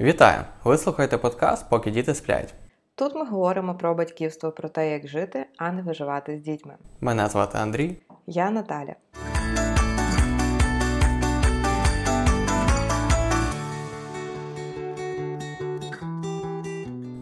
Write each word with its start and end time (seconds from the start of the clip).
Вітаю! 0.00 0.44
Ви 0.64 0.78
слухаєте 0.78 1.18
подкаст, 1.18 1.70
поки 1.70 1.90
діти 1.90 2.14
сплять. 2.14 2.54
Тут 2.94 3.14
ми 3.14 3.24
говоримо 3.24 3.74
про 3.74 3.94
батьківство, 3.94 4.52
про 4.52 4.68
те, 4.68 4.90
як 4.90 5.08
жити, 5.08 5.46
а 5.56 5.72
не 5.72 5.82
виживати 5.82 6.36
з 6.36 6.40
дітьми. 6.40 6.74
Мене 7.00 7.28
звати 7.28 7.58
Андрій. 7.58 7.96
Я 8.26 8.50
Наталя. 8.50 8.94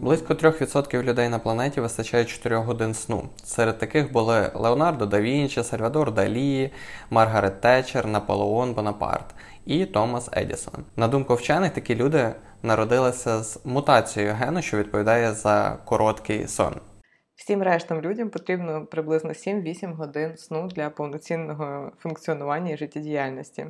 Близько 0.01 0.33
3% 0.33 1.03
людей 1.03 1.29
на 1.29 1.39
планеті 1.39 1.81
вистачає 1.81 2.25
4 2.25 2.55
годин 2.55 2.93
сну. 2.93 3.29
Серед 3.43 3.77
таких 3.77 4.11
були 4.11 4.51
Леонардо 4.55 5.05
да 5.05 5.21
Вінчі, 5.21 5.63
Сальвадор 5.63 6.13
Далі, 6.13 6.71
Маргарет 7.09 7.61
Тетчер, 7.61 8.07
Наполеон 8.07 8.73
Бонапарт 8.73 9.25
і 9.65 9.85
Томас 9.85 10.29
Едісон. 10.33 10.83
На 10.95 11.07
думку 11.07 11.35
вчених, 11.35 11.73
такі 11.73 11.95
люди 11.95 12.33
народилися 12.67 13.43
з 13.43 13.59
мутацією 13.65 14.33
гену, 14.33 14.61
що 14.61 14.77
відповідає 14.77 15.33
за 15.33 15.77
короткий 15.85 16.47
сон. 16.47 16.75
Всім 17.35 17.63
рештам 17.63 18.01
людям 18.01 18.29
потрібно 18.29 18.85
приблизно 18.85 19.29
7-8 19.29 19.95
годин 19.95 20.37
сну 20.37 20.67
для 20.67 20.89
повноцінного 20.89 21.91
функціонування 21.99 22.73
і 22.73 22.77
життєдіяльності. 22.77 23.65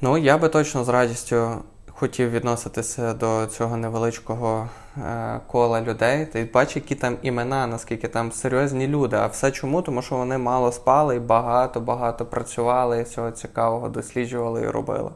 Ну 0.00 0.18
я 0.18 0.38
би 0.38 0.48
точно 0.48 0.84
з 0.84 0.88
радістю 0.88 1.62
хотів 2.02 2.30
відноситися 2.30 3.14
до 3.14 3.46
цього 3.46 3.76
невеличкого 3.76 4.68
е, 4.96 5.40
кола 5.46 5.80
людей. 5.80 6.26
Ти 6.26 6.48
бачиш, 6.54 6.76
які 6.76 6.94
там 6.94 7.16
імена, 7.22 7.66
наскільки 7.66 8.08
там 8.08 8.32
серйозні 8.32 8.88
люди. 8.88 9.16
А 9.16 9.26
все 9.26 9.50
чому? 9.50 9.82
Тому 9.82 10.02
що 10.02 10.16
вони 10.16 10.38
мало 10.38 10.72
спали 10.72 11.16
і 11.16 11.20
багато-багато 11.20 12.26
працювали 12.26 12.98
і 12.98 13.02
всього 13.02 13.30
цікавого 13.30 13.88
досліджували 13.88 14.62
і 14.62 14.66
робили. 14.66 15.10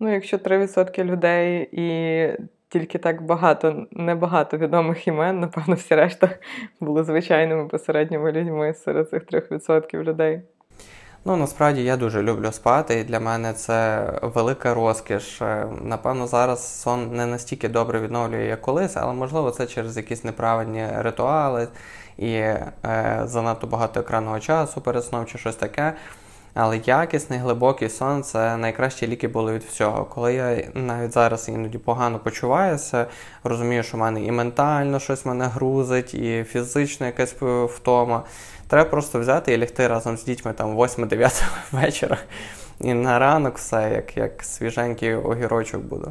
Ну, 0.00 0.12
якщо 0.12 0.36
3% 0.36 1.04
людей 1.04 1.68
і 1.72 2.28
тільки 2.68 2.98
так 2.98 3.22
багато, 3.22 3.86
небагато 3.90 4.56
відомих 4.56 5.06
імен, 5.06 5.40
напевно, 5.40 5.74
всі 5.74 5.94
решта 5.94 6.30
були 6.80 7.04
звичайними 7.04 7.68
посередніми 7.68 8.32
людьми 8.32 8.74
серед 8.74 9.10
цих 9.10 9.26
3% 9.26 10.02
людей. 10.02 10.42
Ну, 11.24 11.36
насправді 11.36 11.84
я 11.84 11.96
дуже 11.96 12.22
люблю 12.22 12.52
спати, 12.52 13.00
і 13.00 13.04
для 13.04 13.20
мене 13.20 13.52
це 13.52 14.10
велика 14.22 14.74
розкіш. 14.74 15.42
Е, 15.42 15.66
напевно, 15.82 16.26
зараз 16.26 16.80
сон 16.80 17.16
не 17.16 17.26
настільки 17.26 17.68
добре 17.68 18.00
відновлює, 18.00 18.44
як 18.44 18.60
колись, 18.60 18.96
але 18.96 19.12
можливо 19.14 19.50
це 19.50 19.66
через 19.66 19.96
якісь 19.96 20.24
неправильні 20.24 20.86
ритуали 20.96 21.68
і 22.18 22.32
е, 22.32 22.66
занадто 23.24 23.66
багато 23.66 24.00
екранного 24.00 24.40
часу 24.40 24.80
перед 24.80 25.04
сном 25.04 25.26
чи 25.26 25.38
щось 25.38 25.56
таке. 25.56 25.94
Але 26.60 26.80
якісний 26.84 27.38
глибокий 27.38 27.88
сон 27.88 28.22
це 28.22 28.56
найкращі 28.56 29.06
ліки 29.06 29.28
були 29.28 29.52
від 29.52 29.62
всього. 29.62 30.04
Коли 30.04 30.34
я 30.34 30.70
навіть 30.74 31.12
зараз 31.12 31.48
іноді 31.48 31.78
погано 31.78 32.18
почуваюся, 32.18 33.06
розумію, 33.44 33.82
що 33.82 33.96
в 33.96 34.00
мене 34.00 34.24
і 34.24 34.30
ментально 34.30 35.00
щось 35.00 35.26
мене 35.26 35.46
грузить, 35.46 36.14
і 36.14 36.44
фізично 36.44 37.06
якась 37.06 37.34
втома. 37.74 38.24
Треба 38.68 38.90
просто 38.90 39.20
взяти 39.20 39.54
і 39.54 39.58
лягти 39.58 39.88
разом 39.88 40.16
з 40.16 40.24
дітьми 40.24 40.52
там 40.52 40.76
8-9 40.76 41.42
вечора. 41.72 42.18
І 42.80 42.94
на 42.94 43.18
ранок 43.18 43.58
все 43.58 43.90
як 43.92 44.16
як 44.16 44.42
свіженький 44.42 45.14
огірочок 45.14 45.82
буде. 45.82 46.06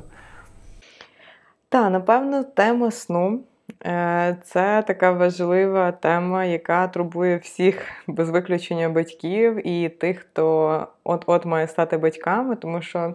Так, 1.69 1.91
напевно, 1.91 2.43
тема 2.43 2.91
сну 2.91 3.39
це 4.43 4.83
така 4.87 5.11
важлива 5.11 5.91
тема, 5.91 6.45
яка 6.45 6.87
турбує 6.87 7.37
всіх 7.37 7.85
без 8.07 8.29
виключення 8.29 8.89
батьків 8.89 9.67
і 9.67 9.89
тих, 9.89 10.19
хто 10.19 10.87
от-от 11.03 11.45
має 11.45 11.67
стати 11.67 11.97
батьками, 11.97 12.55
тому 12.55 12.81
що 12.81 13.13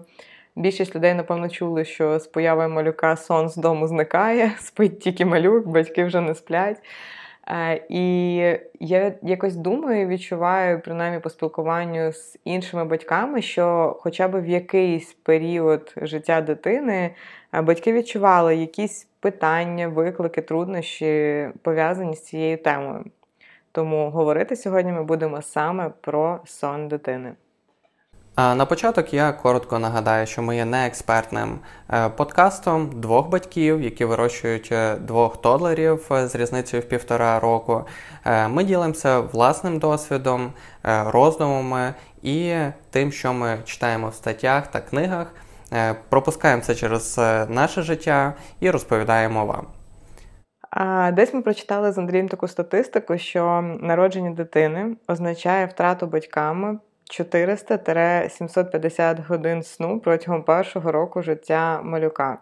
більшість 0.56 0.96
людей, 0.96 1.14
напевно, 1.14 1.48
чули, 1.48 1.84
що 1.84 2.18
з 2.18 2.26
появою 2.26 2.68
малюка 2.68 3.16
сон 3.16 3.48
з 3.48 3.56
дому 3.56 3.88
зникає, 3.88 4.52
спить 4.58 5.00
тільки 5.00 5.24
малюк, 5.24 5.66
батьки 5.66 6.04
вже 6.04 6.20
не 6.20 6.34
сплять. 6.34 6.78
Е, 7.48 7.86
і 7.88 8.36
я 8.80 9.14
якось 9.22 9.56
думаю, 9.56 10.08
відчуваю, 10.08 10.80
принаймні 10.80 11.20
по 11.20 11.30
спілкуванню 11.30 12.12
з 12.12 12.38
іншими 12.44 12.84
батьками, 12.84 13.42
що 13.42 13.96
хоча 14.00 14.28
б 14.28 14.40
в 14.40 14.48
якийсь 14.48 15.12
період 15.12 15.94
життя 15.96 16.40
дитини 16.40 17.14
е, 17.54 17.62
батьки 17.62 17.92
відчували 17.92 18.56
якісь 18.56 19.06
питання, 19.20 19.88
виклики, 19.88 20.42
труднощі 20.42 21.48
пов'язані 21.62 22.16
з 22.16 22.24
цією 22.24 22.58
темою. 22.58 23.04
Тому 23.72 24.10
говорити 24.10 24.56
сьогодні 24.56 24.92
ми 24.92 25.04
будемо 25.04 25.42
саме 25.42 25.90
про 26.00 26.40
сон 26.44 26.88
дитини. 26.88 27.32
На 28.36 28.66
початок 28.66 29.12
я 29.14 29.32
коротко 29.32 29.78
нагадаю, 29.78 30.26
що 30.26 30.42
ми 30.42 30.56
є 30.56 30.64
неекспертним 30.64 31.58
е, 31.90 32.08
подкастом 32.08 32.90
двох 33.00 33.28
батьків, 33.28 33.82
які 33.82 34.04
вирощують 34.04 34.68
е, 34.72 34.96
двох 34.96 35.40
тодлерів 35.40 36.06
е, 36.10 36.28
з 36.28 36.34
різницею 36.34 36.82
в 36.82 36.86
півтора 36.86 37.40
року. 37.40 37.84
Ми 38.48 38.64
ділимося 38.64 39.20
власним 39.20 39.78
досвідом, 39.78 40.52
роздумами 40.84 41.94
і 42.22 42.54
тим, 42.90 43.12
що 43.12 43.32
ми 43.32 43.58
читаємо 43.64 44.08
в 44.08 44.14
статтях 44.14 44.66
та 44.66 44.80
книгах. 44.80 45.26
Пропускаємо 46.08 46.62
це 46.62 46.74
через 46.74 47.18
наше 47.48 47.82
життя 47.82 48.34
і 48.60 48.70
розповідаємо 48.70 49.46
вам. 49.46 49.66
А 50.70 51.10
Десь 51.12 51.34
ми 51.34 51.42
прочитали 51.42 51.92
з 51.92 51.98
Андрієм 51.98 52.28
таку 52.28 52.48
статистику, 52.48 53.18
що 53.18 53.76
народження 53.80 54.30
дитини 54.30 54.96
означає 55.08 55.66
втрату 55.66 56.06
батьками 56.06 56.78
400-750 57.10 59.26
годин 59.26 59.62
сну 59.62 60.00
протягом 60.00 60.42
першого 60.42 60.92
року 60.92 61.22
життя 61.22 61.82
малюка. 61.82 62.38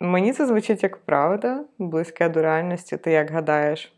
Мені 0.00 0.32
це 0.32 0.46
звучить 0.46 0.82
як 0.82 0.96
правда, 0.96 1.64
близьке 1.78 2.28
до 2.28 2.42
реальності. 2.42 2.96
Ти 2.96 3.10
як 3.10 3.30
гадаєш? 3.30 3.92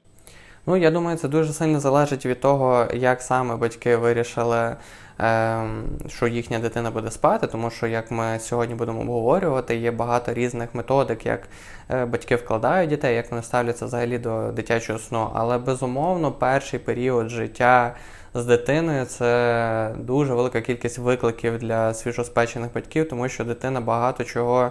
Ну, 0.66 0.76
я 0.76 0.90
думаю, 0.90 1.16
це 1.16 1.28
дуже 1.28 1.52
сильно 1.52 1.80
залежить 1.80 2.26
від 2.26 2.40
того, 2.40 2.86
як 2.94 3.22
саме 3.22 3.56
батьки 3.56 3.96
вирішили, 3.96 4.76
ем, 5.18 5.84
що 6.08 6.26
їхня 6.26 6.58
дитина 6.58 6.90
буде 6.90 7.10
спати, 7.10 7.46
тому 7.46 7.70
що, 7.70 7.86
як 7.86 8.10
ми 8.10 8.38
сьогодні 8.38 8.74
будемо 8.74 9.00
обговорювати, 9.00 9.76
є 9.76 9.90
багато 9.90 10.34
різних 10.34 10.74
методик, 10.74 11.26
як 11.26 11.48
е, 11.90 12.04
батьки 12.04 12.36
вкладають 12.36 12.90
дітей, 12.90 13.16
як 13.16 13.30
вони 13.30 13.42
ставляться 13.42 13.86
взагалі 13.86 14.18
до 14.18 14.52
дитячого 14.52 14.98
сну. 14.98 15.30
Але 15.34 15.58
безумовно, 15.58 16.32
перший 16.32 16.78
період 16.78 17.28
життя 17.28 17.94
з 18.34 18.44
дитиною. 18.44 19.04
Це 19.04 19.94
дуже 19.98 20.34
велика 20.34 20.60
кількість 20.60 20.98
викликів 20.98 21.58
для 21.58 21.94
свіжоспечених 21.94 22.72
батьків, 22.74 23.08
тому 23.08 23.28
що 23.28 23.44
дитина 23.44 23.80
багато 23.80 24.24
чого 24.24 24.70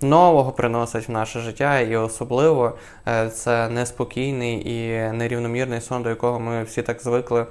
нового 0.00 0.52
приносить 0.52 1.08
в 1.08 1.12
наше 1.12 1.40
життя, 1.40 1.80
і 1.80 1.96
особливо 1.96 2.78
е, 3.08 3.28
це 3.28 3.68
неспокійний 3.68 4.68
і 4.70 5.12
нерівномірний 5.12 5.80
сон, 5.80 6.02
до 6.02 6.08
якого 6.08 6.40
ми 6.40 6.64
всі 6.64 6.82
так 6.82 7.00
звикли 7.00 7.46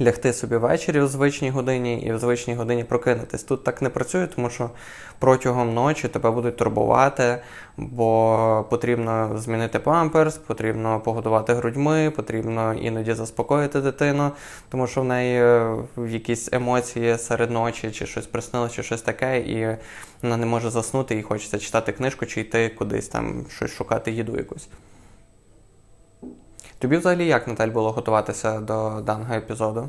лягти 0.00 0.32
собі 0.32 0.56
ввечері 0.56 1.00
у 1.00 1.06
звичній 1.06 1.50
годині 1.50 2.00
і 2.00 2.12
в 2.12 2.18
звичній 2.18 2.54
годині 2.54 2.84
прокинутись. 2.84 3.42
Тут 3.42 3.64
так 3.64 3.82
не 3.82 3.88
працює, 3.88 4.26
тому 4.26 4.50
що 4.50 4.70
протягом 5.18 5.74
ночі 5.74 6.08
тебе 6.08 6.30
будуть 6.30 6.56
турбувати, 6.56 7.38
бо 7.76 8.66
потрібно 8.70 9.38
змінити 9.38 9.78
памперс, 9.78 10.36
потрібно 10.36 11.00
погодувати 11.00 11.54
грудьми, 11.54 12.12
потрібно 12.16 12.74
іноді 12.74 13.14
заспокоїти 13.14 13.80
дитину, 13.80 14.30
тому 14.68 14.86
що 14.86 15.00
в 15.00 15.04
неї 15.04 15.42
е, 15.42 15.76
якісь 16.08 16.52
емоції 16.52 17.18
серед 17.18 17.50
ночі, 17.50 17.90
чи 17.90 18.06
щось 18.06 18.26
приснилося, 18.26 18.74
чи 18.74 18.82
щось 18.82 19.02
таке, 19.02 19.38
і 19.38 19.76
вона 20.22 20.36
не 20.36 20.46
може 20.46 20.70
заснути, 20.70 21.18
і 21.18 21.22
хочеться 21.22 21.58
читати 21.58 21.92
книжку, 21.92 22.26
чи 22.26 22.40
йти 22.40 22.68
кудись 22.68 23.08
там 23.08 23.44
щось 23.50 23.70
шукати 23.70 24.12
їду 24.12 24.36
якусь. 24.36 24.68
Тобі 26.78 26.96
взагалі 26.96 27.26
як 27.26 27.48
Наталь 27.48 27.68
було 27.68 27.92
готуватися 27.92 28.60
до 28.60 29.00
даного 29.00 29.34
епізоду? 29.34 29.88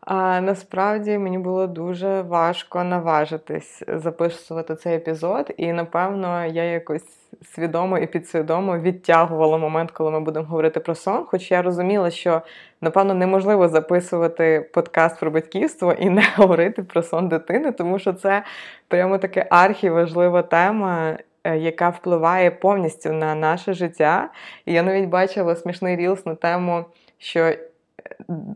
А 0.00 0.40
Насправді 0.40 1.18
мені 1.18 1.38
було 1.38 1.66
дуже 1.66 2.22
важко 2.22 2.84
наважитись 2.84 3.82
записувати 3.88 4.74
цей 4.74 4.96
епізод, 4.96 5.54
і 5.56 5.72
напевно 5.72 6.44
я 6.44 6.64
якось 6.64 7.04
свідомо 7.42 7.98
і 7.98 8.06
підсвідомо 8.06 8.78
відтягувала 8.78 9.58
момент, 9.58 9.90
коли 9.90 10.10
ми 10.10 10.20
будемо 10.20 10.46
говорити 10.46 10.80
про 10.80 10.94
сон. 10.94 11.24
Хоч 11.24 11.50
я 11.50 11.62
розуміла, 11.62 12.10
що 12.10 12.42
напевно 12.80 13.14
неможливо 13.14 13.68
записувати 13.68 14.70
подкаст 14.74 15.20
про 15.20 15.30
батьківство 15.30 15.92
і 15.92 16.10
не 16.10 16.22
говорити 16.36 16.82
про 16.82 17.02
сон 17.02 17.28
дитини, 17.28 17.72
тому 17.72 17.98
що 17.98 18.12
це 18.12 18.44
прямо 18.88 19.18
таке 19.18 19.46
архіважлива 19.50 20.42
тема. 20.42 21.16
Е, 21.44 21.58
яка 21.58 21.88
впливає 21.88 22.50
повністю 22.50 23.12
на 23.12 23.34
наше 23.34 23.72
життя. 23.72 24.30
І 24.66 24.72
я 24.72 24.82
навіть 24.82 25.08
бачила 25.08 25.56
смішний 25.56 25.96
рілс 25.96 26.26
на 26.26 26.34
тему, 26.34 26.84
що 27.18 27.40
е, 27.40 27.58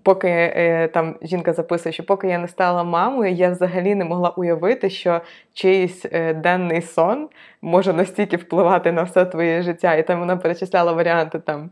поки 0.03 0.29
е, 0.29 0.89
там 0.89 1.17
жінка 1.23 1.53
записує, 1.53 1.93
що 1.93 2.07
поки 2.07 2.29
я 2.29 2.39
не 2.39 2.49
стала 2.49 2.85
мамою, 2.85 3.33
я 3.33 3.51
взагалі 3.51 3.95
не 3.95 4.05
могла 4.05 4.31
уявити, 4.31 4.91
що 4.91 5.21
чийсь 5.55 6.05
денний 6.35 6.83
сон 6.83 7.29
може 7.63 7.93
настільки 7.93 8.37
впливати 8.37 8.93
на 8.93 9.03
все 9.03 9.25
твоє 9.25 9.63
життя. 9.63 9.95
І 9.95 10.07
там 10.07 10.21
вона 10.21 10.37
перечисляла 10.37 10.93
варіанти 10.93 11.39
там 11.39 11.71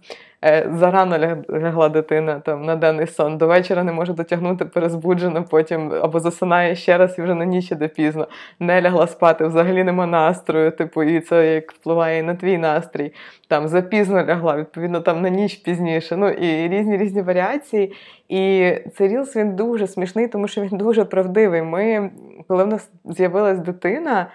зарано 0.73 1.19
лягла 1.51 1.89
дитина 1.89 2.41
там 2.41 2.65
на 2.65 2.77
денний 2.77 3.07
сон, 3.07 3.39
до 3.39 3.47
вечора 3.47 3.85
не 3.85 3.93
може 3.93 4.13
дотягнути 4.13 4.65
перезбуджена, 4.65 5.43
потім 5.43 5.93
або 6.03 6.21
засинає 6.21 6.77
ще 6.77 6.99
раз 6.99 7.19
і 7.19 7.23
вже 7.23 7.35
на 7.35 7.45
ніч 7.45 7.73
іде 7.73 7.89
пізно, 7.89 8.29
не 8.61 8.83
лягла 8.83 9.07
спати, 9.07 9.47
взагалі 9.47 9.85
нема 9.85 10.07
настрою, 10.07 10.71
типу, 10.71 11.03
і 11.03 11.21
це 11.21 11.55
як 11.55 11.73
впливає 11.73 12.23
на 12.23 12.35
твій 12.35 12.59
настрій. 12.59 13.13
Там 13.49 13.69
запізно 13.69 14.25
лягла, 14.27 14.57
відповідно, 14.57 15.01
там 15.01 15.23
на 15.23 15.29
ніч 15.29 15.55
пізніше. 15.55 16.17
Ну 16.17 16.29
і 16.29 16.69
різні 16.69 16.97
різні 16.97 17.23
варіації. 17.23 17.93
І 18.29 18.73
цей 18.97 19.09
рілс 19.09 19.37
він 19.37 19.57
дуже 19.57 19.87
смішний, 19.87 20.29
тому 20.29 20.49
що 20.49 20.61
він 20.61 20.79
дуже 20.79 21.05
правдивий. 21.05 21.63
Ми, 21.63 22.11
коли 22.49 22.65
в 22.65 22.67
нас 22.67 22.91
з'явилась 23.05 23.59
дитина, 23.59 24.27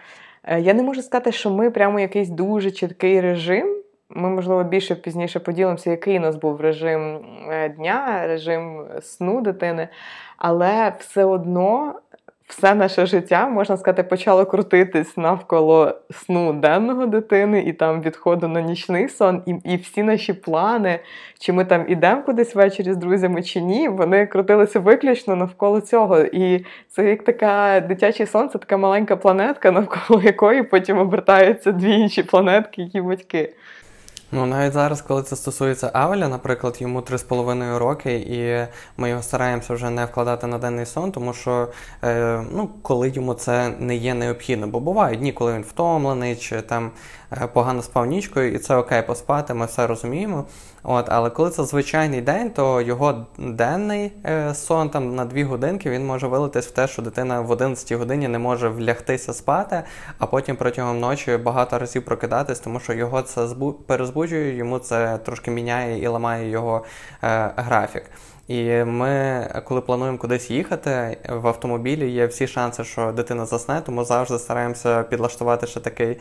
е, 0.43 0.59
я 0.59 0.73
не 0.73 0.83
можу 0.83 1.01
сказати, 1.01 1.31
що 1.31 1.49
ми 1.49 1.71
прямо 1.71 1.99
якийсь 1.99 2.29
дуже 2.29 2.71
чіткий 2.71 3.21
режим. 3.21 3.80
Ми, 4.15 4.29
можливо, 4.29 4.63
більше 4.63 4.95
пізніше 4.95 5.39
поділимося, 5.39 5.91
який 5.91 6.17
у 6.17 6.21
нас 6.21 6.35
був 6.35 6.61
режим 6.61 7.19
е, 7.49 7.69
дня, 7.69 8.27
режим 8.27 8.85
сну 9.01 9.41
дитини, 9.41 9.87
але 10.37 10.93
все 10.99 11.25
одно 11.25 11.95
все 12.51 12.75
наше 12.75 13.05
життя, 13.05 13.47
можна 13.49 13.77
сказати, 13.77 14.03
почало 14.03 14.45
крутитись 14.45 15.17
навколо 15.17 15.95
сну 16.11 16.53
денного 16.53 17.05
дитини 17.05 17.61
і 17.61 17.73
там 17.73 18.01
відходу 18.01 18.47
на 18.47 18.61
нічний 18.61 19.09
сон, 19.09 19.43
і 19.45 19.71
і 19.71 19.77
всі 19.77 20.03
наші 20.03 20.33
плани, 20.33 20.99
чи 21.39 21.53
ми 21.53 21.65
там 21.65 21.85
ідемо 21.87 22.21
кудись 22.21 22.55
ввечері 22.55 22.93
з 22.93 22.97
друзями 22.97 23.43
чи 23.43 23.61
ні, 23.61 23.89
вони 23.89 24.25
крутилися 24.25 24.79
виключно 24.79 25.35
навколо 25.35 25.81
цього. 25.81 26.19
І 26.19 26.65
це 26.89 27.09
як 27.09 27.23
така 27.23 27.79
дитячий 27.79 28.25
сон, 28.25 28.49
це 28.49 28.57
така 28.57 28.77
маленька 28.77 29.15
планетка, 29.15 29.71
навколо 29.71 30.21
якої 30.21 30.63
потім 30.63 30.97
обертаються 30.97 31.71
дві 31.71 31.91
інші 31.91 32.23
планетки, 32.23 32.81
які 32.81 33.01
батьки. 33.01 33.53
Ну, 34.33 34.45
навіть 34.45 34.73
зараз, 34.73 35.01
коли 35.01 35.23
це 35.23 35.35
стосується 35.35 35.91
Авеля, 35.93 36.27
наприклад, 36.27 36.77
йому 36.79 37.01
3,5 37.01 37.77
роки, 37.77 38.13
і 38.15 38.67
ми 38.97 39.09
його 39.09 39.21
стараємося 39.21 39.73
вже 39.73 39.89
не 39.89 40.05
вкладати 40.05 40.47
на 40.47 40.57
денний 40.57 40.85
сон, 40.85 41.11
тому 41.11 41.33
що 41.33 41.67
е, 42.03 42.43
ну, 42.51 42.69
коли 42.81 43.09
йому 43.09 43.33
це 43.33 43.69
не 43.79 43.95
є 43.95 44.13
необхідно. 44.13 44.67
Бо 44.67 44.79
бувають 44.79 45.19
дні, 45.19 45.31
коли 45.31 45.53
він 45.53 45.61
втомлений, 45.61 46.35
чи 46.35 46.61
там 46.61 46.91
погано 47.53 47.81
спав 47.81 48.05
нічкою, 48.05 48.53
і 48.53 48.57
це 48.57 48.75
окей, 48.75 49.01
поспати, 49.01 49.53
ми 49.53 49.65
все 49.65 49.87
розуміємо. 49.87 50.45
От, 50.83 51.05
Але 51.09 51.29
коли 51.29 51.49
це 51.49 51.63
звичайний 51.63 52.21
день, 52.21 52.49
то 52.49 52.81
його 52.81 53.25
денний 53.37 54.11
е, 54.25 54.55
сон 54.55 54.89
там 54.89 55.15
на 55.15 55.25
2 55.25 55.43
годинки 55.43 55.89
він 55.89 56.05
може 56.05 56.27
вилитись 56.27 56.67
в 56.67 56.71
те, 56.71 56.87
що 56.87 57.01
дитина 57.01 57.41
в 57.41 57.51
11 57.51 57.91
годині 57.91 58.27
не 58.27 58.39
може 58.39 58.69
влягтися 58.69 59.33
спати, 59.33 59.83
а 60.17 60.25
потім 60.25 60.55
протягом 60.55 60.99
ночі 60.99 61.37
багато 61.37 61.79
разів 61.79 62.05
прокидатись, 62.05 62.59
тому 62.59 62.79
що 62.79 62.93
його 62.93 63.21
це 63.21 63.47
збу... 63.47 63.73
перезбуджує, 63.73 64.55
йому 64.55 64.79
це 64.79 65.17
трошки 65.17 65.51
міняє 65.51 66.03
і 66.03 66.07
ламає 66.07 66.49
його 66.49 66.85
е, 67.23 67.51
графік. 67.55 68.03
І 68.47 68.83
ми, 68.83 69.47
коли 69.65 69.81
плануємо 69.81 70.17
кудись 70.17 70.51
їхати, 70.51 71.17
в 71.29 71.47
автомобілі 71.47 72.09
є 72.09 72.25
всі 72.25 72.47
шанси, 72.47 72.83
що 72.83 73.11
дитина 73.11 73.45
засне, 73.45 73.81
тому 73.85 74.03
завжди 74.03 74.39
стараємося 74.39 75.03
підлаштувати 75.03 75.67
ще 75.67 75.79
такий 75.79 76.17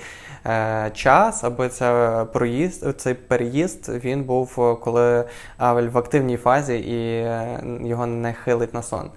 е, 0.47 0.91
час, 0.95 1.45
аби 1.45 1.69
це 1.69 2.27
проїзд, 2.33 3.01
цей 3.01 3.15
переїзд 3.15 4.05
він 4.05 4.25
був, 4.25 4.79
коли 4.81 5.25
Авель 5.59 5.89
в 5.89 5.99
активній 5.99 6.37
фазі 6.37 6.79
і 6.79 7.23
е, 7.23 7.61
його 7.81 8.07
не 8.07 8.33
хилить 8.33 8.75
на 8.75 8.83
сон. 8.83 9.11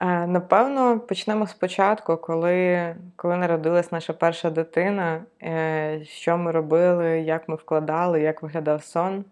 Е, 0.00 0.26
напевно, 0.26 1.00
почнемо 1.00 1.46
спочатку, 1.46 2.16
коли 2.16 2.94
коли 3.16 3.36
народилась 3.36 3.92
наша 3.92 4.12
перша 4.12 4.50
дитина, 4.50 5.20
е, 5.42 6.00
що 6.04 6.36
ми 6.36 6.50
робили, 6.50 7.20
як 7.20 7.48
ми 7.48 7.54
вкладали, 7.54 8.20
як 8.20 8.42
виглядав 8.42 8.84
сон. 8.84 9.24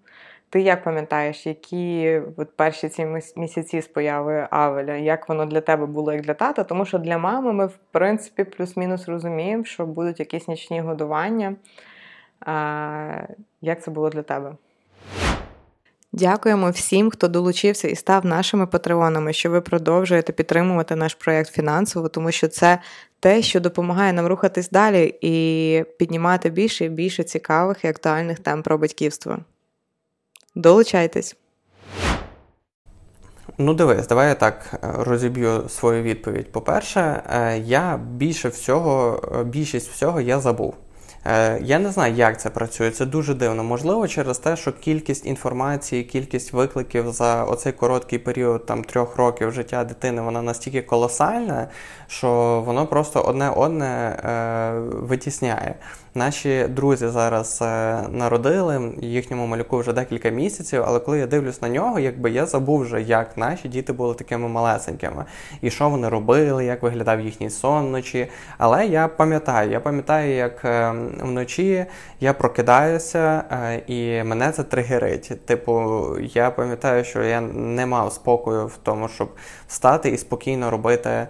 Ти 0.53 0.61
як 0.61 0.85
пам'ятаєш, 0.85 1.47
які 1.47 2.21
от 2.37 2.57
перші 2.57 2.89
ці 2.89 3.07
місяці 3.37 3.81
з 3.83 3.87
появи 3.89 4.49
Авеля, 4.51 4.95
як 4.95 5.29
воно 5.29 5.47
для 5.47 5.61
тебе 5.61 5.87
було 5.87 6.13
як 6.13 6.23
для 6.23 6.35
тата? 6.35 6.65
Тому 6.65 6.85
що 6.85 6.99
для 6.99 7.19
мами 7.19 7.53
ми, 7.53 7.67
в 7.67 7.79
принципі, 7.91 8.45
плюс-мінус 8.45 9.09
розуміємо, 9.09 9.65
що 9.65 9.87
будуть 9.87 10.21
якісь 10.21 10.49
нічні 10.49 10.81
годування. 10.81 11.57
А, 12.41 13.27
Як 13.61 13.83
це 13.83 13.91
було 13.91 14.11
для 14.11 14.23
тебе? 14.23 14.57
Дякуємо 16.13 16.71
всім, 16.71 17.11
хто 17.11 17.29
долучився 17.29 17.89
і 17.89 17.97
став 17.97 18.27
нашими 18.27 18.67
патреонами, 18.67 19.33
що 19.33 19.51
ви 19.51 19.61
продовжуєте 19.61 20.33
підтримувати 20.33 20.97
наш 20.97 21.15
проєкт 21.15 21.51
фінансово, 21.51 22.09
тому 22.09 22.33
що 22.33 22.49
це 22.49 22.79
те, 23.21 23.43
що 23.43 23.61
допомагає 23.61 24.13
нам 24.13 24.27
рухатись 24.27 24.71
далі 24.71 25.15
і 25.21 25.85
піднімати 25.99 26.51
більше 26.51 26.85
і 26.85 26.89
більше 26.89 27.25
цікавих 27.25 27.85
і 27.85 27.89
актуальних 27.89 28.39
тем 28.39 28.63
про 28.63 28.79
батьківство. 28.79 29.39
Долучайтесь. 30.55 31.37
Ну, 33.59 33.75
дивись, 33.75 34.07
давай 34.07 34.29
я 34.29 34.35
так 34.35 34.75
е, 34.75 34.79
розіб'ю 34.99 35.69
свою 35.69 36.03
відповідь. 36.03 36.53
По-перше, 36.53 37.23
е, 37.31 37.59
я 37.59 37.97
більше 37.97 38.49
всього, 38.49 39.23
е, 39.41 39.45
більшість 39.45 39.91
всього 39.91 40.21
я 40.21 40.41
забув. 40.41 40.75
Я 41.61 41.79
не 41.79 41.91
знаю, 41.91 42.15
як 42.15 42.41
це 42.41 42.51
працює. 42.51 42.91
Це 42.91 43.07
дуже 43.07 43.35
дивно. 43.35 43.65
Можливо, 43.65 44.09
через 44.09 44.39
те, 44.39 44.57
що 44.57 44.73
кількість 44.73 45.27
інформації, 45.27 46.05
кількість 46.05 46.53
викликів 46.53 47.11
за 47.13 47.45
оцей 47.45 47.73
короткий 47.73 48.19
період 48.19 48.67
там 48.67 48.85
трьох 48.85 49.17
років 49.17 49.53
життя 49.53 49.85
дитини, 49.85 50.23
вона 50.23 50.43
настільки 50.43 50.83
колосальна, 50.83 51.69
що 52.13 52.63
воно 52.67 52.87
просто 52.87 53.21
одне 53.21 53.51
одне 53.51 53.87
е, 53.87 54.73
витісняє. 54.81 55.75
Наші 56.15 56.65
друзі 56.69 57.09
зараз 57.09 57.59
е, 57.63 57.99
народили 58.11 58.93
їхньому 59.01 59.47
малюку 59.47 59.79
вже 59.79 59.93
декілька 59.93 60.29
місяців, 60.29 60.83
але 60.87 61.01
коли 61.01 61.19
я 61.19 61.27
дивлюсь 61.27 61.63
на 61.63 61.69
нього, 61.69 61.99
якби 61.99 62.31
я 62.31 62.47
забув 62.47 62.81
вже, 62.81 63.03
як 63.03 63.37
наші 63.37 63.69
діти 63.69 63.93
були 63.93 64.15
такими 64.15 64.49
малесенькими, 64.49 65.25
і 65.61 65.71
що 65.71 65.89
вони 65.89 66.09
робили, 66.09 66.65
як 66.65 66.83
виглядав 66.83 67.21
їхній 67.21 67.51
сон 67.51 67.87
вночі. 67.87 68.29
Але 68.59 68.87
я 68.87 69.09
пам'ятаю, 69.09 69.71
я 69.71 69.81
пам'ятаю, 69.81 70.35
як 70.37 70.65
е, 70.65 70.95
вночі 71.21 71.87
я 72.21 72.33
прокидаюся, 72.33 73.45
і 73.87 74.23
мене 74.23 74.53
це 74.53 74.63
тригерить. 74.63 75.47
Типу, 75.47 76.03
я 76.21 76.51
пам'ятаю, 76.51 77.05
що 77.05 77.23
я 77.23 77.41
не 77.41 77.87
мав 77.87 78.13
спокою 78.13 78.67
в 78.67 78.77
тому, 78.83 79.09
щоб 79.09 79.29
встати 79.69 80.09
і 80.09 80.19
спокійно 80.19 80.71
робити 80.71 81.27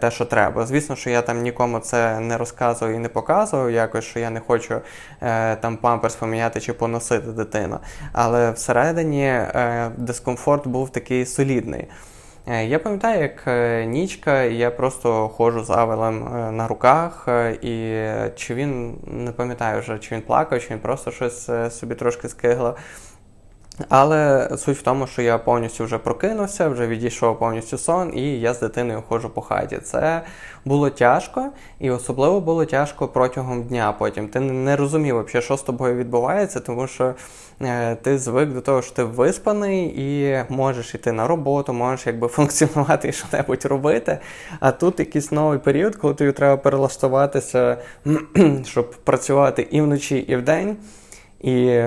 те, 0.00 0.10
що 0.10 0.25
треба. 0.26 0.66
Звісно, 0.66 0.96
що 0.96 1.10
я 1.10 1.22
там 1.22 1.42
нікому 1.42 1.78
це 1.78 2.20
не 2.20 2.36
розказував 2.36 2.94
і 2.94 2.98
не 2.98 3.08
показував, 3.08 3.70
якось 3.70 4.04
що 4.04 4.18
я 4.18 4.30
не 4.30 4.40
хочу 4.40 4.80
е, 5.22 5.56
там 5.56 5.76
памперс 5.76 6.16
поміняти 6.16 6.60
чи 6.60 6.72
поносити 6.72 7.32
дитину. 7.32 7.78
Але 8.12 8.50
всередині 8.50 9.24
е, 9.24 9.90
дискомфорт 9.96 10.66
був 10.66 10.90
такий 10.90 11.26
солідний. 11.26 11.88
Е, 12.46 12.66
я 12.66 12.78
пам'ятаю, 12.78 13.22
як 13.22 13.46
нічка, 13.88 14.42
я 14.42 14.70
просто 14.70 15.28
ходжу 15.28 15.64
з 15.64 15.70
Авелем 15.70 16.28
на 16.56 16.68
руках, 16.68 17.28
і 17.62 18.04
чи 18.36 18.54
він 18.54 18.98
не 19.06 19.32
пам'ятаю 19.32 19.80
вже, 19.80 19.98
чи 19.98 20.14
він 20.14 20.22
плакав, 20.22 20.60
чи 20.60 20.68
він 20.70 20.78
просто 20.78 21.10
щось 21.10 21.50
собі 21.70 21.94
трошки 21.94 22.28
скигло. 22.28 22.76
Але 23.88 24.50
суть 24.56 24.78
в 24.78 24.82
тому, 24.82 25.06
що 25.06 25.22
я 25.22 25.38
повністю 25.38 25.84
вже 25.84 25.98
прокинувся, 25.98 26.68
вже 26.68 26.86
відійшов 26.86 27.38
повністю 27.38 27.78
сон, 27.78 28.18
і 28.18 28.40
я 28.40 28.54
з 28.54 28.60
дитиною 28.60 29.02
ходжу 29.08 29.30
по 29.34 29.40
хаті. 29.40 29.78
Це 29.78 30.22
було 30.64 30.90
тяжко, 30.90 31.50
і 31.80 31.90
особливо 31.90 32.40
було 32.40 32.64
тяжко 32.64 33.08
протягом 33.08 33.62
дня. 33.62 33.94
Потім 33.98 34.28
ти 34.28 34.40
не 34.40 34.76
розумів, 34.76 35.24
взагалі, 35.24 35.44
що 35.44 35.56
з 35.56 35.62
тобою 35.62 35.94
відбувається, 35.94 36.60
тому 36.60 36.86
що 36.86 37.14
е, 37.62 37.94
ти 37.94 38.18
звик 38.18 38.52
до 38.52 38.60
того, 38.60 38.82
що 38.82 38.94
ти 38.94 39.04
виспаний 39.04 39.94
і 39.96 40.44
можеш 40.48 40.94
йти 40.94 41.12
на 41.12 41.26
роботу, 41.26 41.72
можеш 41.72 42.06
якби 42.06 42.28
функціонувати 42.28 43.08
і 43.08 43.12
що-небудь 43.12 43.64
робити. 43.64 44.18
А 44.60 44.72
тут 44.72 44.98
якийсь 44.98 45.32
новий 45.32 45.58
період, 45.58 45.96
коли 45.96 46.14
тобі 46.14 46.32
треба 46.32 46.56
перелаштуватися, 46.56 47.76
щоб 48.64 48.90
працювати 48.90 49.68
і 49.70 49.80
вночі, 49.80 50.16
і 50.16 50.36
вдень. 50.36 50.76
І 51.40 51.82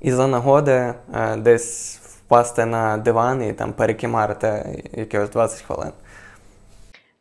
і 0.00 0.12
за 0.12 0.26
нагоди 0.26 0.94
е, 1.14 1.36
десь 1.36 1.98
впасти 1.98 2.66
на 2.66 2.96
диван 2.96 3.42
і 3.42 3.52
там 3.52 3.72
перекимарити 3.72 4.82
якихось 4.92 5.30
20 5.30 5.62
хвилин. 5.62 5.92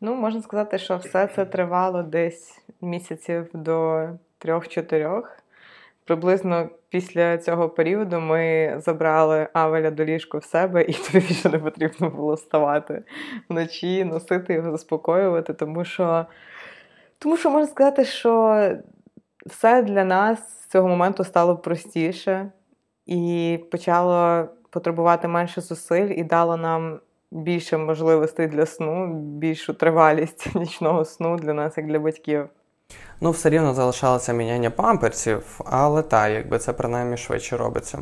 Ну, 0.01 0.15
можна 0.15 0.41
сказати, 0.41 0.77
що 0.77 0.97
все 0.97 1.27
це 1.27 1.45
тривало 1.45 2.03
десь 2.03 2.61
місяців 2.81 3.49
до 3.53 4.07
трьох-чотирьох. 4.37 5.37
Приблизно 6.05 6.69
після 6.89 7.37
цього 7.37 7.69
періоду 7.69 8.19
ми 8.19 8.73
забрали 8.85 9.47
Авеля 9.53 9.91
до 9.91 10.05
ліжку 10.05 10.37
в 10.37 10.43
себе, 10.43 10.83
і 10.83 10.93
тобі 11.11 11.25
більше 11.27 11.49
не 11.49 11.59
потрібно 11.59 12.09
було 12.09 12.33
вставати 12.33 13.03
вночі, 13.49 14.03
носити 14.03 14.53
його, 14.53 14.71
заспокоювати, 14.71 15.53
тому 15.53 15.85
що, 15.85 16.25
тому 17.19 17.37
що 17.37 17.49
можна 17.49 17.67
сказати, 17.67 18.05
що 18.05 18.61
все 19.45 19.81
для 19.81 20.03
нас 20.03 20.63
з 20.63 20.67
цього 20.67 20.87
моменту 20.87 21.23
стало 21.23 21.57
простіше 21.57 22.51
і 23.07 23.59
почало 23.71 24.45
потребувати 24.69 25.27
менше 25.27 25.61
зусиль 25.61 26.09
і 26.15 26.23
дало 26.23 26.57
нам 26.57 26.99
більше 27.31 27.77
можливостей 27.77 28.47
для 28.47 28.65
сну, 28.65 29.13
більшу 29.13 29.73
тривалість 29.73 30.55
нічного 30.55 31.05
сну 31.05 31.35
для 31.37 31.53
нас, 31.53 31.77
як 31.77 31.87
для 31.87 31.99
батьків. 31.99 32.49
Ну, 33.21 33.31
все 33.31 33.49
рівно 33.49 33.73
залишалося 33.73 34.33
міняння 34.33 34.69
памперсів, 34.69 35.59
але 35.65 36.01
так, 36.01 36.31
якби 36.31 36.57
це 36.57 36.73
принаймні 36.73 37.17
швидше 37.17 37.57
робиться. 37.57 37.99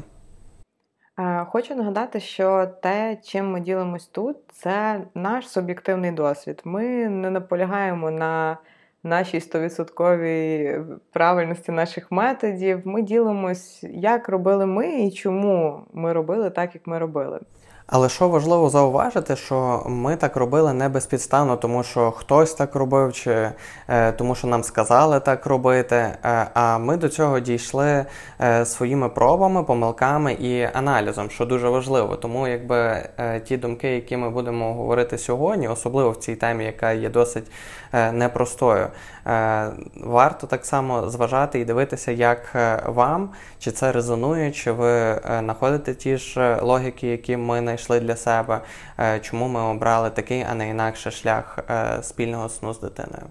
Хочу 1.48 1.76
нагадати, 1.76 2.20
що 2.20 2.68
те, 2.82 3.18
чим 3.24 3.52
ми 3.52 3.60
ділимось 3.60 4.06
тут, 4.08 4.38
це 4.52 5.02
наш 5.16 5.50
суб'єктивний 5.50 6.12
досвід. 6.12 6.62
Ми 6.64 6.84
не 7.10 7.30
наполягаємо 7.30 8.12
на 8.12 8.58
нашій 9.06 9.40
100% 9.40 10.98
правильності 11.12 11.72
наших 11.72 12.12
методів. 12.12 12.82
Ми 12.86 13.02
ділимось, 13.02 13.84
як 13.84 14.30
робили 14.30 14.66
ми 14.66 15.04
і 15.04 15.12
чому 15.12 15.82
ми 15.94 16.14
робили 16.14 16.50
так, 16.50 16.76
як 16.76 16.88
ми 16.88 17.00
робили. 17.00 17.40
Але 17.88 18.10
що 18.10 18.30
важливо 18.30 18.70
зауважити, 18.70 19.36
що 19.36 19.84
ми 19.86 20.16
так 20.16 20.36
робили 20.36 20.74
не 20.74 20.90
безпідставно, 20.90 21.58
тому 21.58 21.84
що 21.84 22.12
хтось 22.12 22.54
так 22.54 22.76
робив, 22.76 23.14
чи 23.14 23.52
е, 23.88 24.12
тому, 24.12 24.36
що 24.36 24.48
нам 24.48 24.64
сказали 24.64 25.20
так 25.20 25.46
робити. 25.46 25.96
Е, 25.96 26.48
а 26.54 26.78
ми 26.78 26.98
до 26.98 27.10
цього 27.10 27.40
дійшли 27.40 28.06
е, 28.42 28.66
своїми 28.66 29.10
пробами, 29.10 29.64
помилками 29.64 30.34
і 30.34 30.68
аналізом, 30.74 31.30
що 31.30 31.46
дуже 31.46 31.70
важливо. 31.70 32.16
Тому 32.16 32.48
якби 32.48 32.78
е, 33.18 33.40
ті 33.40 33.58
думки, 33.58 33.88
які 33.88 34.18
ми 34.18 34.30
будемо 34.30 34.74
говорити 34.74 35.18
сьогодні, 35.18 35.68
особливо 35.68 36.12
в 36.12 36.18
цій 36.18 36.36
темі, 36.36 36.66
яка 36.66 36.92
є 36.92 37.10
досить 37.10 37.52
е, 37.94 38.12
непростою, 38.12 38.88
е, 39.28 39.68
варто 40.04 40.48
так 40.48 40.66
само 40.66 41.10
зважати 41.10 41.60
і 41.60 41.66
дивитися, 41.66 42.12
як 42.12 42.52
е, 42.56 42.84
вам 42.86 43.30
чи 43.60 43.72
це 43.72 43.92
резонує, 43.92 44.52
чи 44.52 44.72
ви 44.72 45.22
знаходите 45.40 45.94
ті 45.94 46.18
ж 46.18 46.60
логіки, 46.62 47.08
які 47.08 47.38
ми 47.38 47.62
не 47.62 47.75
знайшли 47.76 48.00
для 48.00 48.16
себе, 48.16 48.62
е, 49.00 49.20
чому 49.20 49.48
ми 49.48 49.60
обрали 49.60 50.10
такий, 50.10 50.46
а 50.50 50.54
не 50.54 50.70
інакше 50.70 51.12
шлях 51.12 51.60
е, 51.70 52.04
спільного 52.04 52.50
сну 52.50 52.74
з 52.74 52.80
дитиною? 52.80 53.28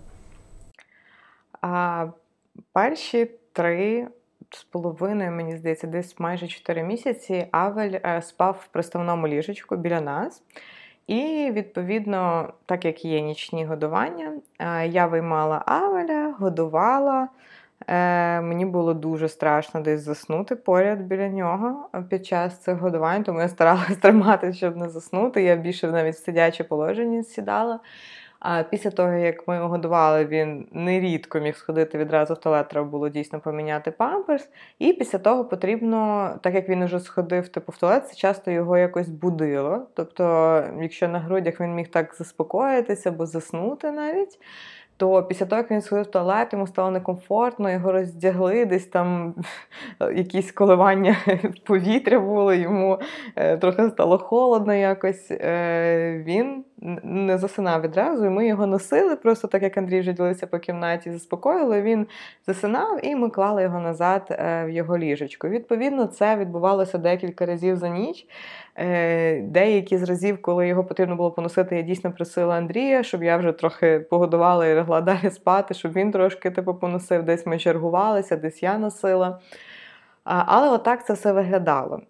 А, 1.61 2.07
Перші 2.73 3.31
три 3.53 4.09
з 4.51 4.65
половиною, 4.65 5.31
мені 5.31 5.57
здається, 5.57 5.87
десь 5.87 6.21
майже 6.21 6.47
чотири 6.47 6.83
місяці 6.83 7.47
Авель 7.51 7.99
е, 8.05 8.23
спав 8.23 8.61
в 8.65 8.67
приставному 8.67 9.29
ліжечку 9.29 9.77
біля 9.77 10.01
нас. 10.01 10.43
І, 11.07 11.51
відповідно, 11.53 12.53
так 12.67 12.85
як 12.85 13.05
є 13.05 13.21
нічні 13.21 13.65
годування, 13.65 14.33
я 14.87 15.07
виймала 15.07 15.63
Авеля, 15.67 16.35
годувала. 16.39 17.29
Е, 17.87 18.41
Мені 18.41 18.67
було 18.67 18.95
дуже 18.95 19.29
страшно 19.29 19.81
десь 19.81 20.01
заснути 20.01 20.57
поряд 20.57 21.01
біля 21.03 21.29
нього 21.29 21.89
під 22.09 22.27
час 22.27 22.59
цих 22.59 22.79
годувань, 22.79 23.25
тому 23.25 23.41
я 23.41 23.49
старалася 23.49 23.95
тримати, 24.03 24.53
щоб 24.53 24.77
не 24.77 24.89
заснути. 24.89 25.43
Я 25.43 25.57
більше 25.57 25.87
навіть 25.87 26.15
в 26.15 26.25
сидяче 26.25 26.65
положення 26.65 27.23
сідала. 27.23 27.81
А 28.45 28.63
після 28.63 28.91
того, 28.91 29.13
як 29.13 29.49
ми 29.49 29.55
його 29.57 29.69
годували, 29.69 30.25
він 30.25 30.69
нерідко 30.73 31.41
міг 31.41 31.57
сходити 31.57 31.99
відразу 31.99 32.35
в 32.35 32.37
туалет, 32.39 32.69
треба 32.69 32.87
було 32.87 33.09
дійсно 33.09 33.41
поміняти 33.41 33.91
памперс. 33.91 34.49
І 34.79 34.93
після 34.93 35.19
того 35.19 35.45
потрібно, 35.45 36.31
так 36.43 36.55
як 36.55 36.69
він 36.69 36.85
вже 36.85 37.01
сходив 37.01 37.49
типу, 37.49 37.73
в 37.73 37.77
туалет, 37.77 38.09
це 38.09 38.15
часто 38.15 38.51
його 38.51 38.79
якось 38.79 39.09
будило. 39.09 39.87
Тобто, 39.95 40.25
якщо 40.81 41.09
на 41.09 41.19
грудях 41.19 41.61
він 41.61 41.75
міг 41.75 41.89
так 41.89 42.15
заспокоїтися 42.15 43.09
або 43.09 43.27
заснути 43.27 43.91
навіть 43.93 44.39
то 44.97 45.23
після 45.23 45.47
того, 45.47 45.63
як 45.63 45.71
він 45.71 45.81
сходив 45.81 46.05
в 46.05 46.11
туалет, 46.11 46.53
йому 46.53 46.67
стало 46.67 46.91
некомфортно, 46.91 47.71
його 47.71 47.93
роздягли, 47.93 48.65
десь 48.65 48.87
там 48.87 49.35
якісь 50.15 50.53
коливання 50.53 51.17
повітря 51.67 52.21
було, 52.21 52.55
йому 52.55 52.99
е, 53.37 53.57
трохи 53.57 53.91
стало 53.91 54.19
холодно 54.19 54.75
якось. 54.75 55.31
Е, 55.31 56.23
він 56.27 56.65
не 57.03 57.39
засинав 57.39 57.83
відразу, 57.83 58.27
і 58.27 58.31
ми 58.31 58.47
його 58.47 58.67
носили, 58.67 59.17
просто 59.17 59.49
так 59.49 59.63
як 59.63 59.79
Андрій 59.79 60.01
вже 60.01 60.13
ділився 60.13 60.47
по 60.47 60.59
кімнаті, 60.59 61.13
заспокоїли. 61.13 61.83
Він 61.83 62.07
засинав, 62.47 63.07
і 63.07 63.17
ми 63.17 63.31
клали 63.31 63.63
його 63.63 63.81
назад 63.81 64.27
е, 64.31 64.65
в 64.65 64.71
його 64.71 64.99
ліжечко. 64.99 65.49
Відповідно, 65.49 66.07
це 66.07 66.37
відбувалося 66.37 66.99
декілька 66.99 67.47
разів 67.47 67.77
за 67.77 67.89
ніч. 67.89 68.27
Е, 68.79 69.41
деякі 69.41 69.99
з 69.99 70.03
разів, 70.03 70.43
коли 70.43 70.69
його 70.69 70.85
потрібно 70.85 71.17
було 71.17 71.31
поносити, 71.31 71.77
я 71.77 71.83
дійсно 71.83 72.13
просила 72.13 72.55
Андрія, 72.55 73.03
щоб 73.03 73.23
я 73.23 73.37
вже 73.37 73.53
трохи 73.53 73.99
погодувала 74.11 74.67
і 74.67 74.75
легла 74.75 75.01
далі 75.01 75.31
спати, 75.31 75.75
щоб 75.75 75.93
він 75.93 76.13
трошки 76.13 76.51
типу, 76.51 76.75
поносив, 76.75 77.23
десь 77.23 77.47
ми 77.47 77.59
чергувалися, 77.59 78.37
десь 78.37 78.63
я 78.63 78.79
носила. 78.79 79.41
Але 80.25 80.71
отак 80.71 81.07
це 81.07 81.13
все 81.13 81.33
виглядало. 81.33 82.01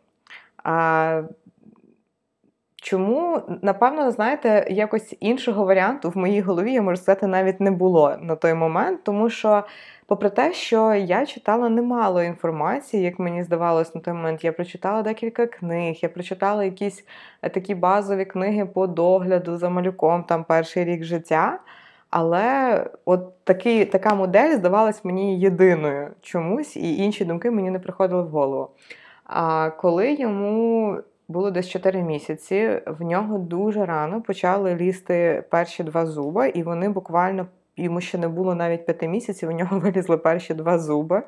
Чому, 2.85 3.43
напевно, 3.62 4.11
знаєте, 4.11 4.67
якось 4.71 5.17
іншого 5.21 5.64
варіанту 5.64 6.11
в 6.11 6.17
моїй 6.17 6.41
голові, 6.41 6.73
я 6.73 6.83
можу 6.83 6.97
сказати, 6.97 7.26
навіть 7.26 7.61
не 7.61 7.71
було 7.71 8.17
на 8.21 8.37
той 8.37 8.55
момент, 8.55 9.00
тому 9.05 9.31
що, 9.31 9.64
попри 10.07 10.31
те, 10.31 10.53
що 10.53 10.95
я 10.95 11.26
читала 11.26 11.69
немало 11.69 12.23
інформації, 12.23 13.03
як 13.03 13.19
мені 13.19 13.43
здавалось 13.43 13.95
на 13.95 14.00
той 14.00 14.14
момент, 14.14 14.45
я 14.45 14.53
прочитала 14.53 15.03
декілька 15.03 15.47
книг, 15.47 15.99
я 16.03 16.09
прочитала 16.09 16.64
якісь 16.64 17.05
е, 17.43 17.49
такі 17.49 17.75
базові 17.75 18.25
книги 18.25 18.67
по 18.67 18.87
догляду 18.87 19.57
за 19.57 19.69
малюком, 19.69 20.25
там 20.25 20.45
перший 20.45 20.85
рік 20.85 21.05
життя. 21.05 21.59
Але 22.11 22.87
от 23.05 23.45
такий, 23.45 23.85
така 23.85 24.14
модель 24.14 24.57
здавалась 24.57 25.05
мені 25.05 25.41
єдиною 25.41 26.11
чомусь, 26.21 26.76
і 26.76 26.97
інші 26.97 27.25
думки 27.25 27.50
мені 27.50 27.71
не 27.71 27.79
приходили 27.79 28.23
в 28.23 28.29
голову. 28.29 28.69
А 29.25 29.71
коли 29.71 30.12
йому 30.12 30.99
було 31.35 31.50
десь 31.50 31.69
4 31.69 32.03
місяці. 32.03 32.81
В 32.87 33.03
нього 33.03 33.38
дуже 33.38 33.87
рано 33.87 34.23
почали 34.23 34.75
лізти 34.75 35.45
перші 35.50 35.83
два 35.83 36.07
зуби, 36.07 36.49
і 36.49 36.62
вони 36.62 36.88
буквально 36.88 37.47
йому 37.76 38.00
ще 38.00 38.19
не 38.19 38.29
було 38.29 38.55
навіть 38.55 38.87
5 38.87 39.03
місяців. 39.03 39.49
У 39.49 39.53
нього 39.53 39.79
вилізли 39.81 40.17
перші 40.17 40.55
два 40.55 40.79
зуби. 40.79 41.23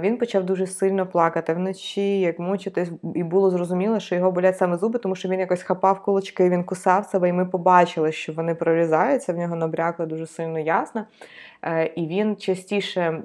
Він 0.00 0.16
почав 0.18 0.44
дуже 0.44 0.66
сильно 0.66 1.06
плакати 1.06 1.54
вночі, 1.54 2.20
як 2.20 2.38
мучитись, 2.38 2.88
і 3.14 3.22
було 3.24 3.50
зрозуміло, 3.50 4.00
що 4.00 4.14
його 4.14 4.30
болять 4.30 4.58
саме 4.58 4.76
зуби, 4.76 4.98
тому 4.98 5.14
що 5.14 5.28
він 5.28 5.40
якось 5.40 5.62
хапав 5.62 6.02
кулачки, 6.02 6.50
він 6.50 6.64
кусав 6.64 7.04
себе, 7.04 7.28
і 7.28 7.32
ми 7.32 7.46
побачили, 7.46 8.12
що 8.12 8.32
вони 8.32 8.54
прорізаються. 8.54 9.32
В 9.32 9.36
нього 9.36 9.56
набрякло 9.56 10.06
дуже 10.06 10.26
сильно 10.26 10.58
ясно. 10.58 11.04
Е, 11.62 11.86
і 11.96 12.06
він 12.06 12.36
частіше 12.36 13.22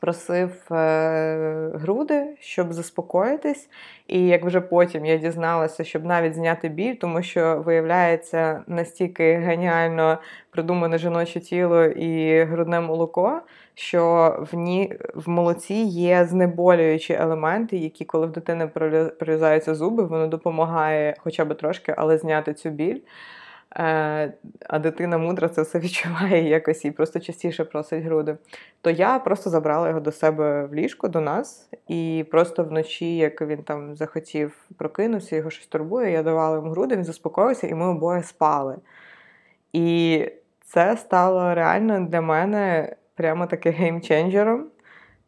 просив 0.00 0.72
е, 0.72 1.70
груди, 1.74 2.36
щоб 2.40 2.72
заспокоїтись. 2.72 3.68
І 4.06 4.26
як 4.26 4.44
вже 4.44 4.60
потім 4.60 5.06
я 5.06 5.16
дізналася, 5.16 5.84
щоб 5.84 6.04
навіть 6.04 6.34
зняти 6.34 6.68
біль, 6.68 6.94
тому 6.94 7.22
що 7.22 7.62
виявляється 7.66 8.62
настільки 8.66 9.34
геніально 9.34 10.18
придумане 10.50 10.98
жіноче 10.98 11.40
тіло 11.40 11.84
і 11.84 12.42
грудне 12.44 12.80
молоко, 12.80 13.40
що 13.74 14.32
в 14.52 14.56
ні, 14.56 14.92
в 15.14 15.28
молоці 15.28 15.74
є 15.74 16.24
знеболюючі 16.24 17.12
елементи, 17.12 17.76
які, 17.76 18.04
коли 18.04 18.26
в 18.26 18.32
дитини 18.32 18.66
прорізаються 19.18 19.74
зуби, 19.74 20.02
воно 20.02 20.26
допомагає 20.26 21.14
хоча 21.18 21.44
б 21.44 21.54
трошки, 21.54 21.94
але 21.98 22.18
зняти 22.18 22.54
цю 22.54 22.70
біль. 22.70 23.00
А 23.78 24.78
дитина 24.82 25.18
мудра 25.18 25.48
це 25.48 25.62
все 25.62 25.78
відчуває 25.80 26.48
якось 26.48 26.84
і 26.84 26.90
просто 26.90 27.20
частіше 27.20 27.64
просить 27.64 28.04
груди. 28.04 28.36
То 28.80 28.90
я 28.90 29.18
просто 29.18 29.50
забрала 29.50 29.88
його 29.88 30.00
до 30.00 30.12
себе 30.12 30.66
в 30.66 30.74
ліжко, 30.74 31.08
до 31.08 31.20
нас, 31.20 31.68
і 31.88 32.24
просто 32.30 32.64
вночі, 32.64 33.16
як 33.16 33.42
він 33.42 33.62
там 33.62 33.96
захотів 33.96 34.66
прокинувся, 34.76 35.36
його 35.36 35.50
щось 35.50 35.66
турбує, 35.66 36.10
я 36.10 36.22
давала 36.22 36.56
йому 36.56 36.70
груди, 36.70 36.96
він 36.96 37.04
заспокоївся, 37.04 37.66
і 37.66 37.74
ми 37.74 37.86
обоє 37.86 38.22
спали. 38.22 38.76
І 39.72 40.24
це 40.64 40.96
стало 40.96 41.54
реально 41.54 42.00
для 42.00 42.20
мене 42.20 42.96
прямо 43.14 43.46
таки 43.46 43.70
геймченджером, 43.70 44.66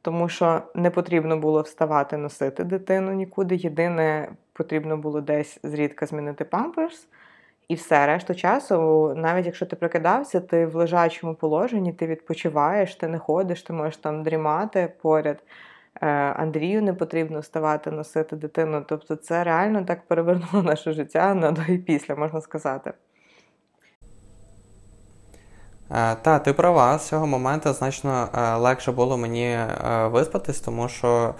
тому 0.02 0.28
що 0.28 0.62
не 0.74 0.90
потрібно 0.90 1.36
було 1.36 1.62
вставати 1.62 2.16
носити 2.16 2.64
дитину 2.64 3.12
нікуди. 3.12 3.56
Єдине, 3.56 4.28
потрібно 4.52 4.96
було 4.96 5.20
десь 5.20 5.58
зрідка 5.62 6.06
змінити 6.06 6.44
памперс. 6.44 7.08
І 7.68 7.74
все, 7.74 8.06
решту 8.06 8.34
часу, 8.34 9.14
навіть 9.16 9.46
якщо 9.46 9.66
ти 9.66 9.76
прокидався, 9.76 10.40
ти 10.40 10.66
в 10.66 10.74
лежачому 10.74 11.34
положенні, 11.34 11.92
ти 11.92 12.06
відпочиваєш, 12.06 12.94
ти 12.94 13.08
не 13.08 13.18
ходиш, 13.18 13.62
ти 13.62 13.72
можеш 13.72 13.96
там 13.96 14.22
дрімати 14.22 14.92
поряд. 15.02 15.42
Е, 16.02 16.06
Андрію 16.36 16.82
не 16.82 16.94
потрібно 16.94 17.40
вставати, 17.40 17.90
носити 17.90 18.36
дитину. 18.36 18.84
Тобто, 18.88 19.16
це 19.16 19.44
реально 19.44 19.84
так 19.84 20.06
перевернуло 20.06 20.62
наше 20.62 20.92
життя 20.92 21.34
на 21.34 21.52
до 21.52 21.62
і 21.62 21.78
після, 21.78 22.14
можна 22.14 22.40
сказати. 22.40 22.92
Е, 25.90 26.14
та, 26.22 26.38
ти 26.38 26.52
права, 26.52 26.98
з 26.98 27.08
цього 27.08 27.26
моменту 27.26 27.72
значно 27.72 28.28
е, 28.34 28.54
легше 28.54 28.92
було 28.92 29.16
мені 29.16 29.44
е, 29.44 29.68
виспатись, 30.12 30.60
тому 30.60 30.88
що, 30.88 31.34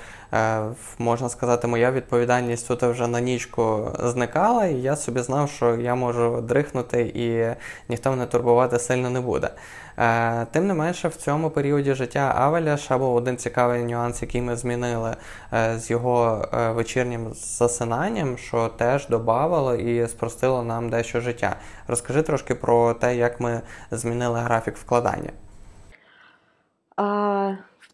можна 0.99 1.28
сказати, 1.28 1.67
моя 1.67 1.90
відповідальність 1.90 2.69
тут 2.69 2.83
вже 2.83 3.07
на 3.07 3.21
нічку 3.21 3.93
зникала, 3.99 4.67
і 4.67 4.75
я 4.75 4.97
собі 4.97 5.21
знав, 5.21 5.50
що 5.50 5.75
я 5.75 5.95
можу 5.95 6.40
дрихнути 6.40 7.00
і 7.02 7.57
ніхто 7.88 8.11
мене 8.11 8.26
турбувати 8.26 8.78
сильно 8.78 9.11
не 9.11 9.21
буде. 9.21 9.50
Е, 9.99 10.47
тим 10.50 10.67
не 10.67 10.75
менше, 10.75 11.09
в 11.09 11.17
цьому 11.17 11.50
періоді 11.50 11.95
життя 11.95 12.33
Авеля 12.37 12.76
ще 12.76 12.97
був 12.97 13.14
один 13.14 13.37
цікавий 13.37 13.85
нюанс, 13.85 14.23
який 14.23 14.43
ми 14.43 14.57
змінили 14.57 15.17
е, 15.52 15.78
з 15.78 15.90
його 15.90 16.49
е, 16.52 16.71
вечірнім 16.71 17.33
засинанням, 17.35 18.38
що 18.38 18.69
теж 18.69 19.09
додавало 19.09 19.75
і 19.75 20.09
спростило 20.09 20.62
нам 20.62 20.90
дещо 20.90 21.21
життя. 21.21 21.57
Розкажи 21.88 22.23
трошки 22.23 22.55
про 22.55 22.95
те, 22.95 23.17
як 23.17 23.40
ми 23.40 23.61
змінили 23.90 24.40
графік 24.40 24.76
вкладання. 24.76 25.31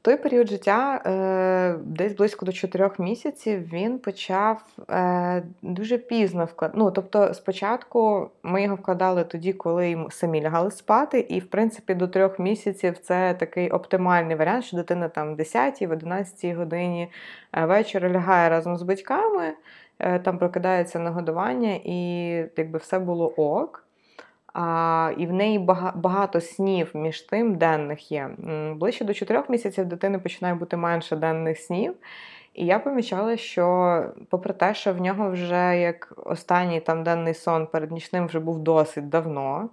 Той 0.04 0.16
період 0.16 0.48
життя, 0.48 1.02
е, 1.06 1.78
десь 1.84 2.12
близько 2.12 2.46
до 2.46 2.52
4 2.52 2.90
місяців, 2.98 3.72
він 3.72 3.98
почав 3.98 4.62
е, 4.90 5.42
дуже 5.62 5.98
пізно 5.98 6.44
вкладати. 6.44 6.78
Ну, 6.78 6.90
тобто, 6.90 7.34
спочатку 7.34 8.30
ми 8.42 8.62
його 8.62 8.74
вкладали 8.74 9.24
тоді, 9.24 9.52
коли 9.52 9.90
йому 9.90 10.10
самі 10.10 10.42
лягали 10.42 10.70
спати, 10.70 11.20
і 11.20 11.40
в 11.40 11.46
принципі 11.46 11.94
до 11.94 12.08
трьох 12.08 12.38
місяців 12.38 12.98
це 12.98 13.34
такий 13.34 13.70
оптимальний 13.70 14.36
варіант, 14.36 14.64
що 14.64 14.76
дитина 14.76 15.08
там 15.08 15.34
в 15.34 15.38
10-й, 15.38 15.86
в 15.86 15.90
11 15.90 16.56
годині 16.56 17.10
е, 17.52 17.66
вечора 17.66 18.10
лягає 18.10 18.48
разом 18.48 18.76
з 18.76 18.82
батьками, 18.82 19.54
там 19.98 20.38
прокидається 20.38 20.98
на 20.98 21.10
годування, 21.10 21.78
і 21.84 22.30
якби 22.56 22.78
все 22.78 22.98
було 22.98 23.28
ок. 23.28 23.83
А, 24.54 25.12
І 25.18 25.26
в 25.26 25.32
неї 25.32 25.58
багато 25.94 26.40
снів 26.40 26.90
між 26.94 27.20
тим 27.20 27.54
денних 27.54 28.12
є. 28.12 28.30
Ближче 28.76 29.04
до 29.04 29.14
4 29.14 29.42
місяців 29.48 29.86
дитини 29.86 30.18
починає 30.18 30.54
бути 30.54 30.76
менше 30.76 31.16
денних 31.16 31.58
снів. 31.58 31.94
І 32.54 32.66
я 32.66 32.78
помічала, 32.78 33.36
що, 33.36 34.04
попри 34.30 34.54
те, 34.54 34.74
що 34.74 34.92
в 34.92 35.00
нього 35.00 35.30
вже 35.30 35.78
як 35.78 36.12
останній 36.16 36.80
там 36.80 37.04
денний 37.04 37.34
сон 37.34 37.66
перед 37.66 37.92
нічним 37.92 38.26
вже 38.26 38.40
був 38.40 38.58
досить 38.58 39.08
давно. 39.08 39.68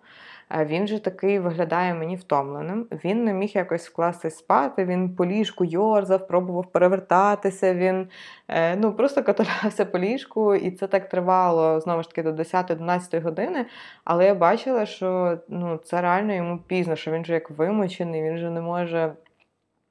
Він 0.60 0.88
же 0.88 1.00
такий 1.00 1.39
виглядає 1.39 1.93
мені 1.93 2.15
втомленим. 2.15 2.88
Він 3.03 3.24
не 3.24 3.34
міг 3.34 3.51
якось 3.53 3.88
вкластись 3.88 4.38
спати, 4.38 4.86
він 4.86 5.15
по 5.15 5.25
ліжку 5.25 5.65
йорзав, 5.65 6.27
пробував 6.27 6.72
перевертатися, 6.72 7.74
він 7.74 8.08
е, 8.48 8.75
ну, 8.75 8.93
просто 8.93 9.24
каталявся 9.24 9.86
по 9.86 10.00
ліжку, 10.00 10.55
і 10.55 10.72
це 10.72 10.88
так 10.88 11.10
тривало 11.10 11.79
знову 11.79 12.03
ж 12.03 12.10
таки 12.10 12.24
до 12.24 12.31
10-11 12.31 13.22
години. 13.22 13.65
Але 14.03 14.25
я 14.25 14.36
бачила, 14.36 14.86
що 14.86 15.38
ну, 15.48 15.77
це 15.77 16.01
реально 16.01 16.34
йому 16.34 16.58
пізно, 16.67 16.96
що 16.96 17.12
він 17.12 17.25
же 17.25 17.34
як 17.34 17.50
вимучений, 17.50 18.24
він 18.24 18.38
же 18.38 18.50
не 18.50 18.62
може 18.62 19.13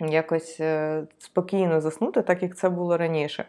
якось 0.01 0.61
е, 0.61 1.03
спокійно 1.19 1.81
заснути, 1.81 2.23
так 2.23 2.43
як 2.43 2.57
це 2.57 2.69
було 2.69 2.97
раніше. 2.97 3.45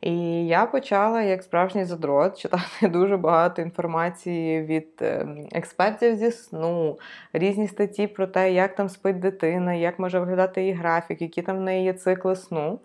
І 0.00 0.46
я 0.46 0.66
почала, 0.66 1.22
як 1.22 1.42
справжній 1.42 1.84
задрот, 1.84 2.38
читати 2.38 2.88
дуже 2.88 3.16
багато 3.16 3.62
інформації 3.62 4.62
від 4.62 4.88
ем, 5.00 5.48
експертів 5.52 6.16
зі 6.16 6.30
сну, 6.30 6.98
різні 7.32 7.68
статті 7.68 8.06
про 8.06 8.26
те, 8.26 8.52
як 8.52 8.74
там 8.74 8.88
спить 8.88 9.20
дитина, 9.20 9.74
як 9.74 9.98
може 9.98 10.20
виглядати 10.20 10.60
її 10.60 10.72
графік, 10.72 11.22
які 11.22 11.42
там 11.42 11.56
в 11.56 11.60
неї 11.60 11.84
є 11.84 11.92
цикли 11.92 12.36
сну. 12.36 12.80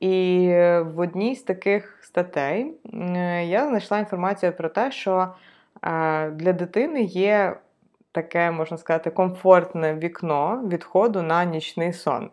І 0.00 0.48
в 0.80 0.98
одній 0.98 1.34
з 1.34 1.42
таких 1.42 1.98
статей 2.02 2.72
я 3.44 3.68
знайшла 3.68 3.98
інформацію 3.98 4.52
про 4.52 4.68
те, 4.68 4.90
що 4.90 5.28
е, 5.82 6.30
для 6.30 6.52
дитини 6.52 7.02
є 7.02 7.56
таке, 8.12 8.50
можна 8.50 8.76
сказати, 8.76 9.10
комфортне 9.10 9.94
вікно 9.94 10.62
відходу 10.68 11.22
на 11.22 11.44
нічний 11.44 11.92
сон. 11.92 12.30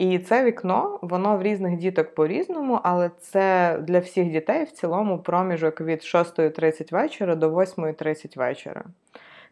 І 0.00 0.18
це 0.18 0.44
вікно, 0.44 0.98
воно 1.02 1.36
в 1.36 1.42
різних 1.42 1.76
діток 1.76 2.14
по-різному, 2.14 2.80
але 2.82 3.10
це 3.20 3.78
для 3.82 3.98
всіх 3.98 4.30
дітей 4.30 4.64
в 4.64 4.70
цілому 4.70 5.18
проміжок 5.18 5.80
від 5.80 5.98
6.30 5.98 6.92
вечора 6.92 7.34
до 7.34 7.50
8.30 7.50 8.38
вечора. 8.38 8.84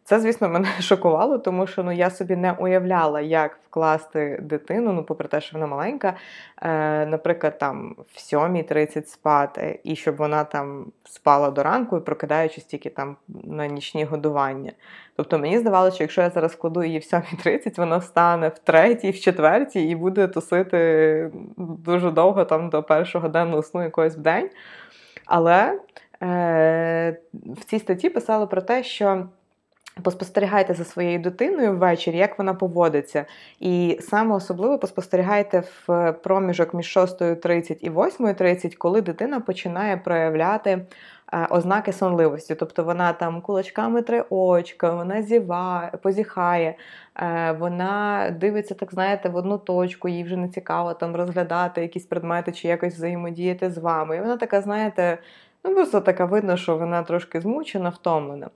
Це, 0.09 0.21
звісно, 0.21 0.49
мене 0.49 0.69
шокувало, 0.81 1.39
тому 1.39 1.67
що 1.67 1.83
ну, 1.83 1.93
я 1.93 2.11
собі 2.11 2.37
не 2.37 2.53
уявляла, 2.53 3.21
як 3.21 3.59
вкласти 3.67 4.39
дитину, 4.43 4.93
ну, 4.93 5.05
попри 5.05 5.29
те, 5.29 5.41
що 5.41 5.59
вона 5.59 5.67
маленька, 5.67 6.15
е, 6.63 7.07
наприклад, 7.07 7.59
там 7.59 7.97
в 8.15 8.19
7.30 8.19 9.07
спати, 9.07 9.81
і 9.85 9.97
щоб 9.97 10.17
вона 10.17 10.45
там 10.45 10.87
спала 11.05 11.51
до 11.51 11.63
ранку 11.63 11.97
і 11.97 12.01
прокидаючись 12.01 12.65
тільки 12.65 12.91
там 12.91 13.17
на 13.29 13.67
нічні 13.67 14.05
годування. 14.05 14.73
Тобто 15.17 15.39
мені 15.39 15.59
здавалося, 15.59 15.95
що 15.95 16.05
якщо 16.05 16.23
я 16.23 16.31
зараз 16.31 16.55
кладу 16.55 16.83
її 16.83 16.99
в 16.99 17.03
7.30, 17.03 17.77
вона 17.77 17.97
встане 17.97 18.49
в 18.49 18.59
3, 18.59 18.95
в 18.95 19.21
4 19.21 19.67
і 19.75 19.95
буде 19.95 20.29
тусити 20.29 21.31
дуже 21.57 22.11
довго 22.11 22.45
там 22.45 22.69
до 22.71 22.83
першого 22.83 23.29
денного 23.29 23.63
сну 23.63 23.83
якогось 23.83 24.17
в 24.17 24.21
день. 24.21 24.51
Але 25.27 25.81
е, 26.23 27.17
в 27.45 27.65
цій 27.65 27.79
статті 27.79 28.11
писали 28.11 28.47
про 28.47 28.63
те, 28.63 28.83
що. 28.83 29.27
Поспостерігайте 30.03 30.75
за 30.75 30.85
своєю 30.85 31.19
дитиною 31.19 31.77
ввечері, 31.77 32.17
як 32.17 32.39
вона 32.39 32.55
поводиться. 32.55 33.25
І 33.61 33.99
саме 34.01 34.35
особливо 34.35 34.79
поспостерігайте 34.79 35.63
в 35.87 36.13
проміжок 36.13 36.75
між 36.75 36.97
6.30 36.97 37.77
і 37.81 37.91
8.30, 37.91 38.77
коли 38.77 39.01
дитина 39.01 39.41
починає 39.41 39.97
проявляти 39.97 40.71
е, 41.33 41.47
ознаки 41.51 41.93
сонливості. 41.93 42.55
Тобто 42.55 42.85
вона 42.85 43.13
там 43.13 43.41
кулачками 43.41 44.03
три 44.03 44.25
очка, 44.31 44.95
вона 44.95 45.23
зіває, 45.23 45.91
позіхає, 46.03 46.75
е, 47.17 47.53
вона 47.59 48.31
дивиться, 48.41 48.75
так 48.75 48.93
знаєте, 48.93 49.29
в 49.29 49.37
одну 49.37 49.59
точку, 49.59 50.09
їй 50.09 50.25
вже 50.25 50.37
не 50.37 50.49
цікаво 50.49 50.95
там 50.95 51.17
розглядати 51.17 51.83
якісь 51.83 52.07
предмети 52.07 52.53
чи 52.53 52.69
якось 52.69 52.95
взаємодіяти 52.95 53.71
з 53.71 53.79
вами. 53.79 54.17
І 54.17 54.21
вона 54.21 54.37
така, 54.37 54.61
знаєте, 54.61 55.19
ну 55.65 55.75
просто 55.75 56.01
така 56.01 56.25
видно, 56.25 56.57
що 56.57 56.77
вона 56.77 57.03
трошки 57.03 57.41
змучена, 57.41 57.89
втомлена. 57.89 58.51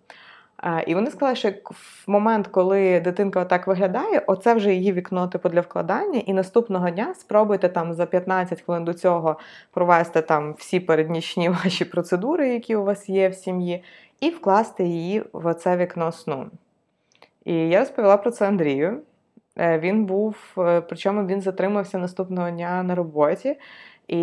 І 0.86 0.94
вони 0.94 1.10
сказали, 1.10 1.36
що 1.36 1.50
в 1.70 2.04
момент, 2.06 2.46
коли 2.46 3.00
дитинка 3.00 3.44
так 3.44 3.66
виглядає, 3.66 4.22
оце 4.26 4.54
вже 4.54 4.74
її 4.74 4.92
вікно 4.92 5.28
типу 5.28 5.48
для 5.48 5.60
вкладання, 5.60 6.18
і 6.26 6.32
наступного 6.32 6.90
дня 6.90 7.14
спробуйте 7.14 7.68
там 7.68 7.94
за 7.94 8.06
15 8.06 8.60
хвилин 8.60 8.84
до 8.84 8.94
цього 8.94 9.38
провести 9.70 10.22
там 10.22 10.54
всі 10.58 10.80
переднічні 10.80 11.48
ваші 11.64 11.84
процедури, 11.84 12.48
які 12.48 12.76
у 12.76 12.84
вас 12.84 13.08
є 13.08 13.28
в 13.28 13.34
сім'ї, 13.34 13.84
і 14.20 14.30
вкласти 14.30 14.84
її 14.84 15.22
в 15.32 15.46
оце 15.46 15.76
вікно 15.76 16.12
сну. 16.12 16.46
І 17.44 17.54
я 17.54 17.78
розповіла 17.78 18.16
про 18.16 18.30
це 18.30 18.48
Андрію. 18.48 19.00
Е, 19.58 19.78
він 19.78 20.04
був, 20.04 20.36
е, 20.58 20.80
причому 20.80 21.26
він 21.26 21.40
затримався 21.40 21.98
наступного 21.98 22.50
дня 22.50 22.82
на 22.82 22.94
роботі. 22.94 23.56
І 24.12 24.18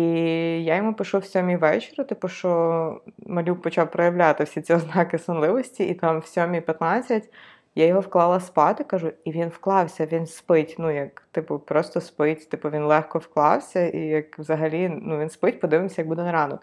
я 0.64 0.76
йому 0.76 0.94
пишу 0.94 1.18
в 1.18 1.24
сьомій 1.24 1.56
вечора, 1.56 2.04
типу, 2.04 2.28
що 2.28 3.00
малюк 3.26 3.62
почав 3.62 3.90
проявляти 3.90 4.44
всі 4.44 4.60
ці 4.60 4.74
ознаки 4.74 5.18
сонливості, 5.18 5.84
і 5.84 5.94
там 5.94 6.18
в 6.18 6.26
сьомій 6.26 6.60
15 6.60 7.28
я 7.74 7.86
його 7.86 8.00
вклала 8.00 8.40
спати, 8.40 8.84
кажу, 8.84 9.12
і 9.24 9.32
він 9.32 9.48
вклався, 9.48 10.06
він 10.06 10.26
спить. 10.26 10.76
Ну, 10.78 10.90
як, 10.90 11.22
типу, 11.32 11.58
просто 11.58 12.00
спить, 12.00 12.50
типу, 12.50 12.70
він 12.70 12.84
легко 12.84 13.18
вклався, 13.18 13.86
і 13.86 13.98
як 13.98 14.38
взагалі 14.38 14.88
ну, 15.02 15.18
він 15.18 15.30
спить, 15.30 15.60
подивимося, 15.60 16.02
як 16.02 16.08
буде 16.08 16.22
на 16.22 16.32
ранок. 16.32 16.60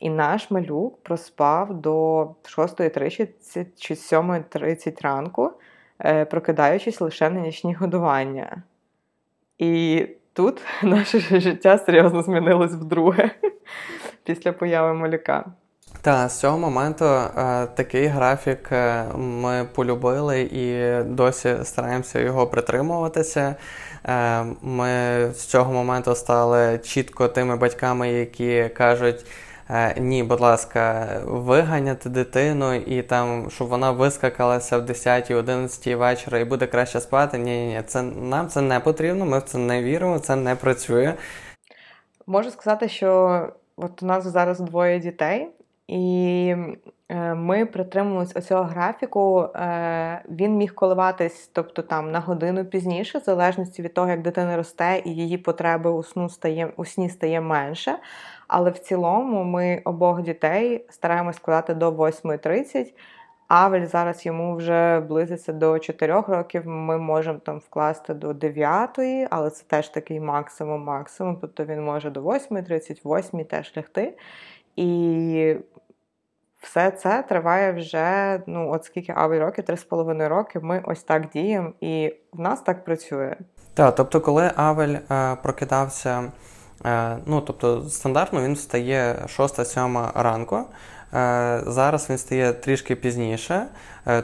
І 0.00 0.10
наш 0.10 0.50
малюк 0.50 1.02
проспав 1.02 1.80
до 1.80 2.22
6.30 2.42 3.66
чи 3.76 3.94
7.30 3.94 5.02
ранку, 5.02 5.52
е, 6.04 6.24
прокидаючись 6.24 7.00
лише 7.00 7.30
на 7.30 7.40
нічні 7.40 7.74
годування. 7.74 8.62
І 9.58 10.06
тут 10.36 10.62
наше 10.82 11.40
життя 11.40 11.78
серйозно 11.78 12.22
змінилось 12.22 12.72
вдруге 12.72 13.30
після 14.24 14.52
появи 14.52 14.94
малюка. 14.94 15.44
Та 16.02 16.28
з 16.28 16.40
цього 16.40 16.58
моменту 16.58 17.04
е, 17.04 17.66
такий 17.66 18.06
графік 18.06 18.72
е, 18.72 19.04
ми 19.16 19.68
полюбили 19.74 20.40
і 20.40 20.94
досі 21.04 21.56
стараємося 21.62 22.20
його 22.20 22.46
притримуватися. 22.46 23.54
Е, 24.04 24.44
ми 24.62 24.88
з 25.34 25.44
цього 25.44 25.72
моменту 25.72 26.14
стали 26.14 26.78
чітко 26.78 27.28
тими 27.28 27.56
батьками, 27.56 28.12
які 28.12 28.70
кажуть. 28.76 29.26
Е, 29.70 30.00
ні, 30.00 30.22
будь 30.22 30.40
ласка, 30.40 31.08
виганяти 31.24 32.08
дитину 32.08 32.74
і 32.74 33.02
там, 33.02 33.50
щоб 33.50 33.68
вона 33.68 33.90
вискакалася 33.90 34.78
в 34.78 34.82
10-11 34.82 35.96
вечора 35.96 36.38
і 36.38 36.44
буде 36.44 36.66
краще 36.66 37.00
спати. 37.00 37.38
Ні, 37.38 37.66
ні, 37.66 37.66
ні, 37.66 37.82
це 37.86 38.02
нам 38.02 38.48
це 38.48 38.60
не 38.60 38.80
потрібно. 38.80 39.26
Ми 39.26 39.38
в 39.38 39.42
це 39.42 39.58
не 39.58 39.82
віримо, 39.82 40.18
це 40.18 40.36
не 40.36 40.54
працює. 40.54 41.14
Можу 42.26 42.50
сказати, 42.50 42.88
що 42.88 43.40
от 43.76 44.02
у 44.02 44.06
нас 44.06 44.24
зараз 44.24 44.60
двоє 44.60 44.98
дітей, 44.98 45.48
і 45.88 46.54
е, 47.08 47.34
ми 47.34 47.66
притримувалися 47.66 48.38
оцього 48.38 48.62
графіку. 48.62 49.40
Е, 49.40 50.22
він 50.30 50.56
міг 50.56 50.74
коливатись, 50.74 51.50
тобто 51.52 51.82
там 51.82 52.10
на 52.10 52.20
годину 52.20 52.64
пізніше, 52.64 53.18
в 53.18 53.22
залежності 53.22 53.82
від 53.82 53.94
того, 53.94 54.08
як 54.08 54.22
дитина 54.22 54.56
росте, 54.56 55.02
і 55.04 55.10
її 55.10 55.38
потреби 55.38 55.90
у 55.90 56.02
сну 56.02 56.28
стає 56.28 56.72
у 56.76 56.84
сні 56.84 57.10
стає 57.10 57.40
менше. 57.40 57.98
Але 58.48 58.70
в 58.70 58.78
цілому 58.78 59.44
ми 59.44 59.82
обох 59.84 60.22
дітей 60.22 60.86
стараємось 60.90 61.36
складати 61.36 61.74
до 61.74 61.90
8.30. 61.90 62.92
Авель 63.48 63.86
зараз 63.86 64.26
йому 64.26 64.56
вже 64.56 65.00
близиться 65.00 65.52
до 65.52 65.78
4 65.78 66.20
років. 66.20 66.66
Ми 66.66 66.98
можемо 66.98 67.38
там 67.38 67.58
вкласти 67.58 68.14
до 68.14 68.32
9, 68.32 68.98
але 69.30 69.50
це 69.50 69.64
теж 69.66 69.88
такий 69.88 70.20
максимум-максимум. 70.20 71.38
Тобто 71.40 71.64
він 71.64 71.84
може 71.84 72.10
до 72.10 72.22
8.30, 72.22 73.18
8 73.18 73.44
теж 73.44 73.72
лягти. 73.76 74.16
І 74.76 75.56
все 76.62 76.90
це 76.90 77.24
триває 77.28 77.72
вже, 77.72 78.40
ну, 78.46 78.72
от 78.72 78.84
скільки 78.84 79.12
Авель 79.16 79.40
років, 79.40 79.64
3,5 79.64 80.28
роки. 80.28 80.60
Ми 80.60 80.82
ось 80.84 81.02
так 81.02 81.28
діємо, 81.28 81.72
і 81.80 82.14
в 82.32 82.40
нас 82.40 82.60
так 82.60 82.84
працює. 82.84 83.36
Так, 83.74 83.94
тобто, 83.94 84.20
коли 84.20 84.50
Авель 84.56 84.96
е, 85.10 85.36
прокидався. 85.42 86.32
Е, 86.84 87.18
ну, 87.26 87.40
тобто, 87.40 87.82
стандартно 87.82 88.42
він 88.42 88.54
встає 88.54 89.16
6-7 89.26 90.22
ранку. 90.22 90.56
Е, 91.14 91.62
зараз 91.66 92.10
він 92.10 92.18
стає 92.18 92.52
трішки 92.52 92.96
пізніше. 92.96 93.66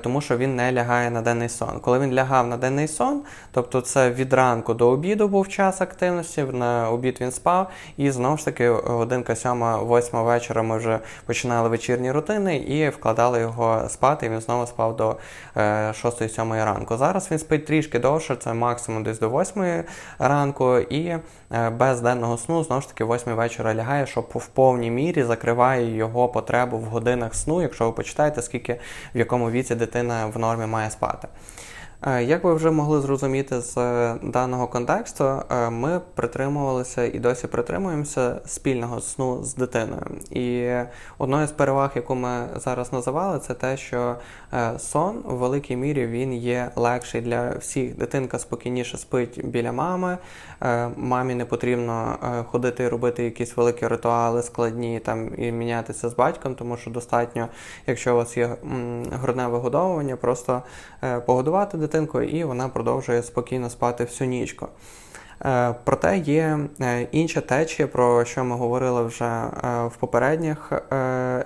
Тому 0.02 0.20
що 0.20 0.36
він 0.36 0.56
не 0.56 0.72
лягає 0.72 1.10
на 1.10 1.22
денний 1.22 1.48
сон. 1.48 1.80
Коли 1.80 1.98
він 1.98 2.14
лягав 2.14 2.46
на 2.46 2.56
денний 2.56 2.88
сон, 2.88 3.22
тобто 3.52 3.80
це 3.80 4.10
від 4.10 4.32
ранку 4.32 4.74
до 4.74 4.88
обіду 4.88 5.28
був 5.28 5.48
час 5.48 5.80
активності, 5.80 6.42
на 6.52 6.90
обід 6.90 7.18
він 7.20 7.32
спав, 7.32 7.70
і 7.96 8.10
знову 8.10 8.36
ж 8.36 8.44
таки 8.44 8.68
годинка 8.70 9.36
сьома, 9.36 9.76
восьма 9.76 10.22
вечора 10.22 10.62
ми 10.62 10.78
вже 10.78 10.98
починали 11.26 11.68
вечірні 11.68 12.12
рутини 12.12 12.56
і 12.56 12.88
вкладали 12.88 13.40
його 13.40 13.88
спати. 13.88 14.26
і 14.26 14.28
Він 14.28 14.40
знову 14.40 14.66
спав 14.66 14.96
до 14.96 15.16
6-7 15.56 16.54
е, 16.54 16.64
ранку. 16.64 16.96
Зараз 16.96 17.30
він 17.30 17.38
спить 17.38 17.66
трішки 17.66 17.98
довше, 17.98 18.36
це 18.36 18.54
максимум 18.54 19.02
десь 19.02 19.18
до 19.18 19.30
8 19.30 19.84
ранку, 20.18 20.78
і 20.78 21.06
е, 21.06 21.70
без 21.70 22.00
денного 22.00 22.38
сну 22.38 22.64
знову 22.64 22.82
ж 22.82 22.88
таки 22.88 23.04
8 23.04 23.34
вечора 23.34 23.74
лягає, 23.74 24.06
що 24.06 24.20
в 24.20 24.46
повній 24.46 24.90
мірі 24.90 25.22
закриває 25.22 25.96
його 25.96 26.28
потребу 26.28 26.78
в 26.78 26.84
годинах 26.84 27.34
сну, 27.34 27.62
якщо 27.62 27.86
ви 27.86 27.92
почитаєте, 27.92 28.42
скільки 28.42 28.80
в 29.14 29.18
якому 29.18 29.50
віці 29.50 29.71
дитина 29.74 30.26
в 30.26 30.38
нормі 30.38 30.66
має 30.66 30.90
спати. 30.90 31.28
Е, 32.06 32.24
як 32.24 32.44
ви 32.44 32.54
вже 32.54 32.70
могли 32.70 33.00
зрозуміти 33.00 33.60
з 33.60 33.78
е, 33.78 34.14
даного 34.22 34.66
контексту, 34.66 35.24
е, 35.24 35.70
ми 35.70 36.00
притримувалися 36.14 37.04
і 37.04 37.18
досі 37.18 37.46
притримуємося 37.46 38.40
спільного 38.46 39.00
сну 39.00 39.44
з 39.44 39.54
дитиною. 39.54 40.06
І 40.30 40.72
одною 41.18 41.46
з 41.46 41.52
переваг, 41.52 41.90
яку 41.94 42.14
ми 42.14 42.46
зараз 42.56 42.92
називали, 42.92 43.38
це 43.38 43.54
те, 43.54 43.76
що 43.76 44.16
сон 44.78 45.24
у 45.28 45.36
великій 45.36 45.76
мірі 45.76 46.06
він 46.06 46.34
є 46.34 46.70
легший 46.76 47.20
для 47.20 47.50
всіх. 47.50 47.96
Дитинка 47.96 48.38
спокійніше 48.38 48.98
спить 48.98 49.40
біля 49.44 49.72
мами. 49.72 50.18
Мамі 50.96 51.34
не 51.34 51.44
потрібно 51.44 52.16
ходити 52.50 52.84
і 52.84 52.88
робити 52.88 53.24
якісь 53.24 53.56
великі 53.56 53.86
ритуали, 53.86 54.42
складні 54.42 55.00
там 55.00 55.30
і 55.38 55.52
мінятися 55.52 56.08
з 56.08 56.14
батьком, 56.14 56.54
тому 56.54 56.76
що 56.76 56.90
достатньо, 56.90 57.48
якщо 57.86 58.12
у 58.12 58.16
вас 58.16 58.36
є 58.36 58.56
грудне 59.12 59.46
вигодовування, 59.46 60.16
просто 60.16 60.62
погодувати 61.26 61.76
дитину 61.78 61.91
дитинкою, 61.92 62.28
і 62.28 62.44
вона 62.44 62.68
продовжує 62.68 63.22
спокійно 63.22 63.70
спати 63.70 64.04
всю 64.04 64.30
нічку. 64.30 64.68
Е, 65.44 65.74
проте 65.84 66.18
є 66.18 66.58
е, 66.80 67.06
інша 67.12 67.40
течія, 67.40 67.88
про 67.88 68.24
що 68.24 68.44
ми 68.44 68.56
говорили 68.56 69.02
вже 69.04 69.24
е, 69.24 69.86
в 69.86 69.96
попередніх 69.96 70.72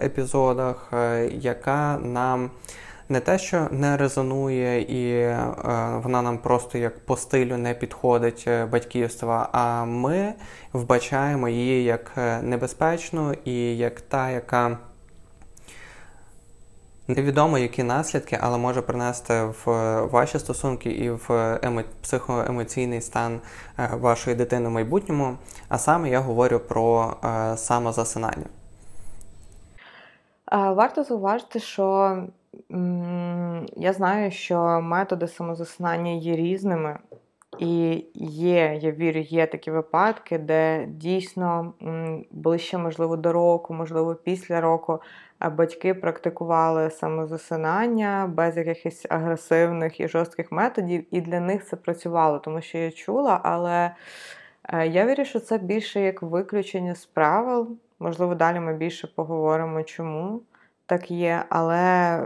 епізодах, 0.03 0.93
яка 1.31 1.99
нам 2.03 2.51
не 3.09 3.21
те, 3.21 3.39
що 3.39 3.69
не 3.71 3.97
резонує, 3.97 4.81
і 4.81 5.37
вона 6.03 6.23
нам 6.23 6.39
просто 6.39 6.79
як 6.79 6.99
по 6.99 7.17
стилю 7.17 7.57
не 7.57 7.75
підходить 7.75 8.49
батьківства, 8.73 9.49
а 9.53 9.85
ми 9.85 10.35
вбачаємо 10.73 11.49
її 11.49 11.85
як 11.85 12.13
небезпечну 12.43 13.35
і 13.45 13.77
як 13.77 14.01
та, 14.01 14.31
яка 14.31 14.79
Невідомо, 17.09 17.59
які 17.59 17.83
наслідки, 17.83 18.39
але 18.41 18.59
може 18.59 18.83
принести 18.83 19.43
в 19.45 20.01
ваші 20.01 20.39
стосунки 20.39 20.91
і 20.91 21.11
в 21.11 21.59
емо... 21.63 21.83
психоемоційний 22.03 23.01
стан 23.01 23.41
е, 23.79 23.91
вашої 24.01 24.37
дитини 24.37 24.69
в 24.69 24.73
майбутньому. 24.73 25.37
А 25.69 25.79
саме 25.79 26.11
я 26.11 26.21
говорю 26.21 26.59
про 26.59 27.17
е, 27.25 27.57
самозасинання. 27.57 28.47
Варто 30.53 31.05
зауважити, 31.05 31.61
що 31.61 32.17
я 33.77 33.93
знаю, 33.93 34.31
що 34.31 34.81
методи 34.81 35.29
самозасинання 35.29 36.11
є 36.11 36.37
різними. 36.37 36.99
І 37.59 38.05
є, 38.15 38.79
я 38.83 38.91
вірю, 38.91 39.21
є 39.21 39.47
такі 39.47 39.71
випадки, 39.71 40.39
де 40.39 40.87
дійсно 40.89 41.73
ближче, 42.31 42.79
можливо, 42.79 43.17
до 43.17 43.33
року, 43.33 43.75
можливо, 43.75 44.15
після 44.15 44.61
року 44.61 45.01
батьки 45.41 45.95
практикували 45.95 46.91
самозасинання 46.91 48.31
без 48.35 48.57
якихось 48.57 49.07
агресивних 49.09 50.01
і 50.01 50.09
жорстких 50.09 50.53
методів, 50.53 51.07
і 51.11 51.21
для 51.21 51.41
них 51.41 51.65
це 51.65 51.77
працювало, 51.77 52.39
тому 52.39 52.61
що 52.61 52.79
я 52.79 52.91
чула, 52.91 53.41
але 53.43 53.91
е, 54.65 54.87
я 54.87 55.07
вірю, 55.07 55.25
що 55.25 55.41
це 55.41 55.59
більше 55.59 56.01
як 56.01 56.23
виключення 56.23 56.95
з 56.95 57.07
правил. 57.07 57.77
Можливо, 57.99 58.35
далі 58.35 58.61
ми 58.61 58.75
більше 58.75 59.07
поговоримо, 59.07 59.83
чому 59.83 60.43
так 60.87 61.11
є. 61.11 61.45
Але 61.49 62.21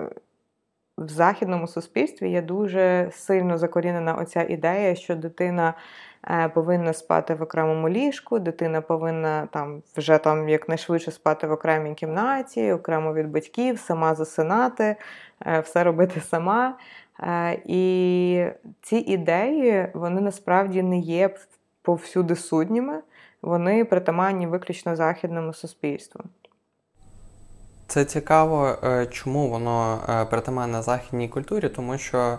в 0.99 1.09
західному 1.09 1.67
суспільстві 1.67 2.31
є 2.31 2.43
дуже 2.43 3.09
сильно 3.13 3.59
закорінена 3.59 4.15
оця 4.15 4.43
ідея, 4.43 4.95
що 4.95 5.17
дитина 5.17 5.75
повинна 6.55 6.93
спати 6.93 7.35
в 7.35 7.43
окремому 7.43 7.89
ліжку, 7.89 8.39
дитина 8.39 8.81
повинна 8.81 9.47
там 9.47 9.83
вже 9.97 10.19
там 10.19 10.49
якнайшвидше 10.49 11.11
спати 11.11 11.47
в 11.47 11.53
окремій 11.53 11.95
кімнаті, 11.95 12.73
окремо 12.73 13.15
від 13.15 13.31
батьків, 13.31 13.79
сама 13.79 14.15
засинати, 14.15 14.97
е, 15.47 15.61
все 15.61 15.85
робити 15.85 16.21
сама. 16.21 16.77
Е, 17.21 17.61
і 17.65 18.45
ці 18.83 18.97
ідеї 18.97 19.89
вони 19.95 20.21
насправді 20.21 20.83
не 20.83 20.99
є 20.99 21.35
повсюди 21.83 22.37
судніми, 22.37 23.01
вони 23.43 23.85
притаманні 23.85 24.47
виключно 24.47 24.97
західному 24.97 25.53
суспільству. 25.53 26.25
Це 27.87 28.05
цікаво, 28.05 28.77
чому 29.11 29.49
воно 29.49 29.99
притаманне 30.31 30.83
західній 30.83 31.29
культурі, 31.29 31.69
тому 31.69 31.99
що 31.99 32.39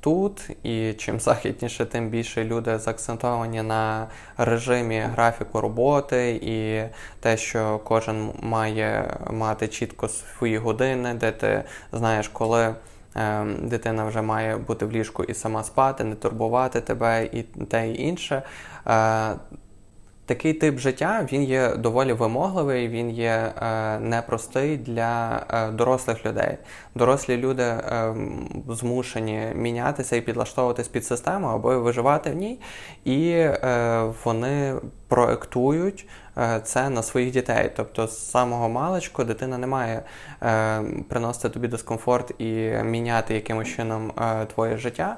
тут, 0.00 0.50
і 0.62 0.92
чим 0.92 1.20
західніше, 1.20 1.86
тим 1.86 2.08
більше 2.08 2.44
люди 2.44 2.78
заакцентовані 2.78 3.62
на 3.62 4.06
режимі 4.36 5.00
графіку 5.00 5.60
роботи 5.60 6.40
і 6.42 6.82
те, 7.20 7.36
що 7.36 7.80
кожен 7.84 8.30
має 8.42 9.16
мати 9.30 9.68
чітко 9.68 10.08
свої 10.08 10.58
години, 10.58 11.14
де 11.14 11.32
ти 11.32 11.64
знаєш, 11.92 12.28
коли. 12.28 12.74
Ем, 13.14 13.68
дитина 13.68 14.04
вже 14.04 14.22
має 14.22 14.56
бути 14.56 14.86
в 14.86 14.92
ліжку 14.92 15.24
і 15.24 15.34
сама 15.34 15.64
спати, 15.64 16.04
не 16.04 16.14
турбувати 16.14 16.80
тебе 16.80 17.24
і 17.32 17.42
те 17.42 17.90
і 17.90 18.02
інше. 18.02 18.42
Такий 20.28 20.52
тип 20.52 20.78
життя 20.78 21.26
він 21.32 21.44
є 21.44 21.76
доволі 21.76 22.12
вимогливий, 22.12 22.88
він 22.88 23.10
є 23.10 23.52
е, 23.62 23.98
непростий 23.98 24.76
для 24.76 25.42
е, 25.50 25.70
дорослих 25.70 26.26
людей. 26.26 26.56
Дорослі 26.94 27.36
люди 27.36 27.62
е, 27.62 28.14
змушені 28.68 29.52
мінятися 29.54 30.16
і 30.16 30.20
підлаштовуватись 30.20 30.88
під 30.88 31.06
систему, 31.06 31.46
аби 31.46 31.78
виживати 31.78 32.30
в 32.30 32.34
ній, 32.34 32.60
і 33.04 33.30
е, 33.30 34.12
вони 34.24 34.74
проектують 35.08 36.08
е, 36.38 36.60
це 36.64 36.90
на 36.90 37.02
своїх 37.02 37.30
дітей. 37.30 37.70
Тобто, 37.76 38.06
з 38.06 38.30
самого 38.30 38.68
маличку 38.68 39.24
дитина 39.24 39.58
не 39.58 39.66
має 39.66 40.02
е, 40.42 40.82
приносити 41.08 41.48
тобі 41.48 41.68
дискомфорт 41.68 42.40
і 42.40 42.72
міняти 42.84 43.34
якимось 43.34 43.68
чином 43.68 44.12
твоє 44.54 44.76
життя. 44.76 45.16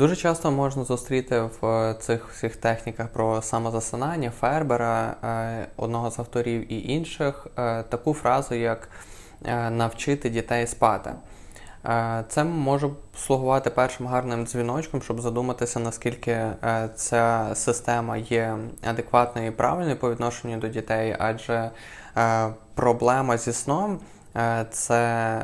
Дуже 0.00 0.16
часто 0.16 0.50
можна 0.50 0.84
зустріти 0.84 1.40
в 1.40 1.66
е, 1.66 1.94
цих 1.94 2.28
всіх 2.28 2.56
техніках 2.56 3.08
про 3.08 3.42
самозасинання 3.42 4.30
Фербера, 4.30 5.16
е, 5.24 5.66
одного 5.76 6.10
з 6.10 6.18
авторів 6.18 6.72
і 6.72 6.92
інших, 6.92 7.46
е, 7.58 7.82
таку 7.82 8.14
фразу, 8.14 8.54
як 8.54 8.88
навчити 9.70 10.30
дітей 10.30 10.66
спати. 10.66 11.10
Це 12.28 12.44
може 12.44 12.90
слугувати 13.16 13.70
першим 13.70 14.06
гарним 14.06 14.46
дзвіночком, 14.46 15.02
щоб 15.02 15.20
задуматися, 15.20 15.80
наскільки 15.80 16.46
ця 16.94 17.50
система 17.54 18.16
є 18.16 18.56
адекватною 18.86 19.48
і 19.48 19.50
правильною 19.50 19.96
по 19.96 20.10
відношенню 20.10 20.56
до 20.56 20.68
дітей, 20.68 21.16
адже 21.18 21.70
проблема 22.74 23.36
зі 23.36 23.52
сном 23.52 24.00
це 24.70 25.42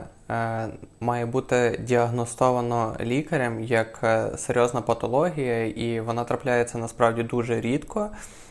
має 1.00 1.26
бути 1.26 1.80
діагностовано 1.82 2.96
лікарем 3.00 3.60
як 3.60 4.00
е, 4.02 4.30
серйозна 4.36 4.80
патологія, 4.80 5.66
і 5.66 6.00
вона 6.00 6.24
трапляється 6.24 6.78
насправді 6.78 7.22
дуже 7.22 7.60
рідко. 7.60 8.10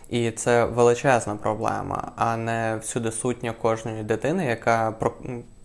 І 0.09 0.31
це 0.31 0.65
величезна 0.65 1.35
проблема, 1.35 2.11
а 2.15 2.37
не 2.37 2.77
всюди 2.81 3.11
сутня 3.11 3.53
кожної 3.61 4.03
дитини, 4.03 4.45
яка 4.45 4.93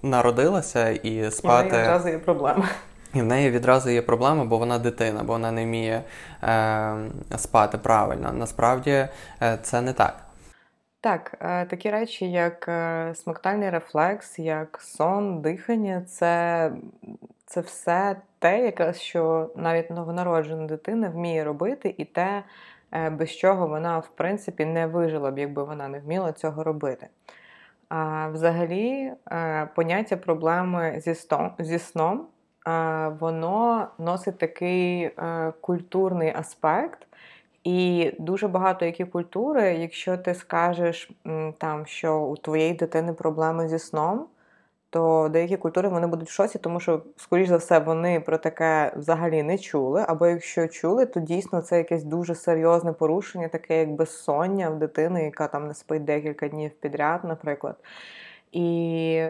народилася 0.02 0.90
і 0.90 1.30
спати. 1.30 1.66
І 1.66 1.70
в 1.70 1.72
неї 1.72 1.82
відразу 1.82 2.08
є 2.08 2.18
проблема. 2.18 2.68
І 3.14 3.20
в 3.20 3.24
неї 3.24 3.50
відразу 3.50 3.90
є 3.90 4.02
проблема, 4.02 4.44
бо 4.44 4.58
вона 4.58 4.78
дитина, 4.78 5.22
бо 5.22 5.32
вона 5.32 5.52
не 5.52 5.64
вміє 5.64 6.02
е, 6.42 6.94
спати 7.36 7.78
правильно. 7.78 8.32
Насправді 8.32 8.90
е, 9.42 9.58
це 9.62 9.80
не 9.80 9.92
так. 9.92 10.29
Так, 11.02 11.34
е, 11.40 11.66
такі 11.66 11.90
речі, 11.90 12.30
як 12.30 12.68
е, 12.68 13.12
смоктальний 13.14 13.70
рефлекс, 13.70 14.38
як 14.38 14.78
сон, 14.80 15.40
дихання, 15.40 16.02
це 16.08 16.72
це 17.46 17.60
все 17.60 18.16
те, 18.38 18.64
якраз 18.64 19.00
що 19.00 19.50
навіть 19.56 19.90
новонароджена 19.90 20.66
дитина 20.66 21.08
вміє 21.08 21.44
робити, 21.44 21.94
і 21.98 22.04
те, 22.04 22.42
е, 22.92 23.10
без 23.10 23.36
чого 23.36 23.66
вона, 23.66 23.98
в 23.98 24.08
принципі, 24.08 24.64
не 24.64 24.86
вижила 24.86 25.30
б, 25.30 25.38
якби 25.38 25.64
вона 25.64 25.88
не 25.88 25.98
вміла 25.98 26.32
цього 26.32 26.64
робити. 26.64 27.08
А 27.88 28.28
взагалі, 28.28 29.12
поняття 29.74 30.16
проблеми 30.16 30.94
зі 30.96 31.14
сном, 31.14 31.52
зі 31.58 31.78
сном 31.78 32.26
воно 33.20 33.88
носить 33.98 34.38
такий 34.38 35.10
культурний 35.60 36.32
аспект. 36.36 37.06
І 37.64 38.12
дуже 38.18 38.48
багато 38.48 38.84
які 38.84 39.04
культури, 39.04 39.74
якщо 39.74 40.16
ти 40.16 40.34
скажеш 40.34 41.10
там, 41.58 41.86
що 41.86 42.20
у 42.20 42.36
твоєї 42.36 42.74
дитини 42.74 43.12
проблеми 43.12 43.68
зі 43.68 43.78
сном, 43.78 44.26
то 44.90 45.28
деякі 45.32 45.56
культури 45.56 45.88
вони 45.88 46.06
будуть 46.06 46.28
в 46.28 46.32
шоці, 46.32 46.58
тому 46.58 46.80
що, 46.80 47.02
скоріш 47.16 47.48
за 47.48 47.56
все, 47.56 47.78
вони 47.78 48.20
про 48.20 48.38
таке 48.38 48.92
взагалі 48.96 49.42
не 49.42 49.58
чули. 49.58 50.04
Або 50.08 50.26
якщо 50.26 50.68
чули, 50.68 51.06
то 51.06 51.20
дійсно 51.20 51.60
це 51.60 51.78
якесь 51.78 52.04
дуже 52.04 52.34
серйозне 52.34 52.92
порушення, 52.92 53.48
таке 53.48 53.78
як 53.78 53.92
безсоння 53.92 54.70
в 54.70 54.78
дитини, 54.78 55.24
яка 55.24 55.48
там 55.48 55.66
не 55.66 55.74
спить 55.74 56.04
декілька 56.04 56.48
днів 56.48 56.70
підряд, 56.70 57.24
наприклад. 57.24 57.76
І 58.52 59.28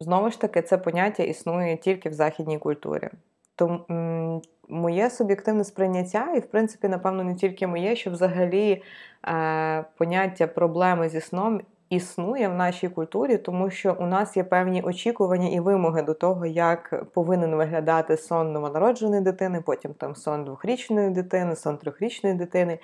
знову 0.00 0.30
ж 0.30 0.40
таки, 0.40 0.62
це 0.62 0.78
поняття 0.78 1.22
існує 1.22 1.76
тільки 1.76 2.08
в 2.08 2.12
західній 2.12 2.58
культурі. 2.58 3.10
Тому 3.56 4.42
моє 4.68 5.10
суб'єктивне 5.10 5.64
сприйняття, 5.64 6.32
і, 6.36 6.38
в 6.38 6.46
принципі, 6.46 6.88
напевно, 6.88 7.24
не 7.24 7.34
тільки 7.34 7.66
моє, 7.66 7.96
що 7.96 8.10
взагалі 8.10 8.82
е, 9.28 9.84
поняття 9.98 10.46
проблеми 10.46 11.08
зі 11.08 11.20
сном 11.20 11.60
існує 11.92 12.48
в 12.48 12.54
нашій 12.54 12.88
культурі, 12.88 13.38
тому 13.38 13.70
що 13.70 13.96
у 14.00 14.06
нас 14.06 14.36
є 14.36 14.44
певні 14.44 14.82
очікування 14.82 15.48
і 15.48 15.60
вимоги 15.60 16.02
до 16.02 16.14
того, 16.14 16.46
як 16.46 17.04
повинен 17.12 17.56
виглядати 17.56 18.16
сон 18.16 18.52
новонародженої 18.52 19.22
дитини, 19.22 19.62
потім 19.66 19.94
там 19.94 20.16
сон 20.16 20.44
двохрічної 20.44 21.10
дитини, 21.10 21.56
сон 21.56 21.76
трьохрічної 21.76 22.34
дитини. 22.34 22.78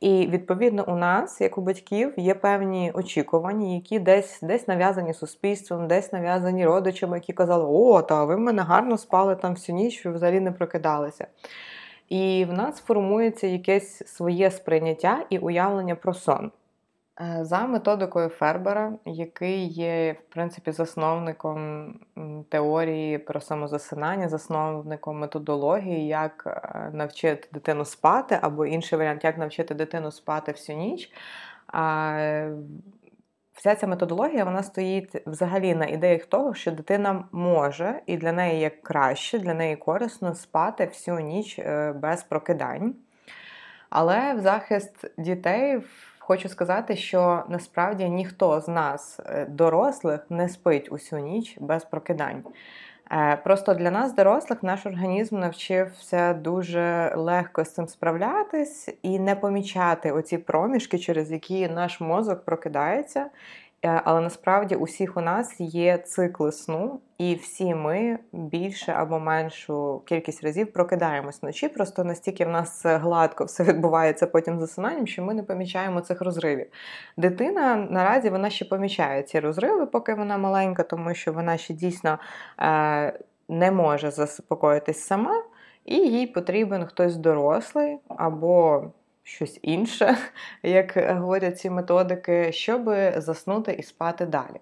І 0.00 0.26
відповідно 0.26 0.84
у 0.88 0.96
нас, 0.96 1.40
як 1.40 1.58
у 1.58 1.60
батьків, 1.60 2.14
є 2.16 2.34
певні 2.34 2.92
очікування, 2.94 3.74
які 3.74 3.98
десь 3.98 4.38
десь 4.42 4.68
нав'язані 4.68 5.14
суспільством, 5.14 5.88
десь 5.88 6.12
нав'язані 6.12 6.66
родичами, 6.66 7.16
які 7.16 7.32
казали, 7.32 7.64
о, 7.68 8.02
та 8.02 8.24
ви 8.24 8.36
в 8.36 8.40
мене 8.40 8.62
гарно 8.62 8.98
спали 8.98 9.36
там 9.36 9.54
всю 9.54 9.76
ніч, 9.76 10.04
ви 10.04 10.12
взагалі 10.12 10.40
не 10.40 10.52
прокидалися. 10.52 11.26
І 12.08 12.46
в 12.50 12.52
нас 12.52 12.80
формується 12.80 13.46
якесь 13.46 14.02
своє 14.06 14.50
сприйняття 14.50 15.24
і 15.30 15.38
уявлення 15.38 15.94
про 15.94 16.14
сон. 16.14 16.50
Е, 17.20 17.44
за 17.44 17.66
методикою 17.66 18.28
Фербера, 18.28 18.92
який 19.04 19.66
є, 19.66 20.12
в 20.12 20.32
принципі, 20.32 20.72
засновником 20.72 21.94
теорії 22.48 23.18
про 23.18 23.40
самозасинання, 23.40 24.28
засновником 24.28 25.18
методології, 25.18 26.06
як 26.06 26.44
е, 26.46 26.90
навчити 26.92 27.48
дитину 27.52 27.84
спати, 27.84 28.38
або 28.42 28.66
інший 28.66 28.98
варіант, 28.98 29.24
як 29.24 29.38
навчити 29.38 29.74
дитину 29.74 30.10
спати 30.10 30.52
всю 30.52 30.78
ніч. 30.78 31.12
Вся 33.52 33.74
ця 33.74 33.86
методологія 33.86 34.44
вона 34.44 34.62
стоїть 34.62 35.26
взагалі 35.26 35.74
на 35.74 35.86
ідеях 35.86 36.26
того, 36.26 36.54
що 36.54 36.70
дитина 36.70 37.24
може, 37.32 38.00
і 38.06 38.16
для 38.16 38.32
неї 38.32 38.60
є 38.60 38.70
краще, 38.70 39.38
для 39.38 39.54
неї 39.54 39.76
корисно 39.76 40.34
спати 40.34 40.86
всю 40.86 41.20
ніч 41.20 41.58
е, 41.58 41.92
без 41.92 42.22
прокидань. 42.22 42.94
Але 43.90 44.34
в 44.34 44.40
захист 44.40 45.10
дітей 45.18 45.80
Хочу 46.24 46.48
сказати, 46.48 46.96
що 46.96 47.42
насправді 47.48 48.08
ніхто 48.08 48.60
з 48.60 48.68
нас, 48.68 49.20
е, 49.26 49.46
дорослих, 49.48 50.20
не 50.30 50.48
спить 50.48 50.92
усю 50.92 51.18
ніч 51.18 51.56
без 51.60 51.84
прокидань. 51.84 52.44
Е, 53.12 53.38
просто 53.44 53.74
для 53.74 53.90
нас, 53.90 54.14
дорослих, 54.14 54.62
наш 54.62 54.86
організм 54.86 55.38
навчився 55.38 56.34
дуже 56.34 57.12
легко 57.16 57.64
з 57.64 57.74
цим 57.74 57.88
справлятись 57.88 58.88
і 59.02 59.18
не 59.18 59.36
помічати 59.36 60.12
оці 60.12 60.38
проміжки, 60.38 60.98
через 60.98 61.32
які 61.32 61.68
наш 61.68 62.00
мозок 62.00 62.44
прокидається, 62.44 63.26
але 63.82 64.20
насправді 64.20 64.74
усіх 64.74 65.16
у 65.16 65.20
нас 65.20 65.60
є 65.60 65.98
цикли 65.98 66.52
сну, 66.52 67.00
і 67.18 67.34
всі 67.34 67.74
ми 67.74 68.18
більше 68.32 68.92
або 68.92 69.20
меншу 69.20 70.02
кількість 70.06 70.44
разів 70.44 70.72
прокидаємось 70.72 71.42
вночі. 71.42 71.68
Просто 71.68 72.04
настільки 72.04 72.44
в 72.44 72.48
нас 72.48 72.82
гладко 72.84 73.44
все 73.44 73.64
відбувається 73.64 74.26
потім 74.26 74.60
засинанням, 74.60 75.06
що 75.06 75.22
ми 75.22 75.34
не 75.34 75.42
помічаємо 75.42 76.00
цих 76.00 76.22
розривів. 76.22 76.66
Дитина 77.16 77.76
наразі 77.76 78.30
вона 78.30 78.50
ще 78.50 78.64
помічає 78.64 79.22
ці 79.22 79.40
розриви, 79.40 79.86
поки 79.86 80.14
вона 80.14 80.38
маленька, 80.38 80.82
тому 80.82 81.14
що 81.14 81.32
вона 81.32 81.56
ще 81.56 81.74
дійсно 81.74 82.18
е, 82.58 83.18
не 83.48 83.70
може 83.70 84.10
заспокоїтись 84.10 85.00
сама, 85.00 85.42
і 85.84 85.96
їй 85.96 86.26
потрібен 86.26 86.86
хтось 86.86 87.16
дорослий 87.16 87.98
або 88.08 88.84
щось 89.22 89.58
інше, 89.62 90.16
як 90.62 91.16
говорять 91.18 91.60
ці 91.60 91.70
методики, 91.70 92.52
щоб 92.52 92.90
заснути 93.16 93.72
і 93.72 93.82
спати 93.82 94.26
далі. 94.26 94.60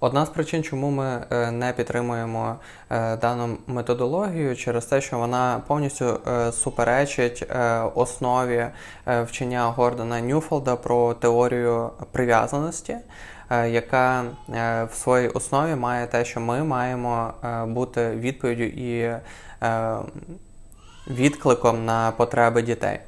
Одна 0.00 0.26
з 0.26 0.28
причин, 0.28 0.62
чому 0.62 0.90
ми 0.90 1.26
е, 1.30 1.50
не 1.50 1.72
підтримуємо 1.72 2.56
е, 2.90 3.16
дану 3.16 3.58
методологію, 3.66 4.56
через 4.56 4.86
те, 4.86 5.00
що 5.00 5.18
вона 5.18 5.62
повністю 5.66 6.20
е, 6.26 6.52
суперечить 6.52 7.46
основі 7.94 8.66
вчення 9.06 9.64
Гордона 9.64 10.20
Ньюфолда 10.20 10.76
про 10.76 11.14
теорію 11.14 11.90
прив'язаності, 12.12 12.96
яка 13.50 14.24
в 14.90 14.90
своїй 14.92 15.28
основі 15.28 15.74
має 15.74 16.06
те, 16.06 16.24
що 16.24 16.40
ми 16.40 16.64
маємо 16.64 17.32
бути 17.66 18.10
відповіддю 18.10 18.64
і 18.64 19.14
відкликом 21.06 21.84
на 21.84 22.12
потреби 22.12 22.62
дітей. 22.62 22.98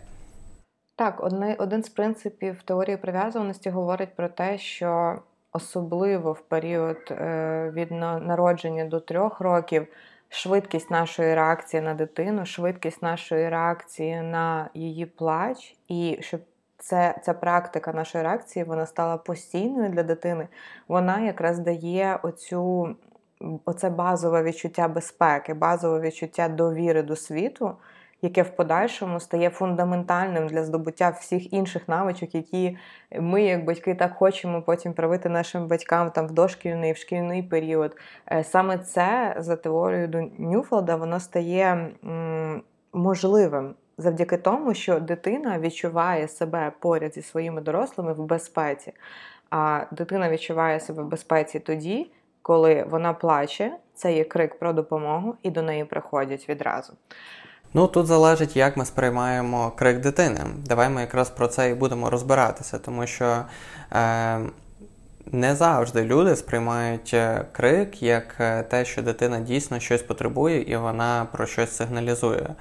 Так, 0.96 1.24
одне, 1.24 1.56
один 1.58 1.82
з 1.82 1.88
принципів 1.88 2.62
теорії 2.62 2.96
прив'язаності 2.96 3.70
говорить 3.70 4.16
про 4.16 4.28
те, 4.28 4.58
що 4.58 5.18
особливо 5.52 6.32
в 6.32 6.40
період 6.40 6.96
е, 7.10 7.72
від 7.74 7.90
народження 7.90 8.84
до 8.84 9.00
трьох 9.00 9.40
років 9.40 9.86
швидкість 10.28 10.90
нашої 10.90 11.34
реакції 11.34 11.80
на 11.80 11.94
дитину, 11.94 12.46
швидкість 12.46 13.02
нашої 13.02 13.48
реакції 13.48 14.22
на 14.22 14.70
її 14.74 15.06
плач, 15.06 15.76
і 15.88 16.18
щоб 16.20 16.40
це, 16.78 17.20
ця 17.24 17.34
практика 17.34 17.92
нашої 17.92 18.24
реакції 18.24 18.64
вона 18.64 18.86
стала 18.86 19.16
постійною 19.16 19.90
для 19.90 20.02
дитини, 20.02 20.48
вона 20.88 21.20
якраз 21.20 21.58
дає 21.58 22.18
оцю, 22.22 22.96
оце 23.64 23.90
базове 23.90 24.42
відчуття 24.42 24.88
безпеки, 24.88 25.54
базове 25.54 26.00
відчуття 26.00 26.48
довіри 26.48 27.02
до 27.02 27.16
світу 27.16 27.76
яке 28.22 28.42
в 28.42 28.56
подальшому 28.56 29.20
стає 29.20 29.50
фундаментальним 29.50 30.46
для 30.46 30.64
здобуття 30.64 31.10
всіх 31.10 31.52
інших 31.52 31.88
навичок, 31.88 32.34
які 32.34 32.76
ми, 33.20 33.42
як 33.42 33.64
батьки, 33.64 33.94
так 33.94 34.14
хочемо 34.14 34.62
потім 34.62 34.92
привити 34.92 35.28
нашим 35.28 35.66
батькам 35.66 36.10
там 36.10 36.26
в 36.26 36.30
дошкільний, 36.30 36.92
в 36.92 36.96
шкільний 36.96 37.42
період. 37.42 37.96
Е, 38.32 38.44
саме 38.44 38.78
це 38.78 39.36
за 39.38 39.56
теорією 39.56 40.08
до 40.08 40.20
Ньюфолда 40.38 40.96
воно 40.96 41.20
стає 41.20 41.90
можливим. 42.92 43.74
Завдяки 43.98 44.36
тому, 44.36 44.74
що 44.74 45.00
дитина 45.00 45.58
відчуває 45.58 46.28
себе 46.28 46.72
поряд 46.78 47.14
зі 47.14 47.22
своїми 47.22 47.60
дорослими 47.60 48.12
в 48.12 48.24
безпеці, 48.24 48.92
а 49.50 49.84
дитина 49.90 50.30
відчуває 50.30 50.80
себе 50.80 51.02
в 51.02 51.06
безпеці 51.06 51.60
тоді, 51.60 52.10
коли 52.42 52.86
вона 52.90 53.12
плаче, 53.12 53.72
це 53.94 54.12
є 54.12 54.24
крик 54.24 54.58
про 54.58 54.72
допомогу, 54.72 55.34
і 55.42 55.50
до 55.50 55.62
неї 55.62 55.84
приходять 55.84 56.48
відразу. 56.48 56.92
Ну 57.74 57.86
тут 57.86 58.06
залежить, 58.06 58.56
як 58.56 58.76
ми 58.76 58.84
сприймаємо 58.84 59.72
крик 59.76 60.00
дитини. 60.00 60.40
Давай 60.66 60.88
ми 60.88 61.00
якраз 61.00 61.30
про 61.30 61.48
це 61.48 61.70
і 61.70 61.74
будемо 61.74 62.10
розбиратися, 62.10 62.78
тому 62.78 63.06
що 63.06 63.44
е, 63.92 64.40
не 65.32 65.54
завжди 65.56 66.04
люди 66.04 66.36
сприймають 66.36 67.10
е, 67.14 67.44
крик 67.52 68.02
як 68.02 68.34
е, 68.40 68.62
те, 68.62 68.84
що 68.84 69.02
дитина 69.02 69.40
дійсно 69.40 69.80
щось 69.80 70.02
потребує 70.02 70.62
і 70.62 70.76
вона 70.76 71.26
про 71.32 71.46
щось 71.46 71.76
сигналізує. 71.76 72.54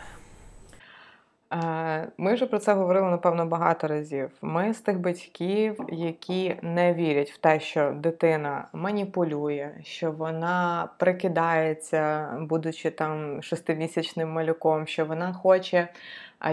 Ми 2.17 2.33
вже 2.33 2.45
про 2.45 2.59
це 2.59 2.73
говорили, 2.73 3.09
напевно, 3.11 3.45
багато 3.45 3.87
разів. 3.87 4.31
Ми 4.41 4.73
з 4.73 4.81
тих 4.81 4.99
батьків, 4.99 5.79
які 5.89 6.55
не 6.61 6.93
вірять 6.93 7.31
в 7.31 7.37
те, 7.37 7.59
що 7.59 7.91
дитина 7.91 8.67
маніпулює, 8.73 9.71
що 9.83 10.11
вона 10.11 10.89
прикидається, 10.97 12.29
будучи 12.39 12.91
там 12.91 13.41
шестимісячним 13.41 14.29
малюком, 14.29 14.87
що 14.87 15.05
вона 15.05 15.33
хоче 15.33 15.87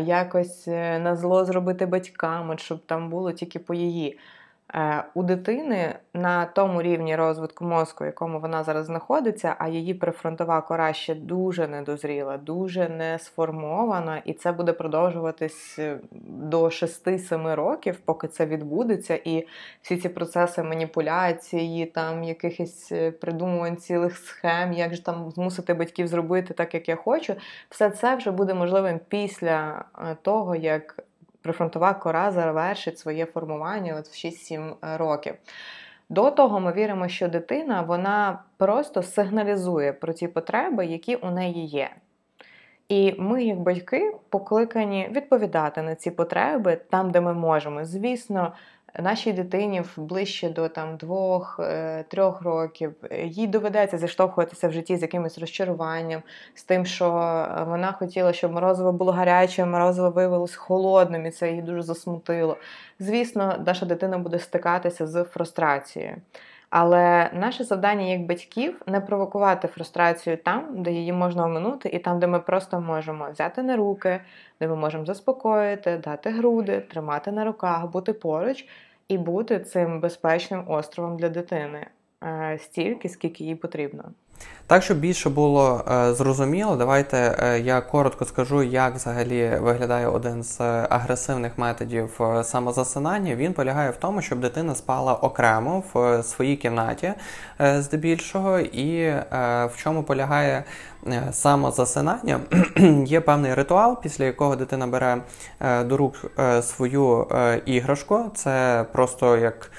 якось 0.04 0.68
е, 0.68 0.98
на 0.98 1.16
зло 1.16 1.44
зробити 1.44 1.86
батькам, 1.86 2.58
щоб 2.58 2.86
там 2.86 3.10
було 3.10 3.32
тільки 3.32 3.58
по 3.58 3.74
її. 3.74 4.18
Е, 4.74 5.04
у 5.14 5.22
дитини 5.22 5.94
на 6.14 6.46
тому 6.46 6.82
рівні 6.82 7.16
розвитку 7.16 7.64
мозку, 7.64 8.04
в 8.04 8.06
якому 8.06 8.40
вона 8.40 8.64
зараз 8.64 8.86
знаходиться, 8.86 9.56
а 9.58 9.68
її 9.68 9.94
прифронтова 9.94 10.60
кора 10.60 10.92
ще 10.92 11.14
дуже 11.14 11.68
недозріла, 11.68 12.38
дуже 12.38 12.88
не 12.88 13.18
сформована, 13.18 14.22
і 14.24 14.32
це 14.32 14.52
буде 14.52 14.72
продовжуватись 14.72 15.78
е, 15.78 15.98
до 16.26 16.64
6-7 16.64 17.54
років, 17.54 18.00
поки 18.04 18.28
це 18.28 18.46
відбудеться, 18.46 19.20
і 19.24 19.46
всі 19.82 19.96
ці 19.96 20.08
процеси 20.08 20.62
маніпуляції, 20.62 21.86
там 21.86 22.24
якихось 22.24 22.92
е, 22.92 23.10
придумувань 23.10 23.76
цілих 23.76 24.16
схем, 24.16 24.72
як 24.72 24.94
же 24.94 25.02
там 25.02 25.30
змусити 25.30 25.74
батьків 25.74 26.06
зробити 26.06 26.54
так, 26.54 26.74
як 26.74 26.88
я 26.88 26.96
хочу, 26.96 27.34
все 27.70 27.90
це 27.90 28.16
вже 28.16 28.30
буде 28.30 28.54
можливим 28.54 29.00
після 29.08 29.84
того, 30.22 30.56
як 30.56 31.04
прифронтова 31.44 31.94
кора 31.94 32.30
завершить 32.30 32.98
своє 32.98 33.26
формування 33.26 33.96
от 33.98 34.08
в 34.08 34.26
6-7 34.26 34.74
е, 34.84 34.96
років. 34.96 35.34
До 36.08 36.30
того 36.30 36.60
ми 36.60 36.72
віримо, 36.72 37.08
що 37.08 37.28
дитина 37.28 37.82
вона 37.82 38.38
просто 38.56 39.02
сигналізує 39.02 39.92
про 39.92 40.12
ті 40.12 40.28
потреби, 40.28 40.86
які 40.86 41.16
у 41.16 41.30
неї 41.30 41.66
є. 41.66 41.90
І 42.88 43.14
ми, 43.18 43.44
як 43.44 43.58
батьки, 43.58 44.16
покликані 44.28 45.08
відповідати 45.12 45.82
на 45.82 45.94
ці 45.94 46.10
потреби 46.10 46.80
там, 46.90 47.10
де 47.10 47.20
ми 47.20 47.34
можемо. 47.34 47.84
Звісно, 47.84 48.52
нашій 49.02 49.32
дитині 49.32 49.82
ближче 49.96 50.48
до 50.48 50.68
там 50.68 50.96
двох-трьох 50.96 52.40
е, 52.40 52.44
років 52.44 52.94
їй 53.24 53.46
доведеться 53.46 53.98
зіштовхуватися 53.98 54.68
в 54.68 54.72
житті 54.72 54.96
з 54.96 55.02
якимось 55.02 55.38
розчаруванням, 55.38 56.22
з 56.54 56.64
тим, 56.64 56.86
що 56.86 57.08
вона 57.68 57.92
хотіла, 57.92 58.32
щоб 58.32 58.52
морозиво 58.52 58.92
було 58.92 59.12
гаряче, 59.12 59.64
морозиво 59.64 60.10
виявилось 60.10 60.54
холодним, 60.54 61.26
і 61.26 61.30
це 61.30 61.50
її 61.50 61.62
дуже 61.62 61.82
засмутило. 61.82 62.56
Звісно, 62.98 63.62
наша 63.66 63.86
дитина 63.86 64.18
буде 64.18 64.38
стикатися 64.38 65.06
з 65.06 65.24
фрустрацією. 65.24 66.16
Але 66.76 67.30
наше 67.32 67.64
завдання 67.64 68.04
як 68.04 68.26
батьків 68.26 68.82
не 68.86 69.00
провокувати 69.00 69.68
фрустрацію 69.68 70.36
там, 70.36 70.82
де 70.82 70.92
її 70.92 71.12
можна 71.12 71.44
оминути, 71.44 71.88
і 71.88 71.98
там, 71.98 72.20
де 72.20 72.26
ми 72.26 72.40
просто 72.40 72.80
можемо 72.80 73.30
взяти 73.30 73.62
на 73.62 73.76
руки, 73.76 74.20
де 74.60 74.68
ми 74.68 74.76
можемо 74.76 75.04
заспокоїти, 75.04 75.96
дати 75.96 76.30
груди, 76.30 76.80
тримати 76.80 77.32
на 77.32 77.44
руках, 77.44 77.86
бути 77.86 78.12
поруч 78.12 78.66
і 79.08 79.18
бути 79.18 79.60
цим 79.60 80.00
безпечним 80.00 80.64
островом 80.70 81.16
для 81.16 81.28
дитини 81.28 81.86
е, 82.24 82.58
стільки, 82.58 83.08
скільки 83.08 83.44
їй 83.44 83.54
потрібно. 83.54 84.04
Так, 84.66 84.82
щоб 84.82 84.98
більше 84.98 85.30
було 85.30 85.84
е, 85.90 86.14
зрозуміло, 86.14 86.76
давайте 86.76 87.36
е, 87.42 87.60
я 87.60 87.80
коротко 87.80 88.24
скажу, 88.24 88.62
як 88.62 88.94
взагалі 88.94 89.58
виглядає 89.60 90.06
один 90.08 90.42
з 90.42 90.60
агресивних 90.90 91.58
методів 91.58 92.20
е, 92.20 92.44
самозасинання. 92.44 93.34
Він 93.34 93.52
полягає 93.52 93.90
в 93.90 93.96
тому, 93.96 94.22
щоб 94.22 94.40
дитина 94.40 94.74
спала 94.74 95.14
окремо 95.14 95.82
в 95.94 95.98
е, 95.98 96.22
своїй 96.22 96.56
кімнаті, 96.56 97.12
е, 97.60 97.82
здебільшого, 97.82 98.58
і 98.58 99.00
е, 99.00 99.24
в 99.74 99.76
чому 99.76 100.02
полягає 100.02 100.64
самозасинання. 101.32 102.40
Є 103.06 103.20
певний 103.20 103.54
ритуал, 103.54 104.02
після 104.02 104.24
якого 104.24 104.56
дитина 104.56 104.86
бере 104.86 105.22
до 105.84 105.96
рук 105.96 106.14
свою 106.62 107.26
іграшку. 107.66 108.30
Це 108.34 108.84
просто 108.92 109.36
як 109.36 109.70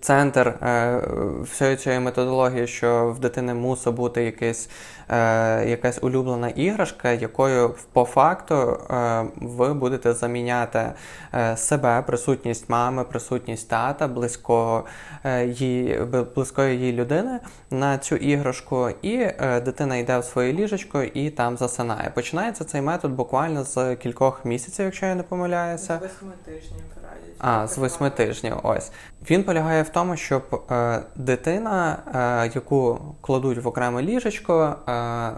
центр 0.00 0.48
е, 0.48 1.00
всієї 1.42 1.76
цієї 1.76 2.00
методології, 2.00 2.66
що 2.66 3.12
в 3.16 3.18
дитини 3.18 3.54
мусить 3.54 3.94
бути 3.94 4.24
якийсь, 4.24 4.70
е, 5.08 5.68
якась 5.68 5.98
улюблена 6.02 6.48
іграшка, 6.48 7.12
якою 7.12 7.74
по 7.92 8.04
факту 8.04 8.54
е, 8.54 9.24
ви 9.36 9.74
будете 9.74 10.14
заміняти 10.14 10.92
е, 11.34 11.56
себе, 11.56 12.02
присутність 12.06 12.68
мами, 12.68 13.04
присутність 13.04 13.68
тата, 13.68 14.08
близького 14.08 14.84
е, 15.24 15.46
її, 15.46 16.00
близької 16.34 16.78
її 16.78 16.92
людини 16.92 17.40
на 17.70 17.98
цю 17.98 18.16
іграшку, 18.16 18.88
і 19.02 19.14
е, 19.16 19.60
дитина 19.64 19.96
йде 19.96 20.18
в 20.18 20.24
своє 20.24 20.52
ліжечко 20.52 21.02
і 21.02 21.30
там 21.30 21.56
засинає. 21.56 22.10
Починається 22.14 22.64
цей 22.64 22.80
метод 22.80 23.12
буквально 23.12 23.64
з 23.64 23.96
кількох 23.96 24.44
місяців, 24.44 24.84
якщо 24.84 25.06
я 25.06 25.14
не 25.14 25.22
помиляюся. 25.22 25.98
Восьми 26.02 26.32
тижнів. 26.44 26.97
А, 27.38 27.66
з 27.66 27.78
восьми 27.78 28.10
тижнів. 28.10 28.54
Ось 28.62 28.90
він 29.30 29.44
полягає 29.44 29.82
в 29.82 29.88
тому, 29.88 30.16
щоб 30.16 30.64
е, 30.70 31.00
дитина, 31.16 31.98
е, 32.46 32.50
яку 32.54 33.00
кладуть 33.20 33.58
в 33.58 33.68
окреме 33.68 34.02
ліжечко, 34.02 34.74
е, 34.88 35.30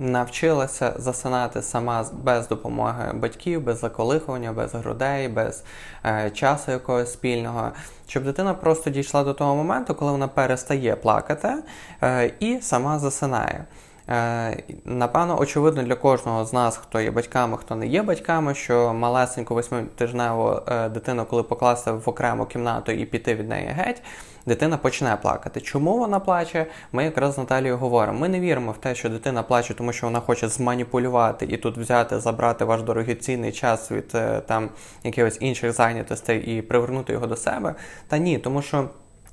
навчилася 0.00 0.94
засинати 0.98 1.62
сама 1.62 2.06
без 2.12 2.48
допомоги 2.48 3.12
батьків, 3.14 3.64
без 3.64 3.80
заколихування, 3.80 4.52
без 4.52 4.74
грудей, 4.74 5.28
без 5.28 5.64
е, 6.04 6.30
часу 6.30 6.70
якогось 6.70 7.12
спільного. 7.12 7.70
Щоб 8.06 8.24
дитина 8.24 8.54
просто 8.54 8.90
дійшла 8.90 9.24
до 9.24 9.34
того 9.34 9.56
моменту, 9.56 9.94
коли 9.94 10.12
вона 10.12 10.28
перестає 10.28 10.96
плакати 10.96 11.54
е, 12.02 12.32
і 12.40 12.60
сама 12.60 12.98
засинає. 12.98 13.64
Е, 14.08 14.62
напевно, 14.84 15.40
очевидно 15.40 15.82
для 15.82 15.94
кожного 15.94 16.44
з 16.44 16.52
нас, 16.52 16.76
хто 16.76 17.00
є 17.00 17.10
батьками, 17.10 17.56
хто 17.56 17.76
не 17.76 17.86
є 17.86 18.02
батьками, 18.02 18.54
що 18.54 18.94
малесеньку 18.94 19.54
восьмитижневу 19.54 20.60
е, 20.68 20.88
дитину, 20.88 21.24
коли 21.24 21.42
покласти 21.42 21.92
в 21.92 22.08
окрему 22.08 22.46
кімнату 22.46 22.92
і 22.92 23.04
піти 23.04 23.34
від 23.34 23.48
неї 23.48 23.68
геть, 23.68 24.02
дитина 24.46 24.76
почне 24.76 25.16
плакати. 25.22 25.60
Чому 25.60 25.98
вона 25.98 26.20
плаче? 26.20 26.66
Ми 26.92 27.04
якраз 27.04 27.34
з 27.34 27.38
Наталією 27.38 27.76
говоримо. 27.76 28.18
Ми 28.18 28.28
не 28.28 28.40
віримо 28.40 28.72
в 28.72 28.78
те, 28.78 28.94
що 28.94 29.08
дитина 29.08 29.42
плаче, 29.42 29.74
тому 29.74 29.92
що 29.92 30.06
вона 30.06 30.20
хоче 30.20 30.48
зманіпулювати 30.48 31.46
і 31.46 31.56
тут 31.56 31.78
взяти, 31.78 32.20
забрати 32.20 32.64
ваш 32.64 32.82
дорогоцінний 32.82 33.52
час 33.52 33.90
від 33.90 34.10
е, 34.14 34.40
там 34.46 34.68
якихось 35.04 35.38
інших 35.40 35.72
зайнятостей 35.72 36.58
і 36.58 36.62
привернути 36.62 37.12
його 37.12 37.26
до 37.26 37.36
себе. 37.36 37.74
Та 38.08 38.18
ні, 38.18 38.38
тому 38.38 38.62
що. 38.62 38.88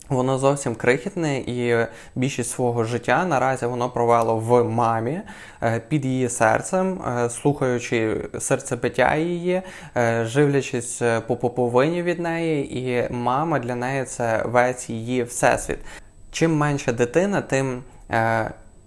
Воно 0.09 0.37
зовсім 0.37 0.75
крихітне, 0.75 1.37
і 1.37 1.87
більшість 2.15 2.51
свого 2.51 2.83
життя 2.83 3.25
наразі 3.25 3.65
воно 3.65 3.89
провело 3.89 4.37
в 4.37 4.63
мамі 4.63 5.21
е, 5.63 5.81
під 5.87 6.05
її 6.05 6.29
серцем, 6.29 7.01
е, 7.01 7.29
слухаючи 7.29 8.17
серцебиття 8.39 9.15
її, 9.15 9.61
е, 9.97 10.25
живлячись 10.25 11.01
по 11.27 11.35
поповині 11.35 12.03
від 12.03 12.19
неї, 12.19 12.79
і 12.79 13.13
мама 13.13 13.59
для 13.59 13.75
неї 13.75 14.05
це 14.05 14.43
весь 14.45 14.89
її 14.89 15.23
всесвіт. 15.23 15.79
Чим 16.31 16.57
менша 16.57 16.91
дитина, 16.91 17.41
тим 17.41 17.83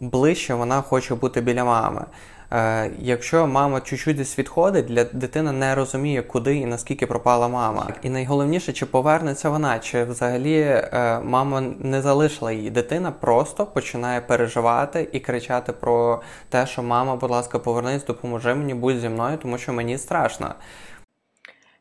ближче 0.01 0.55
вона 0.55 0.83
хоче 0.83 1.15
бути 1.15 1.41
біля 1.41 1.65
мами. 1.65 2.05
Е, 2.53 2.91
якщо 2.99 3.47
мама 3.47 3.81
чуть-чуть 3.81 4.17
десь 4.17 4.39
відходить, 4.39 4.85
для 4.87 5.05
дитина 5.05 5.53
не 5.53 5.75
розуміє, 5.75 6.23
куди 6.23 6.57
і 6.57 6.67
наскільки 6.67 7.07
пропала 7.07 7.49
мама. 7.49 7.89
І 8.03 8.11
найголовніше, 8.11 8.73
чи 8.73 8.87
повернеться 8.87 9.51
вона, 9.51 9.79
чи 9.79 10.05
взагалі 10.05 10.61
е, 10.61 11.21
мама 11.25 11.61
не 11.79 12.03
залишила 12.03 12.53
її. 12.53 12.71
Дитина 12.71 13.11
просто 13.11 13.67
починає 13.67 14.21
переживати 14.21 15.09
і 15.13 15.21
кричати 15.21 15.73
про 15.73 16.23
те, 16.49 16.67
що 16.67 16.83
мама, 16.83 17.17
будь 17.17 17.31
ласка, 17.31 17.59
повернись, 17.59 18.05
допоможи 18.05 18.55
мені, 18.55 18.75
будь 18.75 18.99
зі 18.99 19.09
мною, 19.09 19.39
тому 19.39 19.59
що 19.59 19.73
мені 19.73 19.99
страшно. 19.99 20.55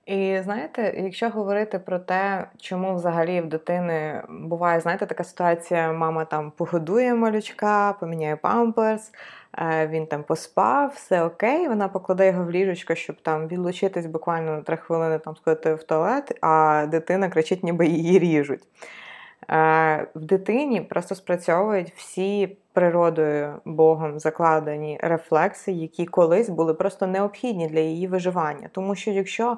І 0.05 0.39
знаєте, 0.43 0.93
якщо 1.03 1.29
говорити 1.29 1.79
про 1.79 1.99
те, 1.99 2.47
чому 2.57 2.95
взагалі 2.95 3.41
в 3.41 3.49
дитини 3.49 4.21
буває, 4.29 4.79
знаєте, 4.79 5.05
така 5.05 5.23
ситуація: 5.23 5.93
мама 5.93 6.25
там 6.25 6.51
погодує 6.51 7.13
малючка, 7.13 7.93
поміняє 7.99 8.35
памперс. 8.35 9.11
Е, 9.57 9.87
він 9.87 10.07
там 10.07 10.23
поспав, 10.23 10.91
все 10.95 11.23
окей. 11.23 11.67
Вона 11.67 11.87
покладе 11.87 12.27
його 12.27 12.43
в 12.43 12.51
ліжечко, 12.51 12.95
щоб 12.95 13.21
там 13.21 13.47
відлучитись 13.47 14.05
буквально 14.05 14.51
на 14.51 14.61
три 14.61 14.77
хвилини 14.77 15.19
там 15.19 15.35
сходити 15.35 15.73
в 15.73 15.83
туалет, 15.83 16.37
а 16.41 16.85
дитина 16.91 17.29
кричить, 17.29 17.63
ніби 17.63 17.87
її 17.87 18.19
ріжуть. 18.19 18.63
Е, 19.49 20.07
в 20.15 20.25
дитині 20.25 20.81
просто 20.81 21.15
спрацьовують 21.15 21.93
всі 21.95 22.57
природою 22.73 23.53
Богом 23.65 24.19
закладені 24.19 24.99
рефлекси, 25.03 25.71
які 25.71 26.05
колись 26.05 26.49
були 26.49 26.73
просто 26.73 27.07
необхідні 27.07 27.67
для 27.67 27.79
її 27.79 28.07
виживання. 28.07 28.69
Тому 28.71 28.95
що 28.95 29.11
якщо 29.11 29.57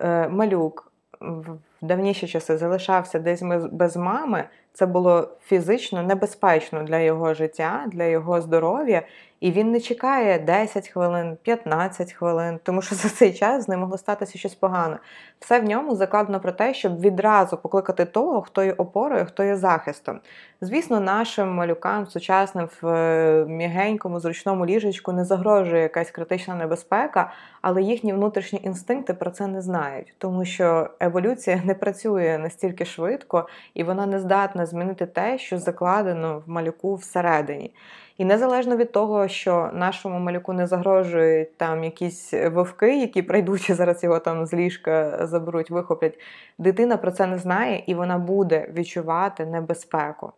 е, 0.00 0.28
малюк 0.28 0.92
в 1.20 1.58
давніші 1.82 2.26
часи 2.26 2.56
залишався 2.56 3.18
десь 3.18 3.42
без 3.72 3.96
мами, 3.96 4.44
це 4.76 4.86
було 4.86 5.28
фізично 5.46 6.02
небезпечно 6.02 6.82
для 6.82 6.98
його 6.98 7.34
життя, 7.34 7.84
для 7.86 8.04
його 8.04 8.40
здоров'я, 8.40 9.02
і 9.40 9.50
він 9.50 9.70
не 9.70 9.80
чекає 9.80 10.38
10 10.38 10.88
хвилин, 10.88 11.36
15 11.42 12.12
хвилин, 12.12 12.60
тому 12.62 12.82
що 12.82 12.94
за 12.94 13.08
цей 13.08 13.32
час 13.32 13.64
з 13.64 13.68
ним 13.68 13.80
могло 13.80 13.98
статися 13.98 14.38
щось 14.38 14.54
погане. 14.54 14.98
Все 15.40 15.60
в 15.60 15.64
ньому 15.64 15.96
закладено 15.96 16.40
про 16.40 16.52
те, 16.52 16.74
щоб 16.74 17.00
відразу 17.00 17.56
покликати 17.56 18.04
того, 18.04 18.42
хто 18.42 18.64
є 18.64 18.72
опорою, 18.72 19.26
хто 19.26 19.44
є 19.44 19.56
захистом. 19.56 20.20
Звісно, 20.60 21.00
нашим 21.00 21.54
малюкам 21.54 22.06
сучасним 22.06 22.68
в 22.82 22.86
е, 22.86 23.44
м'ягенькому, 23.48 24.20
зручному 24.20 24.66
ліжечку 24.66 25.12
не 25.12 25.24
загрожує 25.24 25.82
якась 25.82 26.10
критична 26.10 26.54
небезпека, 26.54 27.32
але 27.62 27.82
їхні 27.82 28.12
внутрішні 28.12 28.60
інстинкти 28.64 29.14
про 29.14 29.30
це 29.30 29.46
не 29.46 29.62
знають, 29.62 30.14
тому 30.18 30.44
що 30.44 30.90
еволюція 31.00 31.62
не 31.64 31.74
працює 31.74 32.38
настільки 32.42 32.84
швидко 32.84 33.48
і 33.74 33.84
вона 33.84 34.06
не 34.06 34.20
здатна 34.20 34.66
змінити 34.66 35.06
те, 35.06 35.38
що 35.38 35.58
закладено 35.58 36.42
в 36.46 36.50
малюку 36.50 36.94
всередині. 36.94 37.72
І 38.18 38.24
незалежно 38.24 38.76
від 38.76 38.92
того, 38.92 39.28
що 39.28 39.70
нашому 39.72 40.18
малюку 40.18 40.52
не 40.52 40.66
загрожують 40.66 41.56
там 41.56 41.84
якісь 41.84 42.34
вовки, 42.52 43.00
які 43.00 43.22
прийдуть 43.22 43.70
і 43.70 43.74
зараз 43.74 44.04
його 44.04 44.18
там 44.18 44.46
з 44.46 44.54
ліжка 44.54 45.26
заберуть, 45.26 45.70
вихоплять, 45.70 46.18
дитина 46.58 46.96
про 46.96 47.10
це 47.10 47.26
не 47.26 47.38
знає 47.38 47.82
і 47.86 47.94
вона 47.94 48.18
буде 48.18 48.68
відчувати 48.74 49.46
небезпеку. 49.46 50.32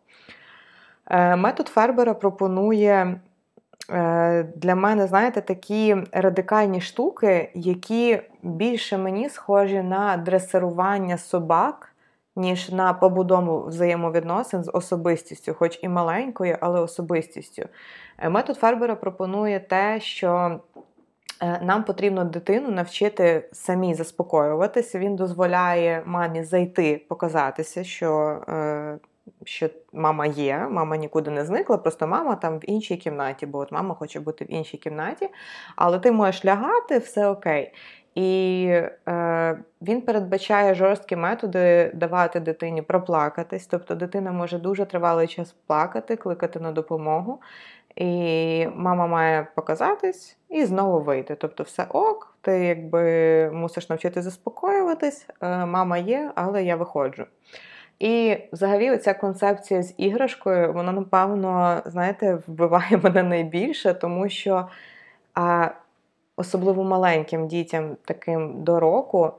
Е, 1.07 1.35
метод 1.35 1.67
Фербера 1.67 2.13
пропонує 2.13 3.19
е, 3.89 4.43
для 4.55 4.75
мене, 4.75 5.07
знаєте, 5.07 5.41
такі 5.41 5.95
радикальні 6.11 6.81
штуки, 6.81 7.51
які 7.53 8.19
більше 8.43 8.97
мені 8.97 9.29
схожі 9.29 9.81
на 9.81 10.17
дресирування 10.17 11.17
собак 11.17 11.89
ніж 12.35 12.69
на 12.69 12.93
побудову 12.93 13.65
взаємовідносин 13.67 14.63
з 14.63 14.71
особистістю, 14.73 15.53
хоч 15.53 15.79
і 15.81 15.89
маленькою, 15.89 16.57
але 16.61 16.79
особистістю. 16.79 17.63
Е, 18.17 18.29
метод 18.29 18.57
Фербера 18.57 18.95
пропонує 18.95 19.59
те, 19.59 19.99
що 19.99 20.59
е, 21.41 21.59
нам 21.63 21.83
потрібно 21.83 22.25
дитину 22.25 22.71
навчити 22.71 23.49
самі 23.51 23.93
заспокоюватися. 23.93 24.99
Він 24.99 25.15
дозволяє 25.15 26.03
мамі 26.05 26.43
зайти, 26.43 27.05
показатися, 27.09 27.83
що 27.83 28.41
е, 28.49 28.99
що 29.43 29.69
мама 29.93 30.25
є, 30.25 30.67
мама 30.71 30.97
нікуди 30.97 31.31
не 31.31 31.45
зникла, 31.45 31.77
просто 31.77 32.07
мама 32.07 32.35
там 32.35 32.59
в 32.59 32.69
іншій 32.69 32.97
кімнаті, 32.97 33.45
бо 33.45 33.57
от 33.57 33.71
мама 33.71 33.95
хоче 33.95 34.19
бути 34.19 34.45
в 34.45 34.51
іншій 34.51 34.77
кімнаті, 34.77 35.29
але 35.75 35.99
ти 35.99 36.11
можеш 36.11 36.45
лягати, 36.45 36.97
все 36.97 37.27
окей. 37.27 37.73
І 38.15 38.65
е, 39.07 39.59
він 39.81 40.01
передбачає 40.01 40.73
жорсткі 40.75 41.15
методи 41.15 41.91
давати 41.93 42.39
дитині 42.39 42.81
проплакатись. 42.81 43.67
Тобто 43.67 43.95
дитина 43.95 44.31
може 44.31 44.59
дуже 44.59 44.85
тривалий 44.85 45.27
час 45.27 45.55
плакати, 45.67 46.15
кликати 46.15 46.59
на 46.59 46.71
допомогу. 46.71 47.41
І 47.95 48.67
мама 48.75 49.07
має 49.07 49.47
показатись 49.55 50.37
і 50.49 50.65
знову 50.65 51.01
вийти. 51.01 51.35
Тобто, 51.35 51.63
все 51.63 51.85
ок, 51.89 52.33
ти 52.41 52.65
якби 52.65 53.03
мусиш 53.53 53.89
навчити 53.89 54.21
заспокоюватись, 54.21 55.27
е, 55.41 55.65
мама 55.65 55.97
є, 55.97 56.31
але 56.35 56.63
я 56.63 56.75
виходжу. 56.75 57.25
І 57.99 58.37
взагалі, 58.51 58.91
оця 58.91 59.13
концепція 59.13 59.81
з 59.81 59.93
іграшкою, 59.97 60.73
вона, 60.73 60.91
напевно, 60.91 61.81
знаєте, 61.85 62.39
вбиває 62.47 62.97
мене 63.03 63.23
найбільше, 63.23 63.93
тому 63.93 64.29
що 64.29 64.67
а, 65.33 65.69
особливо 66.39 66.83
маленьким 66.83 67.47
дітям, 67.47 67.97
таким 68.05 68.63
до 68.63 68.79
року, 68.79 69.31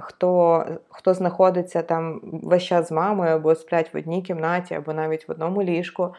хто 0.00 0.64
хто 0.88 1.14
знаходиться 1.14 1.82
там 1.82 2.20
весь 2.22 2.62
час 2.62 2.88
з 2.88 2.92
мамою, 2.92 3.30
або 3.30 3.54
сплять 3.54 3.94
в 3.94 3.96
одній 3.96 4.22
кімнаті, 4.22 4.74
або 4.74 4.92
навіть 4.92 5.28
в 5.28 5.30
одному 5.30 5.62
ліжку, 5.62 6.14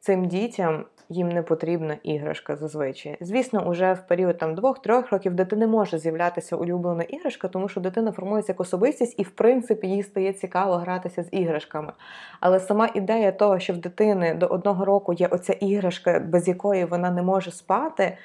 цим 0.00 0.24
дітям 0.24 0.84
їм 1.08 1.28
не 1.28 1.42
потрібна 1.42 1.96
іграшка 2.02 2.56
зазвичай. 2.56 3.16
Звісно, 3.20 3.68
уже 3.68 3.92
в 3.92 4.06
період 4.06 4.38
там 4.38 4.54
двох-трьох 4.54 5.12
років 5.12 5.34
дитини 5.34 5.66
може 5.66 5.98
з'являтися 5.98 6.56
улюблена 6.56 7.02
іграшка, 7.02 7.48
тому 7.48 7.68
що 7.68 7.80
дитина 7.80 8.12
формується 8.12 8.52
як 8.52 8.60
особистість, 8.60 9.14
і 9.18 9.22
в 9.22 9.30
принципі 9.30 9.86
їй 9.86 10.02
стає 10.02 10.32
цікаво 10.32 10.76
гратися 10.76 11.22
з 11.22 11.28
іграшками. 11.30 11.92
Але 12.40 12.60
сама 12.60 12.88
ідея 12.94 13.32
того, 13.32 13.58
що 13.58 13.72
в 13.72 13.76
дитини 13.76 14.34
до 14.34 14.46
одного 14.46 14.84
року 14.84 15.12
є 15.12 15.26
оця 15.26 15.52
іграшка, 15.52 16.18
без 16.18 16.48
якої 16.48 16.84
вона 16.84 17.10
не 17.10 17.22
може 17.22 17.50
спати, 17.50 18.04
е, 18.04 18.18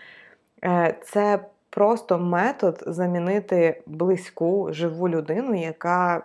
це 1.03 1.39
просто 1.69 2.17
метод 2.17 2.83
замінити 2.87 3.81
близьку 3.85 4.67
живу 4.71 5.09
людину, 5.09 5.61
яка 5.61 6.23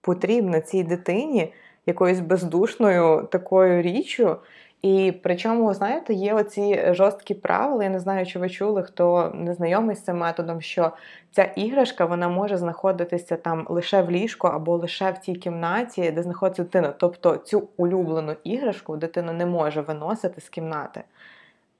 потрібна 0.00 0.60
цій 0.60 0.82
дитині 0.82 1.52
якоюсь 1.86 2.20
бездушною 2.20 3.28
такою 3.30 3.82
річчю. 3.82 4.36
І 4.82 5.12
причому, 5.22 5.74
знаєте, 5.74 6.14
є 6.14 6.34
оці 6.34 6.82
жорсткі 6.90 7.34
правила. 7.34 7.84
Я 7.84 7.90
не 7.90 8.00
знаю, 8.00 8.26
чи 8.26 8.38
ви 8.38 8.50
чули, 8.50 8.82
хто 8.82 9.32
не 9.34 9.54
знайомий 9.54 9.96
з 9.96 10.00
цим 10.00 10.18
методом, 10.18 10.60
що 10.60 10.92
ця 11.30 11.44
іграшка 11.44 12.04
вона 12.04 12.28
може 12.28 12.56
знаходитися 12.56 13.36
там 13.36 13.66
лише 13.68 14.02
в 14.02 14.10
ліжку 14.10 14.48
або 14.48 14.76
лише 14.76 15.10
в 15.10 15.18
тій 15.18 15.34
кімнаті, 15.34 16.10
де 16.10 16.22
знаходиться 16.22 16.62
дитина. 16.62 16.94
Тобто 16.98 17.36
цю 17.36 17.68
улюблену 17.76 18.36
іграшку 18.44 18.96
дитина 18.96 19.32
не 19.32 19.46
може 19.46 19.80
виносити 19.80 20.40
з 20.40 20.48
кімнати. 20.48 21.02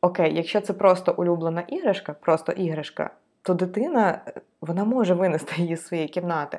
Окей, 0.00 0.36
якщо 0.36 0.60
це 0.60 0.72
просто 0.72 1.14
улюблена 1.16 1.60
іграшка, 1.60 2.12
просто 2.12 2.52
іграшка, 2.52 3.10
то 3.42 3.54
дитина 3.54 4.20
вона 4.60 4.84
може 4.84 5.14
винести 5.14 5.52
її 5.62 5.76
з 5.76 5.86
своєї 5.86 6.08
кімнати. 6.08 6.58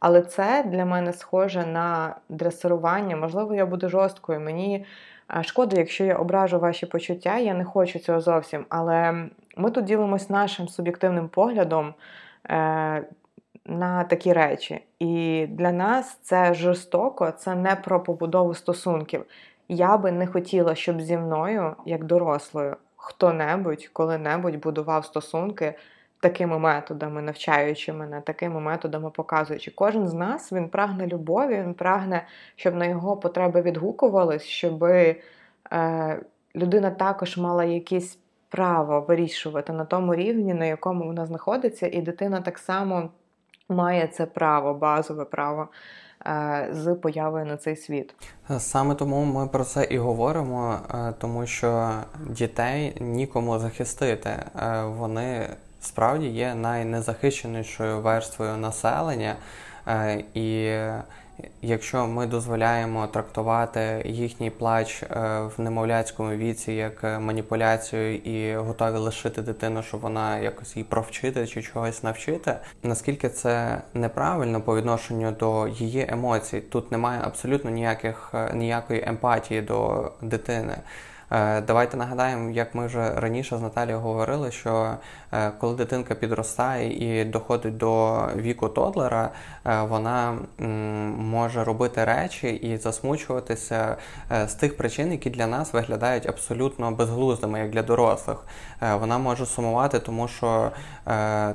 Але 0.00 0.22
це 0.22 0.64
для 0.66 0.84
мене 0.84 1.12
схоже 1.12 1.66
на 1.66 2.16
дресирування. 2.28 3.16
Можливо, 3.16 3.54
я 3.54 3.66
буду 3.66 3.88
жорсткою. 3.88 4.40
Мені 4.40 4.86
Шкода, 5.42 5.76
якщо 5.76 6.04
я 6.04 6.16
ображу 6.16 6.58
ваші 6.58 6.86
почуття, 6.86 7.38
я 7.38 7.54
не 7.54 7.64
хочу 7.64 7.98
цього 7.98 8.20
зовсім. 8.20 8.66
Але 8.68 9.28
ми 9.56 9.70
тут 9.70 9.84
ділимось 9.84 10.30
нашим 10.30 10.68
суб'єктивним 10.68 11.28
поглядом 11.28 11.94
е, 12.50 13.04
на 13.66 14.04
такі 14.04 14.32
речі. 14.32 14.80
І 14.98 15.46
для 15.50 15.72
нас 15.72 16.18
це 16.22 16.54
жорстоко, 16.54 17.30
це 17.30 17.54
не 17.54 17.76
про 17.76 18.02
побудову 18.02 18.54
стосунків. 18.54 19.24
Я 19.68 19.96
би 19.96 20.12
не 20.12 20.26
хотіла, 20.26 20.74
щоб 20.74 21.00
зі 21.00 21.16
мною, 21.16 21.76
як 21.86 22.04
дорослою, 22.04 22.76
хто-небудь 22.96 23.90
коли-небудь 23.92 24.56
будував 24.56 25.04
стосунки 25.04 25.74
такими 26.20 26.58
методами, 26.58 27.22
навчаючи 27.22 27.92
мене, 27.92 28.20
такими 28.20 28.60
методами 28.60 29.10
показуючи. 29.10 29.70
Кожен 29.70 30.08
з 30.08 30.14
нас 30.14 30.52
він 30.52 30.68
прагне 30.68 31.06
любові, 31.06 31.54
він 31.54 31.74
прагне, 31.74 32.26
щоб 32.56 32.74
на 32.74 32.86
його 32.86 33.16
потреби 33.16 33.62
відгукувались, 33.62 34.42
щоб 34.42 34.84
е, 34.84 35.16
людина 36.56 36.90
також 36.90 37.36
мала 37.36 37.64
якесь 37.64 38.18
право 38.48 39.00
вирішувати 39.00 39.72
на 39.72 39.84
тому 39.84 40.14
рівні, 40.14 40.54
на 40.54 40.64
якому 40.64 41.04
вона 41.04 41.26
знаходиться, 41.26 41.86
і 41.86 42.02
дитина 42.02 42.40
так 42.40 42.58
само 42.58 43.10
має 43.68 44.06
це 44.06 44.26
право, 44.26 44.74
базове 44.74 45.24
право. 45.24 45.68
Е, 46.26 46.68
з 46.72 46.94
появою 46.94 47.46
на 47.46 47.56
цей 47.56 47.76
світ 47.76 48.14
саме 48.58 48.94
тому 48.94 49.24
ми 49.24 49.46
про 49.46 49.64
це 49.64 49.84
і 49.90 49.98
говоримо, 49.98 50.78
е, 50.94 51.14
тому 51.18 51.46
що 51.46 51.90
дітей 52.30 52.96
нікому 53.00 53.58
захистити. 53.58 54.30
Е, 54.30 54.84
вони 54.84 55.48
справді 55.80 56.26
є 56.26 56.54
найнезахищенішою 56.54 58.00
верствою 58.00 58.56
населення, 58.56 59.36
е, 59.88 60.24
і 60.34 60.78
якщо 61.62 62.06
ми 62.06 62.26
дозволяємо 62.26 63.06
трактувати 63.06 64.02
їхній 64.06 64.50
плач 64.50 65.02
е, 65.02 65.06
в 65.56 65.60
немовляцькому 65.60 66.30
віці 66.30 66.72
як 66.72 67.20
маніпуляцію 67.20 68.16
і 68.16 68.56
готові 68.56 68.96
лишити 68.96 69.42
дитину, 69.42 69.82
щоб 69.82 70.00
вона 70.00 70.38
якось 70.38 70.76
її 70.76 70.84
провчити 70.84 71.46
чи 71.46 71.62
чогось 71.62 72.02
навчити, 72.02 72.56
наскільки 72.82 73.28
це 73.28 73.82
неправильно 73.94 74.60
по 74.60 74.76
відношенню 74.76 75.30
до 75.30 75.68
її 75.68 76.06
емоцій, 76.08 76.60
тут 76.60 76.92
немає 76.92 77.20
абсолютно 77.24 77.70
ніяких 77.70 78.34
ніякої 78.54 79.04
емпатії 79.06 79.62
до 79.62 80.12
дитини. 80.22 80.76
Е, 81.34 81.60
давайте 81.60 81.96
нагадаємо, 81.96 82.50
як 82.50 82.74
ми 82.74 82.86
вже 82.86 83.14
раніше 83.14 83.58
з 83.58 83.60
Наталією 83.60 84.00
говорили, 84.00 84.50
що 84.50 84.70
е, 84.72 84.96
коли 85.58 85.74
дитинка 85.74 86.14
підростає 86.14 87.20
і 87.20 87.24
доходить 87.24 87.76
до 87.76 88.26
віку 88.36 88.68
тодлера, 88.68 89.30
е, 89.66 89.82
вона 89.82 90.38
може 91.18 91.64
робити 91.64 92.04
речі 92.04 92.48
і 92.48 92.76
засмучуватися 92.76 93.96
з 94.46 94.54
тих 94.54 94.76
причин, 94.76 95.12
які 95.12 95.30
для 95.30 95.46
нас 95.46 95.72
виглядають 95.72 96.26
абсолютно 96.26 96.90
безглуздими, 96.90 97.58
як 97.58 97.70
для 97.70 97.82
дорослих. 97.82 98.44
Вона 99.00 99.18
може 99.18 99.46
сумувати, 99.46 99.98
тому 99.98 100.28
що 100.28 100.70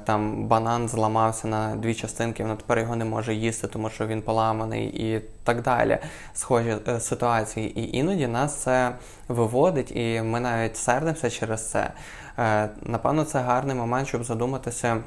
там 0.03 0.47
банан 0.47 0.87
зламався 0.87 1.47
на 1.47 1.75
дві 1.75 1.93
частинки, 1.93 2.43
вона 2.43 2.55
тепер 2.55 2.79
його 2.79 2.95
не 2.95 3.05
може 3.05 3.33
їсти, 3.33 3.67
тому 3.67 3.89
що 3.89 4.07
він 4.07 4.21
поламаний 4.21 4.85
і 4.85 5.21
так 5.43 5.61
далі. 5.61 5.97
Схожі 6.33 6.75
ситуації. 6.99 7.79
І 7.79 7.97
іноді 7.97 8.27
нас 8.27 8.55
це 8.55 8.91
виводить, 9.27 9.91
і 9.91 10.21
ми 10.21 10.39
навіть 10.39 10.77
сердимося 10.77 11.29
через 11.29 11.71
це. 11.71 11.91
Е, 12.39 12.69
напевно, 12.83 13.23
це 13.23 13.39
гарний 13.39 13.75
момент, 13.75 14.07
щоб 14.07 14.23
задуматися, 14.23 14.97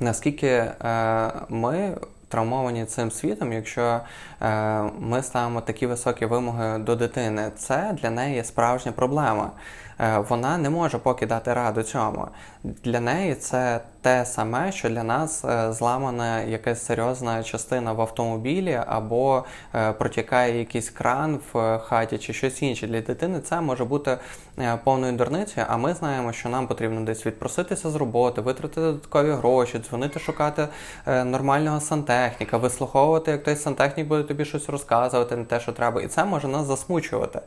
наскільки 0.00 0.46
е, 0.46 0.72
ми. 1.48 1.96
Травмовані 2.28 2.84
цим 2.84 3.10
світом, 3.10 3.52
якщо 3.52 4.00
е, 4.42 4.82
ми 4.98 5.22
ставимо 5.22 5.60
такі 5.60 5.86
високі 5.86 6.26
вимоги 6.26 6.78
до 6.78 6.96
дитини, 6.96 7.50
це 7.56 7.96
для 8.02 8.10
неї 8.10 8.44
справжня 8.44 8.92
проблема. 8.92 9.50
Е, 10.02 10.18
вона 10.28 10.58
не 10.58 10.70
може 10.70 10.98
поки 10.98 11.26
дати 11.26 11.54
раду 11.54 11.82
цьому. 11.82 12.28
Для 12.64 13.00
неї 13.00 13.34
це 13.34 13.80
те 14.00 14.26
саме, 14.26 14.72
що 14.72 14.88
для 14.88 15.02
нас 15.02 15.44
е, 15.44 15.72
зламана 15.72 16.40
якась 16.40 16.84
серйозна 16.84 17.42
частина 17.42 17.92
в 17.92 18.00
автомобілі, 18.00 18.80
або 18.86 19.44
е, 19.74 19.92
протікає 19.92 20.58
якийсь 20.58 20.90
кран 20.90 21.38
в 21.52 21.78
хаті 21.78 22.18
чи 22.18 22.32
щось 22.32 22.62
інше. 22.62 22.86
Для 22.86 23.00
дитини 23.00 23.40
це 23.40 23.60
може 23.60 23.84
бути 23.84 24.18
повною 24.84 25.12
дурницею, 25.12 25.66
а 25.68 25.76
ми 25.76 25.94
знаємо, 25.94 26.32
що 26.32 26.48
нам 26.48 26.66
потрібно 26.66 27.00
десь 27.00 27.26
відпроситися 27.26 27.90
з 27.90 27.94
роботи, 27.94 28.40
витратити 28.40 28.80
додаткові 28.80 29.30
гроші, 29.30 29.78
дзвонити, 29.78 30.20
шукати 30.20 30.68
нормального 31.06 31.80
сантехніка, 31.80 32.56
вислуховувати, 32.56 33.30
як 33.30 33.42
той 33.42 33.56
сантехнік 33.56 34.06
буде 34.06 34.22
тобі 34.22 34.44
щось 34.44 34.68
розказувати, 34.68 35.36
не 35.36 35.44
те, 35.44 35.60
що 35.60 35.72
треба, 35.72 36.02
і 36.02 36.06
це 36.06 36.24
може 36.24 36.48
нас 36.48 36.66
засмучувати. 36.66 37.40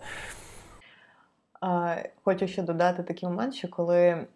Хочу 2.23 2.47
ще 2.47 2.61
додати 2.61 3.03
такий 3.03 3.29
момент, 3.29 3.55
що 3.55 3.67
коли, 3.67 4.27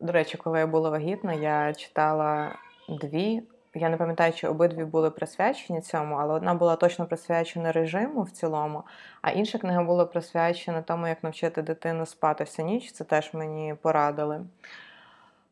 до 0.00 0.12
речі, 0.12 0.38
коли 0.38 0.58
я 0.58 0.66
була 0.66 0.90
вагітна, 0.90 1.32
я 1.32 1.74
читала 1.74 2.52
дві. 2.88 3.42
Я 3.74 3.88
не 3.88 3.96
пам'ятаю, 3.96 4.32
чи 4.32 4.48
обидві 4.48 4.84
були 4.84 5.10
присвячені 5.10 5.80
цьому, 5.80 6.14
але 6.14 6.34
одна 6.34 6.54
була 6.54 6.76
точно 6.76 7.06
присвячена 7.06 7.72
режиму 7.72 8.22
в 8.22 8.30
цілому, 8.30 8.82
а 9.22 9.30
інша 9.30 9.58
книга 9.58 9.82
була 9.82 10.04
присвячена 10.04 10.82
тому, 10.82 11.06
як 11.06 11.24
навчити 11.24 11.62
дитину 11.62 12.06
спати 12.06 12.44
всю 12.44 12.68
ніч. 12.68 12.92
Це 12.92 13.04
теж 13.04 13.34
мені 13.34 13.74
порадили. 13.82 14.40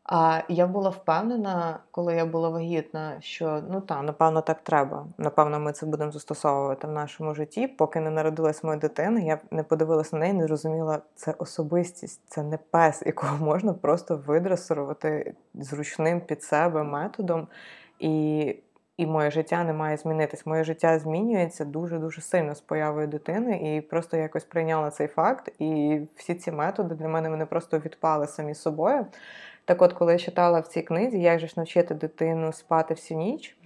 А 0.05 0.41
я 0.49 0.67
була 0.67 0.91
впевнена, 0.91 1.79
коли 1.91 2.15
я 2.15 2.27
була 2.27 2.49
вагітна, 2.49 3.17
що 3.21 3.63
ну 3.71 3.81
та, 3.81 4.03
напевно, 4.03 4.41
так 4.41 4.61
треба. 4.61 5.07
Напевно, 5.19 5.61
ми 5.61 5.73
це 5.73 5.87
будемо 5.87 6.11
застосовувати 6.11 6.87
в 6.87 6.91
нашому 6.91 7.35
житті. 7.35 7.67
Поки 7.67 8.01
не 8.01 8.11
народилась 8.11 8.65
моя 8.65 8.79
дитина, 8.79 9.21
я 9.21 9.39
не 9.51 9.63
подивилася 9.63 10.17
на 10.17 10.21
неї, 10.21 10.33
не 10.33 10.47
зрозуміла, 10.47 11.01
це 11.15 11.35
особистість, 11.39 12.21
це 12.27 12.43
не 12.43 12.59
пес, 12.71 13.03
якого 13.07 13.45
можна 13.45 13.73
просто 13.73 14.17
видресувати 14.27 15.35
зручним 15.55 16.21
під 16.21 16.43
себе 16.43 16.83
методом. 16.83 17.49
І 17.99 18.57
і 18.97 19.07
моє 19.07 19.31
життя 19.31 19.65
не 19.65 19.73
має 19.73 19.97
змінитись. 19.97 20.47
Моє 20.47 20.65
життя 20.65 20.99
змінюється 20.99 21.65
дуже-дуже 21.65 22.21
сильно 22.21 22.55
з 22.55 22.61
появою 22.61 23.07
дитини, 23.07 23.77
і 23.77 23.81
просто 23.81 24.17
якось 24.17 24.45
прийняла 24.45 24.91
цей 24.91 25.07
факт. 25.07 25.53
І 25.59 26.01
всі 26.17 26.35
ці 26.35 26.53
методи 26.53 26.95
для 26.95 27.09
мене 27.09 27.29
вони 27.31 27.47
просто 27.47 27.79
відпали 27.79 28.27
самі 28.27 28.55
собою. 28.55 29.07
Так 29.65 29.83
от, 29.83 29.93
коли 29.93 30.13
я 30.13 30.19
читала 30.19 30.61
в 30.61 30.67
цій 30.67 30.83
книзі, 30.83 31.21
як 31.21 31.41
же 31.41 31.47
ж 31.47 31.55
навчити 31.57 31.95
дитину 31.95 32.53
спати 32.53 32.95
всю 32.95 33.19
ніч, 33.19 33.57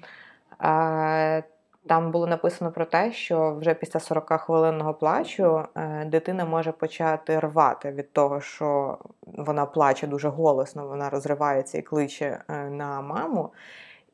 там 1.89 2.11
було 2.11 2.27
написано 2.27 2.73
про 2.73 2.85
те, 2.85 3.13
що 3.13 3.55
вже 3.55 3.75
після 3.75 4.01
40 4.01 4.33
хвилинного 4.41 4.95
плачу 4.95 5.65
е, 5.77 6.05
дитина 6.05 6.45
може 6.45 6.73
почати 6.73 7.41
рвати 7.41 7.91
від 7.91 8.13
того, 8.13 8.41
що 8.41 8.99
вона 9.27 9.67
плаче 9.67 10.07
дуже 10.07 10.29
голосно, 10.29 10.87
вона 10.87 11.11
розривається 11.11 11.79
і 11.79 11.83
кличе 11.83 12.41
е, 12.49 12.55
на 12.71 13.01
маму. 13.01 13.53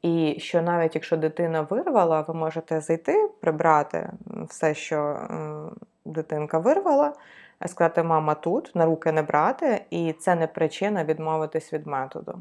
І 0.02 0.36
що 0.38 0.62
навіть 0.62 0.94
якщо 0.94 1.16
дитина 1.16 1.60
вирвала, 1.70 2.20
ви 2.20 2.34
можете 2.34 2.80
зайти, 2.80 3.28
прибрати 3.40 4.10
все, 4.48 4.74
що 4.74 4.96
е, 4.96 5.26
дитинка 6.04 6.58
вирвала, 6.58 7.12
сказати, 7.68 8.02
мама 8.02 8.34
тут, 8.34 8.70
на 8.74 8.84
руки 8.86 9.12
не 9.12 9.22
брати, 9.22 9.84
і 9.90 10.12
це 10.12 10.34
не 10.34 10.46
причина 10.46 11.04
відмовитись 11.04 11.72
від 11.72 11.86
методу. 11.86 12.38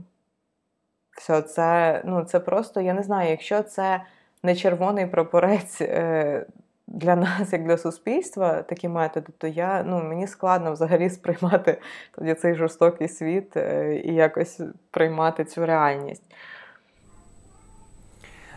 Все, 1.17 1.41
це, 1.41 2.01
ну, 2.05 2.23
це 2.23 2.39
просто, 2.39 2.81
я 2.81 2.93
не 2.93 3.03
знаю, 3.03 3.29
якщо 3.29 3.63
це 3.63 4.01
не 4.43 4.55
червоний 4.55 5.07
прапорець 5.07 5.81
е, 5.81 6.45
для 6.87 7.15
нас, 7.15 7.53
як 7.53 7.65
для 7.65 7.77
суспільства, 7.77 8.61
такі 8.61 8.87
методи, 8.87 9.33
то 9.37 9.47
я 9.47 9.83
ну 9.83 10.03
мені 10.03 10.27
складно 10.27 10.71
взагалі 10.73 11.09
сприймати 11.09 11.81
тоді 12.11 12.33
цей 12.33 12.55
жорстокий 12.55 13.07
світ 13.07 13.57
е, 13.57 13.95
і 13.95 14.13
якось 14.13 14.61
приймати 14.91 15.45
цю 15.45 15.65
реальність. 15.65 16.23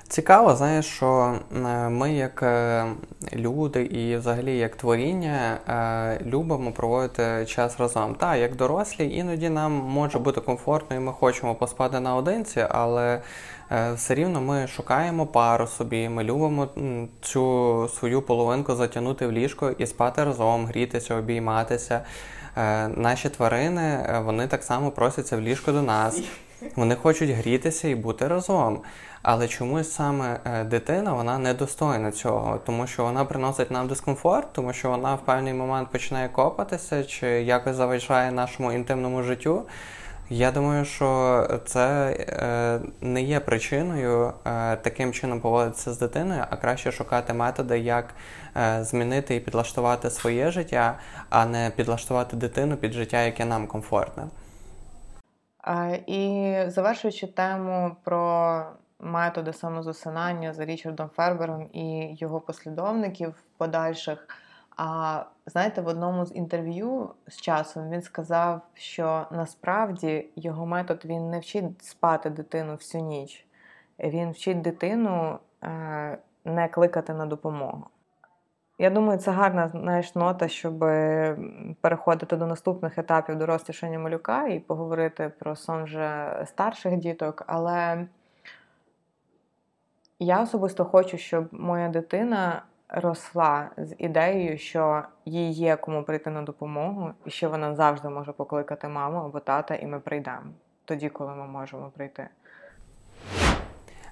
Цікаво, 0.09 0.57
знаєш, 0.57 0.86
що 0.86 1.38
е, 1.57 1.88
ми, 1.88 2.12
як 2.12 2.44
люди 3.32 3.82
і 3.82 4.16
взагалі 4.16 4.59
як 4.59 4.76
творіння, 4.76 5.59
любимо 6.26 6.72
проводити 6.72 7.46
час 7.46 7.80
разом. 7.80 8.14
Так, 8.14 8.38
як 8.38 8.57
дорослі, 8.57 9.14
іноді 9.14 9.48
нам 9.48 9.72
може 9.72 10.18
бути 10.18 10.40
комфортно, 10.40 10.96
і 10.96 11.00
ми 11.00 11.12
хочемо 11.12 11.54
поспати 11.54 12.00
наодинці, 12.00 12.66
але 12.70 13.20
Е, 13.70 13.92
все 13.92 14.14
рівно 14.14 14.40
ми 14.40 14.66
шукаємо 14.66 15.26
пару 15.26 15.66
собі, 15.66 16.09
ми 16.09 16.24
любимо 16.24 16.68
цю 17.20 17.88
свою 17.98 18.22
половинку 18.22 18.74
затягнути 18.74 19.26
в 19.26 19.32
ліжко 19.32 19.70
і 19.78 19.86
спати 19.86 20.24
разом, 20.24 20.66
грітися, 20.66 21.14
обійматися. 21.14 22.00
Е, 22.57 22.88
наші 22.88 23.28
тварини 23.28 23.82
е, 23.82 24.22
вони 24.24 24.46
так 24.46 24.62
само 24.62 24.90
просяться 24.90 25.36
в 25.36 25.40
ліжко 25.40 25.72
до 25.72 25.82
нас. 25.82 26.22
Вони 26.76 26.94
хочуть 26.94 27.30
грітися 27.30 27.88
і 27.88 27.94
бути 27.94 28.28
разом. 28.28 28.80
Але 29.22 29.48
чомусь 29.48 29.92
саме 29.92 30.40
дитина 30.70 31.12
вона 31.12 31.38
недостойна 31.38 32.12
цього, 32.12 32.61
тому 32.66 32.86
що 32.86 33.04
вона 33.04 33.24
приносить 33.24 33.70
нам 33.70 33.88
дискомфорт, 33.88 34.52
тому 34.52 34.72
що 34.72 34.90
вона 34.90 35.14
в 35.14 35.24
певний 35.24 35.54
момент 35.54 35.90
починає 35.90 36.28
копатися 36.28 37.04
чи 37.04 37.26
якось 37.26 37.76
заважає 37.76 38.32
нашому 38.32 38.72
інтимному 38.72 39.22
життю. 39.22 39.62
Я 40.30 40.50
думаю, 40.50 40.84
що 40.84 41.61
це 41.66 42.16
е, 42.18 42.80
не 43.00 43.22
є 43.22 43.40
причиною 43.40 44.32
е, 44.46 44.76
таким 44.76 45.12
чином 45.12 45.40
поводитися 45.40 45.92
з 45.92 45.98
дитиною, 45.98 46.44
а 46.50 46.57
краще 46.57 46.92
шукати 46.92 47.32
методи, 47.32 47.78
як 47.78 48.14
е, 48.57 48.84
змінити 48.84 49.36
і 49.36 49.40
підлаштувати 49.40 50.11
своє 50.11 50.50
життя, 50.50 50.98
а 51.30 51.46
не 51.46 51.72
підлаштувати 51.76 52.36
дитину 52.36 52.76
під 52.76 52.92
життя, 52.92 53.22
яке 53.22 53.44
нам 53.44 53.66
комфортне. 53.66 54.22
І 56.06 56.54
завершуючи 56.66 57.26
тему 57.26 57.96
про 58.04 58.62
методи 59.00 59.52
самозасинання 59.52 60.52
за 60.52 60.64
Річардом 60.64 61.08
Фербером 61.08 61.68
і 61.72 62.16
його 62.18 62.40
послідовників 62.40 63.34
подальших. 63.56 64.28
А 64.76 65.22
знаєте, 65.46 65.80
в 65.80 65.86
одному 65.86 66.26
з 66.26 66.34
інтерв'ю 66.34 67.10
з 67.28 67.40
часом 67.40 67.90
він 67.90 68.02
сказав, 68.02 68.60
що 68.74 69.26
насправді 69.30 70.28
його 70.36 70.66
метод 70.66 71.04
він 71.04 71.30
не 71.30 71.38
вчить 71.38 71.84
спати 71.84 72.30
дитину 72.30 72.74
всю 72.74 73.04
ніч, 73.04 73.46
він 73.98 74.30
вчить 74.30 74.60
дитину 74.60 75.38
е, 75.62 76.18
не 76.44 76.68
кликати 76.68 77.14
на 77.14 77.26
допомогу. 77.26 77.86
Я 78.79 78.91
думаю, 78.91 79.18
це 79.18 79.31
гарна 79.31 79.68
знаєш, 79.68 80.14
нота, 80.14 80.49
щоб 80.49 80.79
переходити 81.81 82.37
до 82.37 82.47
наступних 82.47 82.99
етапів 82.99 83.37
дорослішання 83.37 83.99
малюка 83.99 84.47
і 84.47 84.61
поговорити 84.61 85.33
про 85.39 85.57
сон 85.57 85.85
вже 85.85 86.37
старших 86.47 86.97
діток. 86.97 87.45
Але 87.47 88.07
я 90.18 90.43
особисто 90.43 90.85
хочу, 90.85 91.18
щоб 91.18 91.49
моя 91.53 91.89
дитина 91.89 92.62
росла 92.89 93.70
з 93.77 93.95
ідеєю, 93.99 94.59
що 94.59 95.03
їй 95.24 95.51
є 95.51 95.77
кому 95.77 96.03
прийти 96.03 96.31
на 96.31 96.43
допомогу, 96.43 97.11
і 97.24 97.31
що 97.31 97.51
вона 97.51 97.74
завжди 97.74 98.09
може 98.09 98.33
покликати 98.33 98.89
маму 98.89 99.18
або 99.18 99.41
тата, 99.41 99.74
і 99.74 99.87
ми 99.87 100.01
прийдемо 100.01 100.47
тоді, 100.85 101.09
коли 101.09 101.35
ми 101.35 101.47
можемо 101.47 101.91
прийти. 101.91 102.29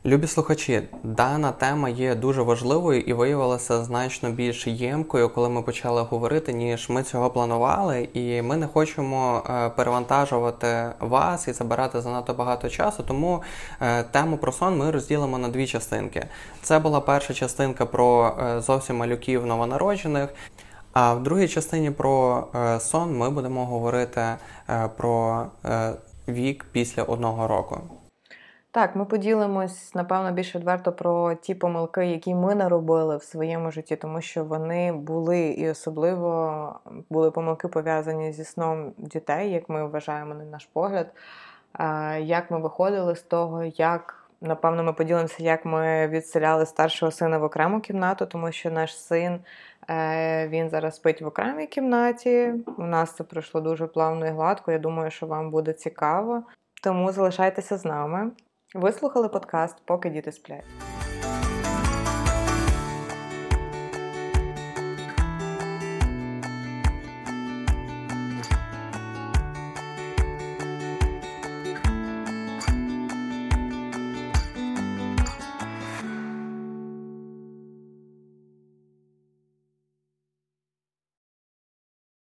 Любі 0.07 0.26
слухачі, 0.26 0.82
дана 1.02 1.52
тема 1.52 1.88
є 1.88 2.14
дуже 2.14 2.42
важливою 2.42 3.00
і 3.00 3.12
виявилася 3.12 3.84
значно 3.84 4.30
більш 4.30 4.66
ємкою, 4.66 5.28
коли 5.28 5.48
ми 5.48 5.62
почали 5.62 6.02
говорити, 6.02 6.52
ніж 6.52 6.88
ми 6.88 7.02
цього 7.02 7.30
планували. 7.30 8.09
І 8.12 8.42
ми 8.42 8.57
не 8.57 8.66
хочемо 8.66 9.42
е, 9.50 9.70
перевантажувати 9.70 10.92
вас 11.00 11.48
і 11.48 11.52
забирати 11.52 12.00
занадто 12.00 12.34
багато 12.34 12.68
часу. 12.68 13.02
Тому 13.02 13.42
е, 13.80 14.02
тему 14.02 14.36
про 14.36 14.52
сон 14.52 14.76
ми 14.78 14.90
розділимо 14.90 15.38
на 15.38 15.48
дві 15.48 15.66
частинки. 15.66 16.26
Це 16.62 16.78
була 16.78 17.00
перша 17.00 17.34
частинка 17.34 17.86
про 17.86 18.36
е, 18.40 18.61
зовсім 18.61 18.96
малюків 18.96 19.46
новонароджених. 19.46 20.34
А 20.92 21.14
в 21.14 21.22
другій 21.22 21.48
частині 21.48 21.90
про 21.90 22.46
сон 22.80 23.16
ми 23.16 23.30
будемо 23.30 23.66
говорити 23.66 24.22
про 24.96 25.46
вік 26.28 26.66
після 26.72 27.02
одного 27.02 27.48
року. 27.48 27.80
Так, 28.75 28.97
ми 28.97 29.05
поділимось, 29.05 29.95
напевно, 29.95 30.33
більш 30.33 30.55
відверто 30.55 30.93
про 30.93 31.35
ті 31.35 31.55
помилки, 31.55 32.07
які 32.07 32.35
ми 32.35 32.55
наробили 32.55 33.16
в 33.16 33.22
своєму 33.22 33.70
житті, 33.70 33.97
тому 33.97 34.20
що 34.20 34.45
вони 34.45 34.93
були 34.93 35.41
і 35.41 35.70
особливо 35.70 36.81
були 37.11 37.31
помилки 37.31 37.68
пов'язані 37.68 38.33
зі 38.33 38.45
сном 38.45 38.93
дітей, 38.99 39.51
як 39.51 39.68
ми 39.68 39.87
вважаємо 39.87 40.35
на 40.35 40.45
наш 40.45 40.66
погляд. 40.72 41.07
Як 42.20 42.51
ми 42.51 42.59
виходили 42.61 43.16
з 43.16 43.22
того, 43.22 43.64
як. 43.64 44.29
Напевно, 44.41 44.85
ми 44.85 44.93
поділимося, 44.93 45.43
як 45.43 45.64
ми 45.64 46.09
відселяли 46.09 46.66
старшого 46.66 47.12
сина 47.12 47.39
в 47.39 47.45
окрему 47.45 47.81
кімнату, 47.81 48.27
тому 48.27 48.53
що 48.53 48.70
наш 48.70 48.99
син 48.99 49.41
е, 49.91 50.49
він 50.49 50.68
зараз 50.70 50.97
спить 50.97 51.22
в 51.22 51.27
окремій 51.27 51.66
кімнаті. 51.66 52.55
У 52.79 52.83
нас 52.83 53.12
це 53.12 53.25
пройшло 53.25 53.61
дуже 53.61 53.87
плавно 53.87 54.27
і 54.27 54.31
гладко. 54.31 54.72
Я 54.72 54.79
думаю, 54.79 55.11
що 55.11 55.27
вам 55.27 55.51
буде 55.51 55.72
цікаво. 55.72 56.43
Тому 56.83 57.12
залишайтеся 57.12 57.77
з 57.77 57.85
нами. 57.85 58.31
Ви 58.75 58.93
слухали 58.93 59.29
подкаст 59.29 59.77
Поки 59.85 60.11
діти 60.11 60.33
сплять. 60.33 60.64